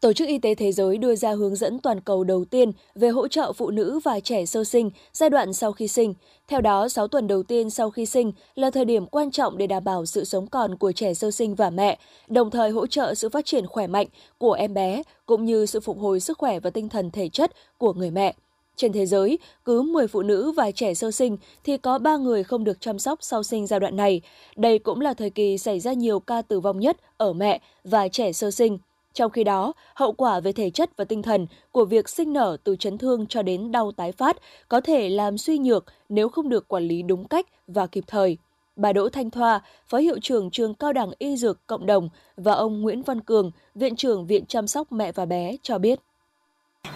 Tổ 0.00 0.12
chức 0.12 0.28
Y 0.28 0.38
tế 0.38 0.54
Thế 0.54 0.72
giới 0.72 0.98
đưa 0.98 1.14
ra 1.16 1.32
hướng 1.32 1.56
dẫn 1.56 1.78
toàn 1.78 2.00
cầu 2.00 2.24
đầu 2.24 2.44
tiên 2.44 2.72
về 2.94 3.08
hỗ 3.08 3.28
trợ 3.28 3.52
phụ 3.52 3.70
nữ 3.70 4.00
và 4.04 4.20
trẻ 4.20 4.46
sơ 4.46 4.64
sinh 4.64 4.90
giai 5.12 5.30
đoạn 5.30 5.52
sau 5.52 5.72
khi 5.72 5.88
sinh. 5.88 6.14
Theo 6.48 6.60
đó, 6.60 6.88
6 6.88 7.08
tuần 7.08 7.26
đầu 7.26 7.42
tiên 7.42 7.70
sau 7.70 7.90
khi 7.90 8.06
sinh 8.06 8.32
là 8.54 8.70
thời 8.70 8.84
điểm 8.84 9.06
quan 9.06 9.30
trọng 9.30 9.58
để 9.58 9.66
đảm 9.66 9.84
bảo 9.84 10.06
sự 10.06 10.24
sống 10.24 10.46
còn 10.46 10.76
của 10.76 10.92
trẻ 10.92 11.14
sơ 11.14 11.30
sinh 11.30 11.54
và 11.54 11.70
mẹ, 11.70 11.98
đồng 12.28 12.50
thời 12.50 12.70
hỗ 12.70 12.86
trợ 12.86 13.14
sự 13.14 13.28
phát 13.28 13.44
triển 13.44 13.66
khỏe 13.66 13.86
mạnh 13.86 14.06
của 14.38 14.52
em 14.52 14.74
bé 14.74 15.02
cũng 15.26 15.44
như 15.44 15.66
sự 15.66 15.80
phục 15.80 15.98
hồi 15.98 16.20
sức 16.20 16.38
khỏe 16.38 16.60
và 16.60 16.70
tinh 16.70 16.88
thần 16.88 17.10
thể 17.10 17.28
chất 17.28 17.52
của 17.78 17.92
người 17.92 18.10
mẹ. 18.10 18.34
Trên 18.80 18.92
thế 18.92 19.06
giới, 19.06 19.38
cứ 19.64 19.82
10 19.82 20.06
phụ 20.06 20.22
nữ 20.22 20.52
và 20.52 20.70
trẻ 20.70 20.94
sơ 20.94 21.10
sinh 21.10 21.36
thì 21.64 21.76
có 21.76 21.98
3 21.98 22.16
người 22.16 22.44
không 22.44 22.64
được 22.64 22.80
chăm 22.80 22.98
sóc 22.98 23.18
sau 23.22 23.42
sinh 23.42 23.66
giai 23.66 23.80
đoạn 23.80 23.96
này. 23.96 24.20
Đây 24.56 24.78
cũng 24.78 25.00
là 25.00 25.14
thời 25.14 25.30
kỳ 25.30 25.58
xảy 25.58 25.80
ra 25.80 25.92
nhiều 25.92 26.20
ca 26.20 26.42
tử 26.42 26.60
vong 26.60 26.80
nhất 26.80 26.96
ở 27.16 27.32
mẹ 27.32 27.60
và 27.84 28.08
trẻ 28.08 28.32
sơ 28.32 28.50
sinh. 28.50 28.78
Trong 29.12 29.30
khi 29.30 29.44
đó, 29.44 29.72
hậu 29.94 30.12
quả 30.12 30.40
về 30.40 30.52
thể 30.52 30.70
chất 30.70 30.90
và 30.96 31.04
tinh 31.04 31.22
thần 31.22 31.46
của 31.72 31.84
việc 31.84 32.08
sinh 32.08 32.32
nở 32.32 32.56
từ 32.64 32.76
chấn 32.76 32.98
thương 32.98 33.26
cho 33.26 33.42
đến 33.42 33.72
đau 33.72 33.92
tái 33.92 34.12
phát 34.12 34.36
có 34.68 34.80
thể 34.80 35.08
làm 35.08 35.38
suy 35.38 35.58
nhược 35.58 35.84
nếu 36.08 36.28
không 36.28 36.48
được 36.48 36.68
quản 36.68 36.82
lý 36.82 37.02
đúng 37.02 37.28
cách 37.28 37.46
và 37.66 37.86
kịp 37.86 38.04
thời. 38.06 38.36
Bà 38.76 38.92
Đỗ 38.92 39.08
Thanh 39.08 39.30
Thoa, 39.30 39.60
Phó 39.86 39.98
Hiệu 39.98 40.18
trưởng 40.22 40.50
Trường 40.50 40.74
Cao 40.74 40.92
đẳng 40.92 41.10
Y 41.18 41.36
Dược 41.36 41.66
Cộng 41.66 41.86
đồng 41.86 42.08
và 42.36 42.52
ông 42.52 42.80
Nguyễn 42.80 43.02
Văn 43.02 43.20
Cường, 43.20 43.50
Viện 43.74 43.96
trưởng 43.96 44.26
Viện 44.26 44.46
Chăm 44.46 44.66
sóc 44.66 44.92
Mẹ 44.92 45.12
và 45.12 45.26
Bé 45.26 45.56
cho 45.62 45.78
biết. 45.78 46.00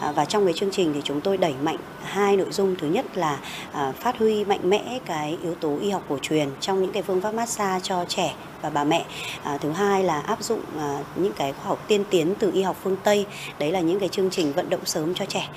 À, 0.05 0.13
và 0.13 0.25
trong 0.25 0.45
cái 0.45 0.55
chương 0.55 0.71
trình 0.71 0.93
thì 0.95 1.01
chúng 1.05 1.21
tôi 1.21 1.37
đẩy 1.37 1.55
mạnh 1.63 1.77
hai 2.03 2.37
nội 2.37 2.47
dung. 2.51 2.77
Thứ 2.79 2.87
nhất 2.87 3.07
là 3.15 3.39
à, 3.73 3.93
phát 3.93 4.19
huy 4.19 4.45
mạnh 4.45 4.71
mẽ 4.71 4.99
cái 5.07 5.39
yếu 5.43 5.55
tố 5.55 5.79
y 5.81 5.91
học 5.91 6.03
cổ 6.09 6.19
truyền 6.23 6.49
trong 6.61 6.83
những 6.83 6.93
cái 6.93 7.03
phương 7.03 7.21
pháp 7.21 7.35
massage 7.35 7.81
cho 7.83 8.05
trẻ 8.09 8.35
và 8.63 8.71
bà 8.71 8.85
mẹ. 8.85 9.05
À, 9.43 9.59
thứ 9.59 9.71
hai 9.71 10.05
là 10.05 10.21
áp 10.21 10.43
dụng 10.43 10.61
à, 10.79 10.99
những 11.17 11.33
cái 11.33 11.53
khoa 11.53 11.65
học 11.65 11.85
tiên 11.89 12.05
tiến 12.11 12.35
từ 12.39 12.51
y 12.53 12.63
học 12.63 12.77
phương 12.83 12.97
tây. 13.05 13.27
Đấy 13.59 13.71
là 13.71 13.81
những 13.81 14.01
cái 14.01 14.09
chương 14.09 14.31
trình 14.31 14.53
vận 14.53 14.71
động 14.71 14.85
sớm 14.85 15.15
cho 15.15 15.25
trẻ. 15.27 15.49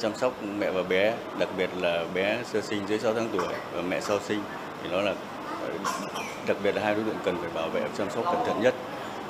Chăm 0.00 0.16
sóc 0.16 0.32
mẹ 0.58 0.70
và 0.70 0.82
bé 0.82 1.14
đặc 1.38 1.48
biệt 1.58 1.70
là 1.80 2.04
bé 2.14 2.38
sơ 2.52 2.60
sinh 2.60 2.86
dưới 2.88 2.98
6 2.98 3.14
tháng 3.14 3.28
tuổi 3.32 3.46
và 3.72 3.82
mẹ 3.82 4.00
sau 4.00 4.18
sinh 4.28 4.42
thì 4.82 4.88
nó 4.92 5.00
là 5.00 5.14
đặc 6.46 6.56
biệt 6.62 6.74
là 6.76 6.82
hai 6.82 6.94
đối 6.94 7.04
tượng 7.04 7.18
cần 7.24 7.36
phải 7.40 7.50
bảo 7.54 7.68
vệ 7.68 7.80
chăm 7.98 8.10
sóc 8.10 8.24
cẩn 8.24 8.46
thận 8.46 8.62
nhất 8.62 8.74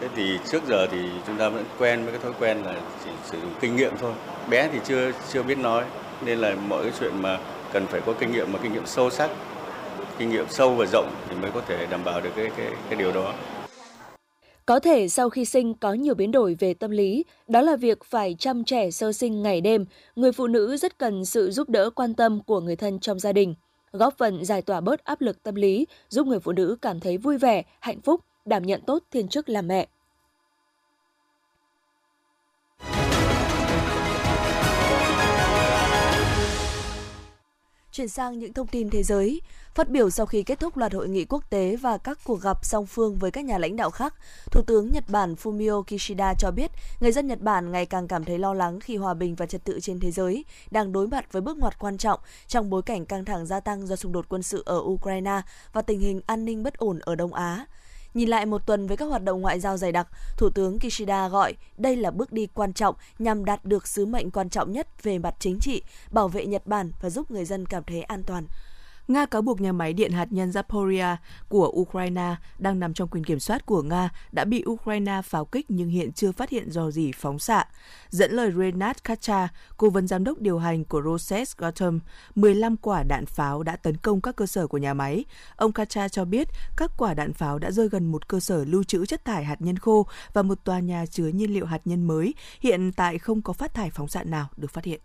thế 0.05 0.11
thì 0.17 0.39
trước 0.51 0.63
giờ 0.69 0.87
thì 0.91 0.99
chúng 1.27 1.37
ta 1.37 1.49
vẫn 1.49 1.65
quen 1.79 2.03
với 2.03 2.13
cái 2.13 2.23
thói 2.23 2.33
quen 2.41 2.63
là 2.65 2.75
chỉ 3.05 3.11
sử 3.25 3.41
dụng 3.41 3.51
kinh 3.61 3.77
nghiệm 3.77 3.97
thôi 4.01 4.13
bé 4.51 4.69
thì 4.73 4.79
chưa 4.85 5.13
chưa 5.33 5.43
biết 5.43 5.59
nói 5.59 5.85
nên 6.25 6.39
là 6.39 6.55
mọi 6.69 6.83
cái 6.83 6.93
chuyện 7.01 7.23
mà 7.23 7.39
cần 7.73 7.87
phải 7.87 8.01
có 8.07 8.13
kinh 8.21 8.33
nghiệm 8.33 8.53
mà 8.53 8.59
kinh 8.63 8.73
nghiệm 8.73 8.87
sâu 8.87 9.11
sắc 9.11 9.31
kinh 10.19 10.31
nghiệm 10.31 10.47
sâu 10.49 10.75
và 10.75 10.87
rộng 10.93 11.11
thì 11.29 11.37
mới 11.43 11.51
có 11.51 11.61
thể 11.69 11.87
đảm 11.87 12.05
bảo 12.05 12.21
được 12.21 12.31
cái 12.37 12.51
cái 12.57 12.71
cái 12.89 12.99
điều 12.99 13.13
đó 13.13 13.35
có 14.67 14.81
thể 14.81 15.09
sau 15.09 15.31
khi 15.31 15.45
sinh 15.45 15.75
có 15.75 15.93
nhiều 15.93 16.15
biến 16.15 16.33
đổi 16.33 16.57
về 16.59 16.75
tâm 16.75 16.91
lý, 16.91 17.25
đó 17.49 17.61
là 17.61 17.77
việc 17.77 18.05
phải 18.05 18.37
chăm 18.39 18.65
trẻ 18.65 18.91
sơ 18.91 19.13
sinh 19.13 19.43
ngày 19.43 19.61
đêm. 19.61 19.85
Người 20.17 20.33
phụ 20.33 20.47
nữ 20.47 20.77
rất 20.77 20.99
cần 20.99 21.25
sự 21.25 21.51
giúp 21.51 21.69
đỡ 21.69 21.91
quan 21.91 22.15
tâm 22.15 22.41
của 22.47 22.61
người 22.61 22.77
thân 22.77 22.99
trong 22.99 23.19
gia 23.19 23.33
đình, 23.33 23.55
góp 23.93 24.19
phần 24.19 24.45
giải 24.45 24.63
tỏa 24.63 24.81
bớt 24.81 25.05
áp 25.05 25.21
lực 25.21 25.43
tâm 25.43 25.55
lý, 25.55 25.87
giúp 26.09 26.27
người 26.27 26.41
phụ 26.41 26.53
nữ 26.53 26.77
cảm 26.83 27.01
thấy 27.01 27.19
vui 27.19 27.39
vẻ, 27.39 27.63
hạnh 27.81 28.01
phúc 28.01 28.21
đảm 28.45 28.63
nhận 28.63 28.81
tốt 28.81 29.03
thiên 29.11 29.29
chức 29.29 29.49
làm 29.49 29.69
mẹ. 29.69 29.89
Chuyển 37.95 38.09
sang 38.09 38.39
những 38.39 38.53
thông 38.53 38.67
tin 38.67 38.91
thế 38.91 39.03
giới. 39.03 39.41
Phát 39.75 39.91
biểu 39.91 40.11
sau 40.11 40.27
khi 40.27 40.43
kết 40.43 40.61
thúc 40.61 40.77
loạt 40.77 40.93
hội 40.93 41.09
nghị 41.09 41.25
quốc 41.25 41.51
tế 41.51 41.77
và 41.77 41.99
các 41.99 42.19
cuộc 42.25 42.41
gặp 42.41 42.65
song 42.65 42.87
phương 42.87 43.17
với 43.17 43.31
các 43.31 43.45
nhà 43.45 43.59
lãnh 43.59 43.77
đạo 43.77 43.91
khác, 43.91 44.15
Thủ 44.51 44.63
tướng 44.67 44.93
Nhật 44.93 45.05
Bản 45.09 45.35
Fumio 45.35 45.83
Kishida 45.83 46.35
cho 46.39 46.51
biết 46.51 46.71
người 47.01 47.13
dân 47.13 47.27
Nhật 47.27 47.41
Bản 47.41 47.73
ngày 47.73 47.87
càng 47.87 48.09
cảm 48.09 48.25
thấy 48.25 48.39
lo 48.39 48.55
lắng 48.55 48.81
khi 48.81 48.97
hòa 48.97 49.15
bình 49.15 49.35
và 49.35 49.47
trật 49.47 49.65
tự 49.65 49.81
trên 49.81 50.01
thế 50.01 50.11
giới 50.11 50.45
đang 50.71 50.93
đối 50.93 51.07
mặt 51.07 51.33
với 51.33 51.43
bước 51.43 51.59
ngoặt 51.59 51.79
quan 51.79 51.99
trọng 51.99 52.21
trong 52.47 52.71
bối 52.71 52.83
cảnh 52.83 53.07
căng 53.07 53.25
thẳng 53.25 53.47
gia 53.47 53.61
tăng 53.61 53.87
do 53.87 53.97
xung 53.97 54.13
đột 54.13 54.27
quân 54.29 54.43
sự 54.43 54.63
ở 54.67 54.79
Ukraine 54.79 55.41
và 55.73 55.83
tình 55.83 56.01
hình 56.01 56.21
an 56.27 56.45
ninh 56.45 56.63
bất 56.63 56.79
ổn 56.79 56.99
ở 56.99 57.15
Đông 57.15 57.35
Á. 57.35 57.67
Nhìn 58.15 58.29
lại 58.29 58.47
một 58.47 58.67
tuần 58.67 58.87
với 58.87 58.97
các 58.97 59.05
hoạt 59.05 59.23
động 59.25 59.41
ngoại 59.41 59.61
giao 59.61 59.77
dày 59.77 59.93
đặc, 59.93 60.09
Thủ 60.37 60.51
tướng 60.51 60.79
Kishida 60.79 61.29
gọi 61.29 61.55
đây 61.77 61.97
là 61.97 62.11
bước 62.11 62.33
đi 62.33 62.47
quan 62.47 62.73
trọng 62.73 62.95
nhằm 63.19 63.45
đạt 63.45 63.65
được 63.65 63.87
sứ 63.87 64.07
mệnh 64.07 64.31
quan 64.31 64.51
trọng 64.51 64.73
nhất 64.73 65.03
về 65.03 65.19
mặt 65.19 65.35
chính 65.39 65.59
trị, 65.61 65.83
bảo 66.11 66.29
vệ 66.29 66.47
Nhật 66.47 66.67
Bản 66.67 66.93
và 67.01 67.11
giúp 67.11 67.31
người 67.31 67.45
dân 67.45 67.67
cảm 67.67 67.83
thấy 67.85 68.03
an 68.03 68.23
toàn. 68.23 68.47
Nga 69.09 69.27
cáo 69.27 69.43
buộc 69.43 69.61
nhà 69.61 69.73
máy 69.73 69.93
điện 69.93 70.13
hạt 70.13 70.27
nhân 70.31 70.51
Zaporizhia 70.51 71.17
của 71.49 71.69
Ukraine 71.69 72.37
đang 72.59 72.81
nằm 72.81 72.95
trong 72.95 73.09
quyền 73.09 73.25
kiểm 73.25 73.41
soát 73.41 73.67
của 73.67 73.83
Nga 73.83 74.11
đã 74.33 74.45
bị 74.45 74.65
Ukraine 74.67 75.21
pháo 75.25 75.45
kích 75.45 75.67
nhưng 75.69 75.89
hiện 75.89 76.13
chưa 76.13 76.33
phát 76.33 76.51
hiện 76.51 76.71
dò 76.71 76.91
gì 76.91 77.13
phóng 77.13 77.39
xạ. 77.39 77.65
Dẫn 78.11 78.33
lời 78.33 78.53
Renat 78.59 79.05
Kacha, 79.05 79.49
cố 79.77 79.91
vấn 79.91 80.09
giám 80.09 80.25
đốc 80.25 80.39
điều 80.41 80.59
hành 80.59 80.85
của 80.85 81.03
Rosatom, 81.03 82.01
15 82.35 82.77
quả 82.77 83.03
đạn 83.03 83.27
pháo 83.27 83.63
đã 83.63 83.77
tấn 83.77 83.97
công 83.97 84.21
các 84.21 84.37
cơ 84.37 84.47
sở 84.47 84.67
của 84.67 84.79
nhà 84.79 84.95
máy. 84.95 85.25
Ông 85.57 85.73
Kacha 85.73 86.09
cho 86.09 86.25
biết 86.25 86.49
các 86.77 86.91
quả 86.99 87.15
đạn 87.15 87.33
pháo 87.33 87.59
đã 87.59 87.71
rơi 87.71 87.89
gần 87.89 88.13
một 88.13 88.29
cơ 88.29 88.41
sở 88.41 88.65
lưu 88.65 88.85
trữ 88.85 89.07
chất 89.07 89.25
thải 89.25 89.45
hạt 89.45 89.63
nhân 89.63 89.77
khô 89.77 90.07
và 90.33 90.43
một 90.43 90.65
tòa 90.65 90.81
nhà 90.81 91.07
chứa 91.07 91.29
nhiên 91.29 91.55
liệu 91.55 91.67
hạt 91.67 91.81
nhân 91.85 92.07
mới. 92.07 92.35
Hiện 92.61 92.93
tại 92.93 93.19
không 93.19 93.43
có 93.43 93.53
phát 93.53 93.75
thải 93.75 93.91
phóng 93.91 94.09
xạ 94.09 94.23
nào 94.23 94.49
được 94.57 94.71
phát 94.71 94.85
hiện. 94.85 95.01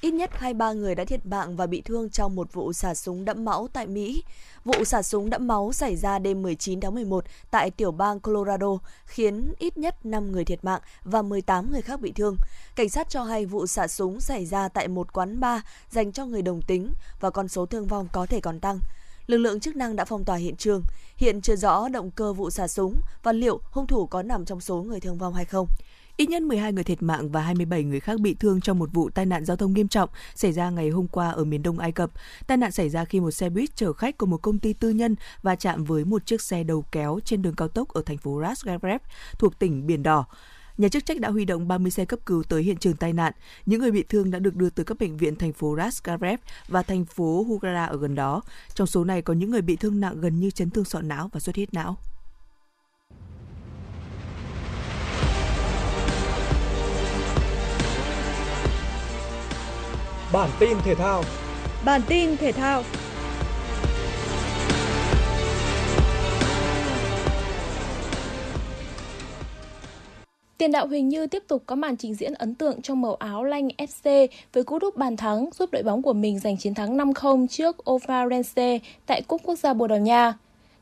Ít 0.00 0.10
nhất 0.10 0.30
23 0.34 0.72
người 0.72 0.94
đã 0.94 1.04
thiệt 1.04 1.26
mạng 1.26 1.56
và 1.56 1.66
bị 1.66 1.80
thương 1.80 2.10
trong 2.10 2.34
một 2.34 2.52
vụ 2.52 2.72
xả 2.72 2.94
súng 2.94 3.24
đẫm 3.24 3.44
máu 3.44 3.68
tại 3.72 3.86
Mỹ. 3.86 4.24
Vụ 4.64 4.84
xả 4.84 5.02
súng 5.02 5.30
đẫm 5.30 5.46
máu 5.46 5.72
xảy 5.72 5.96
ra 5.96 6.18
đêm 6.18 6.42
19 6.42 6.80
tháng 6.80 6.94
11 6.94 7.24
tại 7.50 7.70
tiểu 7.70 7.92
bang 7.92 8.20
Colorado, 8.20 8.78
khiến 9.06 9.52
ít 9.58 9.78
nhất 9.78 10.06
5 10.06 10.32
người 10.32 10.44
thiệt 10.44 10.64
mạng 10.64 10.80
và 11.04 11.22
18 11.22 11.72
người 11.72 11.82
khác 11.82 12.00
bị 12.00 12.12
thương. 12.12 12.36
Cảnh 12.76 12.88
sát 12.88 13.10
cho 13.10 13.22
hay 13.22 13.46
vụ 13.46 13.66
xả 13.66 13.88
súng 13.88 14.20
xảy 14.20 14.46
ra 14.46 14.68
tại 14.68 14.88
một 14.88 15.12
quán 15.12 15.40
bar 15.40 15.60
dành 15.90 16.12
cho 16.12 16.26
người 16.26 16.42
đồng 16.42 16.62
tính 16.62 16.92
và 17.20 17.30
con 17.30 17.48
số 17.48 17.66
thương 17.66 17.86
vong 17.86 18.08
có 18.12 18.26
thể 18.26 18.40
còn 18.40 18.60
tăng. 18.60 18.80
Lực 19.26 19.38
lượng 19.38 19.60
chức 19.60 19.76
năng 19.76 19.96
đã 19.96 20.04
phong 20.04 20.24
tỏa 20.24 20.36
hiện 20.36 20.56
trường. 20.56 20.82
Hiện 21.16 21.40
chưa 21.40 21.56
rõ 21.56 21.88
động 21.88 22.10
cơ 22.10 22.32
vụ 22.32 22.50
xả 22.50 22.68
súng 22.68 23.00
và 23.22 23.32
liệu 23.32 23.60
hung 23.70 23.86
thủ 23.86 24.06
có 24.06 24.22
nằm 24.22 24.44
trong 24.44 24.60
số 24.60 24.82
người 24.82 25.00
thương 25.00 25.18
vong 25.18 25.34
hay 25.34 25.44
không. 25.44 25.66
Ít 26.20 26.28
nhất 26.28 26.42
12 26.42 26.72
người 26.72 26.84
thiệt 26.84 27.02
mạng 27.02 27.30
và 27.30 27.40
27 27.40 27.84
người 27.84 28.00
khác 28.00 28.20
bị 28.20 28.34
thương 28.34 28.60
trong 28.60 28.78
một 28.78 28.88
vụ 28.92 29.10
tai 29.10 29.26
nạn 29.26 29.44
giao 29.44 29.56
thông 29.56 29.72
nghiêm 29.72 29.88
trọng 29.88 30.08
xảy 30.34 30.52
ra 30.52 30.70
ngày 30.70 30.90
hôm 30.90 31.08
qua 31.08 31.30
ở 31.30 31.44
miền 31.44 31.62
đông 31.62 31.78
Ai 31.78 31.92
Cập. 31.92 32.10
Tai 32.46 32.58
nạn 32.58 32.72
xảy 32.72 32.88
ra 32.88 33.04
khi 33.04 33.20
một 33.20 33.30
xe 33.30 33.50
buýt 33.50 33.76
chở 33.76 33.92
khách 33.92 34.18
của 34.18 34.26
một 34.26 34.42
công 34.42 34.58
ty 34.58 34.72
tư 34.72 34.90
nhân 34.90 35.16
va 35.42 35.56
chạm 35.56 35.84
với 35.84 36.04
một 36.04 36.26
chiếc 36.26 36.42
xe 36.42 36.64
đầu 36.64 36.84
kéo 36.92 37.18
trên 37.24 37.42
đường 37.42 37.54
cao 37.54 37.68
tốc 37.68 37.88
ở 37.88 38.02
thành 38.06 38.18
phố 38.18 38.40
Ras 38.42 38.64
Gavreb 38.64 39.00
thuộc 39.38 39.58
tỉnh 39.58 39.86
Biển 39.86 40.02
Đỏ. 40.02 40.24
Nhà 40.78 40.88
chức 40.88 41.06
trách 41.06 41.20
đã 41.20 41.30
huy 41.30 41.44
động 41.44 41.68
30 41.68 41.90
xe 41.90 42.04
cấp 42.04 42.18
cứu 42.26 42.42
tới 42.42 42.62
hiện 42.62 42.76
trường 42.76 42.96
tai 42.96 43.12
nạn. 43.12 43.32
Những 43.66 43.80
người 43.80 43.90
bị 43.90 44.02
thương 44.02 44.30
đã 44.30 44.38
được 44.38 44.56
đưa 44.56 44.70
từ 44.70 44.84
các 44.84 44.98
bệnh 44.98 45.16
viện 45.16 45.36
thành 45.36 45.52
phố 45.52 45.76
Ras 45.76 46.02
Gavreb 46.04 46.38
và 46.68 46.82
thành 46.82 47.04
phố 47.04 47.44
Hugara 47.48 47.84
ở 47.84 47.96
gần 47.96 48.14
đó. 48.14 48.42
Trong 48.74 48.86
số 48.86 49.04
này 49.04 49.22
có 49.22 49.34
những 49.34 49.50
người 49.50 49.62
bị 49.62 49.76
thương 49.76 50.00
nặng 50.00 50.20
gần 50.20 50.40
như 50.40 50.50
chấn 50.50 50.70
thương 50.70 50.84
sọ 50.84 51.00
não 51.00 51.30
và 51.32 51.40
xuất 51.40 51.56
huyết 51.56 51.74
não. 51.74 51.96
Bản 60.32 60.50
tin 60.58 60.78
thể 60.84 60.94
thao. 60.94 61.22
Bản 61.84 62.00
tin 62.08 62.36
thể 62.36 62.52
thao. 62.52 62.82
Tiền 70.58 70.72
đạo 70.72 70.86
Huỳnh 70.86 71.08
Như 71.08 71.26
tiếp 71.26 71.42
tục 71.48 71.62
có 71.66 71.76
màn 71.76 71.96
trình 71.96 72.14
diễn 72.14 72.34
ấn 72.34 72.54
tượng 72.54 72.82
trong 72.82 73.00
màu 73.00 73.14
áo 73.14 73.44
lanh 73.44 73.68
FC 73.68 74.26
với 74.52 74.64
cú 74.64 74.78
đúp 74.78 74.96
bàn 74.96 75.16
thắng 75.16 75.48
giúp 75.58 75.70
đội 75.72 75.82
bóng 75.82 76.02
của 76.02 76.12
mình 76.12 76.38
giành 76.38 76.56
chiến 76.56 76.74
thắng 76.74 76.96
5-0 76.96 77.46
trước 77.46 77.90
Ovarense 77.90 78.78
tại 79.06 79.22
Cúp 79.22 79.40
Quốc 79.44 79.58
gia 79.58 79.74
Bồ 79.74 79.86
Đào 79.86 79.98
Nha. 79.98 80.34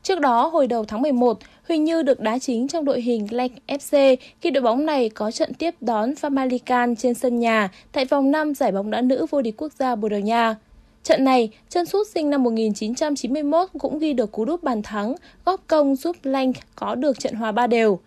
Trước 0.03 0.19
đó, 0.19 0.47
hồi 0.47 0.67
đầu 0.67 0.85
tháng 0.85 1.01
11, 1.01 1.39
Huỳnh 1.67 1.83
Như 1.83 2.03
được 2.03 2.19
đá 2.19 2.39
chính 2.39 2.67
trong 2.67 2.85
đội 2.85 3.01
hình 3.01 3.27
Lech 3.31 3.51
FC 3.67 4.15
khi 4.41 4.51
đội 4.51 4.61
bóng 4.61 4.85
này 4.85 5.09
có 5.09 5.31
trận 5.31 5.53
tiếp 5.53 5.75
đón 5.81 6.11
Famalican 6.11 6.95
trên 6.95 7.13
sân 7.13 7.39
nhà 7.39 7.69
tại 7.91 8.05
vòng 8.05 8.31
5 8.31 8.53
giải 8.53 8.71
bóng 8.71 8.91
đá 8.91 9.01
nữ 9.01 9.25
vô 9.29 9.41
địch 9.41 9.55
quốc 9.57 9.73
gia 9.79 9.95
Bồ 9.95 10.09
Đào 10.09 10.19
Nha. 10.19 10.55
Trận 11.03 11.23
này, 11.23 11.49
chân 11.69 11.85
sút 11.85 12.07
sinh 12.07 12.29
năm 12.29 12.43
1991 12.43 13.69
cũng 13.79 13.99
ghi 13.99 14.13
được 14.13 14.31
cú 14.31 14.45
đúp 14.45 14.63
bàn 14.63 14.81
thắng, 14.83 15.15
góp 15.45 15.63
công 15.67 15.95
giúp 15.95 16.15
Lanh 16.23 16.53
có 16.75 16.95
được 16.95 17.19
trận 17.19 17.33
hòa 17.33 17.51
ba 17.51 17.67
đều. 17.67 17.99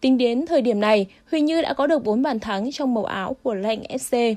Tính 0.00 0.18
đến 0.18 0.46
thời 0.46 0.62
điểm 0.62 0.80
này, 0.80 1.06
Huỳnh 1.30 1.44
Như 1.44 1.62
đã 1.62 1.74
có 1.74 1.86
được 1.86 2.04
4 2.04 2.22
bàn 2.22 2.40
thắng 2.40 2.72
trong 2.72 2.94
màu 2.94 3.04
áo 3.04 3.36
của 3.42 3.54
Lanh 3.54 3.82
FC. 3.82 4.34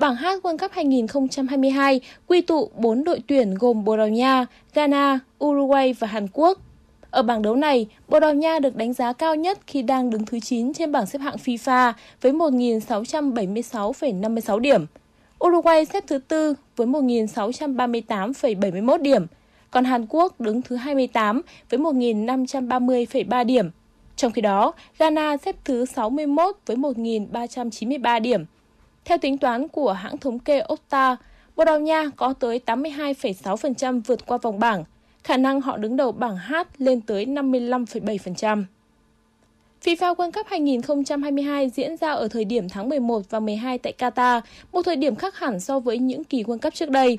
Bảng 0.00 0.16
H 0.16 0.24
World 0.42 0.58
Cup 0.58 0.72
2022 0.72 2.00
quy 2.26 2.40
tụ 2.40 2.70
4 2.76 3.04
đội 3.04 3.22
tuyển 3.26 3.54
gồm 3.54 3.84
Bồ 3.84 3.96
Đào 3.96 4.08
Nha, 4.08 4.46
Ghana, 4.74 5.18
Uruguay 5.44 5.92
và 5.92 6.06
Hàn 6.06 6.26
Quốc. 6.32 6.58
Ở 7.10 7.22
bảng 7.22 7.42
đấu 7.42 7.56
này, 7.56 7.86
Bồ 8.08 8.20
Đào 8.20 8.34
Nha 8.34 8.58
được 8.58 8.76
đánh 8.76 8.92
giá 8.92 9.12
cao 9.12 9.34
nhất 9.34 9.58
khi 9.66 9.82
đang 9.82 10.10
đứng 10.10 10.24
thứ 10.24 10.40
9 10.40 10.72
trên 10.72 10.92
bảng 10.92 11.06
xếp 11.06 11.18
hạng 11.18 11.36
FIFA 11.44 11.92
với 12.20 12.32
1.676,56 12.32 14.58
điểm. 14.58 14.86
Uruguay 15.44 15.84
xếp 15.84 16.04
thứ 16.06 16.18
tư 16.18 16.54
với 16.76 16.86
1.638,71 16.86 19.02
điểm, 19.02 19.26
còn 19.70 19.84
Hàn 19.84 20.06
Quốc 20.08 20.40
đứng 20.40 20.62
thứ 20.62 20.76
28 20.76 21.42
với 21.70 21.80
1.530,3 21.80 23.44
điểm. 23.44 23.70
Trong 24.16 24.32
khi 24.32 24.42
đó, 24.42 24.72
Ghana 24.98 25.36
xếp 25.36 25.56
thứ 25.64 25.84
61 25.84 26.56
với 26.66 26.76
1.393 26.76 28.20
điểm. 28.20 28.44
Theo 29.04 29.18
tính 29.18 29.38
toán 29.38 29.68
của 29.68 29.92
hãng 29.92 30.18
thống 30.18 30.38
kê 30.38 30.62
Opta, 30.72 31.16
Bồ 31.56 31.64
Đào 31.64 31.80
Nha 31.80 32.10
có 32.16 32.32
tới 32.32 32.60
82,6% 32.66 34.00
vượt 34.06 34.26
qua 34.26 34.38
vòng 34.42 34.58
bảng, 34.58 34.84
khả 35.24 35.36
năng 35.36 35.60
họ 35.60 35.76
đứng 35.76 35.96
đầu 35.96 36.12
bảng 36.12 36.36
H 36.36 36.54
lên 36.78 37.00
tới 37.00 37.26
55,7%. 37.26 38.64
FIFA 39.84 40.14
World 40.14 40.32
Cup 40.32 40.46
2022 40.46 41.70
diễn 41.70 41.96
ra 41.96 42.10
ở 42.10 42.28
thời 42.28 42.44
điểm 42.44 42.68
tháng 42.68 42.88
11 42.88 43.22
và 43.30 43.40
12 43.40 43.78
tại 43.78 43.92
Qatar, 43.98 44.40
một 44.72 44.82
thời 44.82 44.96
điểm 44.96 45.16
khác 45.16 45.38
hẳn 45.38 45.60
so 45.60 45.80
với 45.80 45.98
những 45.98 46.24
kỳ 46.24 46.42
World 46.42 46.58
Cup 46.58 46.74
trước 46.74 46.90
đây. 46.90 47.18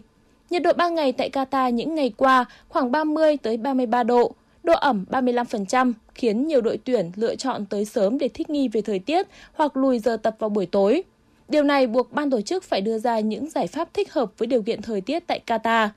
Nhiệt 0.49 0.63
độ 0.63 0.73
3 0.73 0.89
ngày 0.89 1.11
tại 1.11 1.29
Qatar 1.29 1.69
những 1.69 1.95
ngày 1.95 2.13
qua 2.17 2.45
khoảng 2.69 2.91
30 2.91 3.37
tới 3.37 3.57
33 3.57 4.03
độ, 4.03 4.31
độ 4.63 4.73
ẩm 4.73 5.05
35% 5.09 5.93
khiến 6.15 6.47
nhiều 6.47 6.61
đội 6.61 6.79
tuyển 6.83 7.11
lựa 7.15 7.35
chọn 7.35 7.65
tới 7.65 7.85
sớm 7.85 8.17
để 8.17 8.27
thích 8.27 8.49
nghi 8.49 8.67
về 8.67 8.81
thời 8.81 8.99
tiết 8.99 9.27
hoặc 9.53 9.77
lùi 9.77 9.99
giờ 9.99 10.17
tập 10.17 10.35
vào 10.39 10.49
buổi 10.49 10.65
tối. 10.65 11.03
Điều 11.51 11.63
này 11.63 11.87
buộc 11.87 12.11
ban 12.11 12.29
tổ 12.29 12.41
chức 12.41 12.63
phải 12.63 12.81
đưa 12.81 12.99
ra 12.99 13.19
những 13.19 13.49
giải 13.49 13.67
pháp 13.67 13.93
thích 13.93 14.13
hợp 14.13 14.31
với 14.37 14.47
điều 14.47 14.61
kiện 14.61 14.81
thời 14.81 15.01
tiết 15.01 15.27
tại 15.27 15.41
Qatar. 15.47 15.89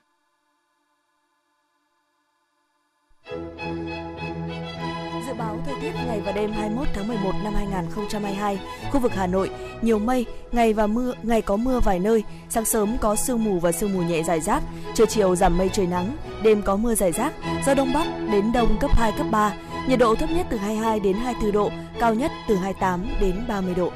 Dự 5.27 5.35
báo 5.39 5.59
thời 5.67 5.75
tiết 5.83 5.93
ngày 6.07 6.21
và 6.21 6.33
đêm 6.33 6.53
21 6.53 6.89
tháng 6.95 7.09
11 7.09 7.33
năm 7.45 7.55
2022, 7.55 8.59
khu 8.93 9.01
vực 9.01 9.13
Hà 9.15 9.27
Nội 9.27 9.51
nhiều 9.83 9.99
mây, 9.99 10.27
ngày 10.53 10.73
và 10.73 10.87
mưa, 10.87 11.15
ngày 11.23 11.43
có 11.43 11.57
mưa 11.57 11.81
vài 11.85 11.99
nơi, 11.99 12.23
sáng 12.49 12.65
sớm 12.65 12.97
có 13.01 13.17
sương 13.17 13.45
mù 13.45 13.59
và 13.59 13.73
sương 13.73 13.93
mù 13.93 14.03
nhẹ 14.03 14.23
rải 14.23 14.41
rác, 14.41 14.63
trưa 14.95 15.07
chiều 15.07 15.37
giảm 15.37 15.59
mây 15.59 15.69
trời 15.73 15.87
nắng, 15.87 16.17
đêm 16.43 16.63
có 16.63 16.77
mưa 16.77 16.95
rải 16.95 17.13
rác, 17.13 17.33
gió 17.67 17.75
đông 17.75 17.93
bắc 17.95 18.07
đến 18.33 18.53
đông 18.53 18.77
cấp 18.81 18.91
2 18.95 19.13
cấp 19.19 19.27
3, 19.31 19.55
nhiệt 19.89 19.99
độ 19.99 20.15
thấp 20.15 20.31
nhất 20.31 20.47
từ 20.51 20.57
22 20.57 21.01
đến 21.01 21.17
24 21.17 21.53
độ, 21.53 21.71
cao 22.01 22.15
nhất 22.15 22.31
từ 22.49 22.57
28 22.57 23.07
đến 23.21 23.45
30 23.49 23.75
độ. 23.75 23.93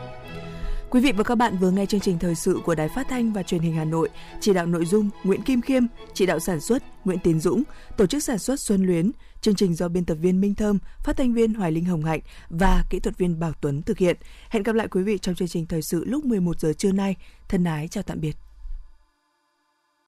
Quý 0.91 1.01
vị 1.01 1.13
và 1.13 1.25
các 1.25 1.35
bạn 1.35 1.57
vừa 1.59 1.71
nghe 1.71 1.87
chương 1.87 2.01
trình 2.01 2.19
thời 2.19 2.35
sự 2.35 2.61
của 2.65 2.75
Đài 2.75 2.89
Phát 2.89 3.09
thanh 3.09 3.33
và 3.33 3.43
Truyền 3.43 3.61
hình 3.61 3.75
Hà 3.75 3.85
Nội, 3.85 4.09
chỉ 4.41 4.53
đạo 4.53 4.67
nội 4.67 4.85
dung 4.85 5.11
Nguyễn 5.25 5.43
Kim 5.43 5.61
Khiêm, 5.61 5.83
chỉ 6.15 6.27
đạo 6.27 6.39
sản 6.39 6.61
xuất 6.61 6.83
Nguyễn 7.05 7.19
Tiến 7.19 7.41
Dũng, 7.41 7.63
tổ 7.97 8.07
chức 8.07 8.23
sản 8.23 8.39
xuất 8.39 8.61
Xuân 8.61 8.87
Luyến, 8.87 9.11
chương 9.41 9.55
trình 9.55 9.75
do 9.75 9.89
biên 9.89 10.05
tập 10.05 10.15
viên 10.15 10.41
Minh 10.41 10.55
Thơm, 10.55 10.79
phát 11.05 11.17
thanh 11.17 11.35
viên 11.35 11.55
Hoài 11.55 11.73
Linh 11.73 11.85
Hồng 11.85 12.05
Hạnh 12.05 12.21
và 12.49 12.85
kỹ 12.91 13.01
thuật 13.01 13.19
viên 13.19 13.41
Bảo 13.41 13.53
Tuấn 13.61 13.83
thực 13.83 13.99
hiện. 13.99 14.17
Hẹn 14.51 14.63
gặp 14.63 14.75
lại 14.75 14.89
quý 14.89 15.03
vị 15.03 15.19
trong 15.19 15.35
chương 15.35 15.49
trình 15.49 15.67
thời 15.67 15.83
sự 15.83 16.05
lúc 16.05 16.25
11 16.25 16.61
giờ 16.61 16.73
trưa 16.73 16.93
nay. 16.93 17.17
Thân 17.49 17.65
ái 17.65 17.89
chào 17.89 18.03
tạm 18.03 18.21
biệt. 18.21 18.48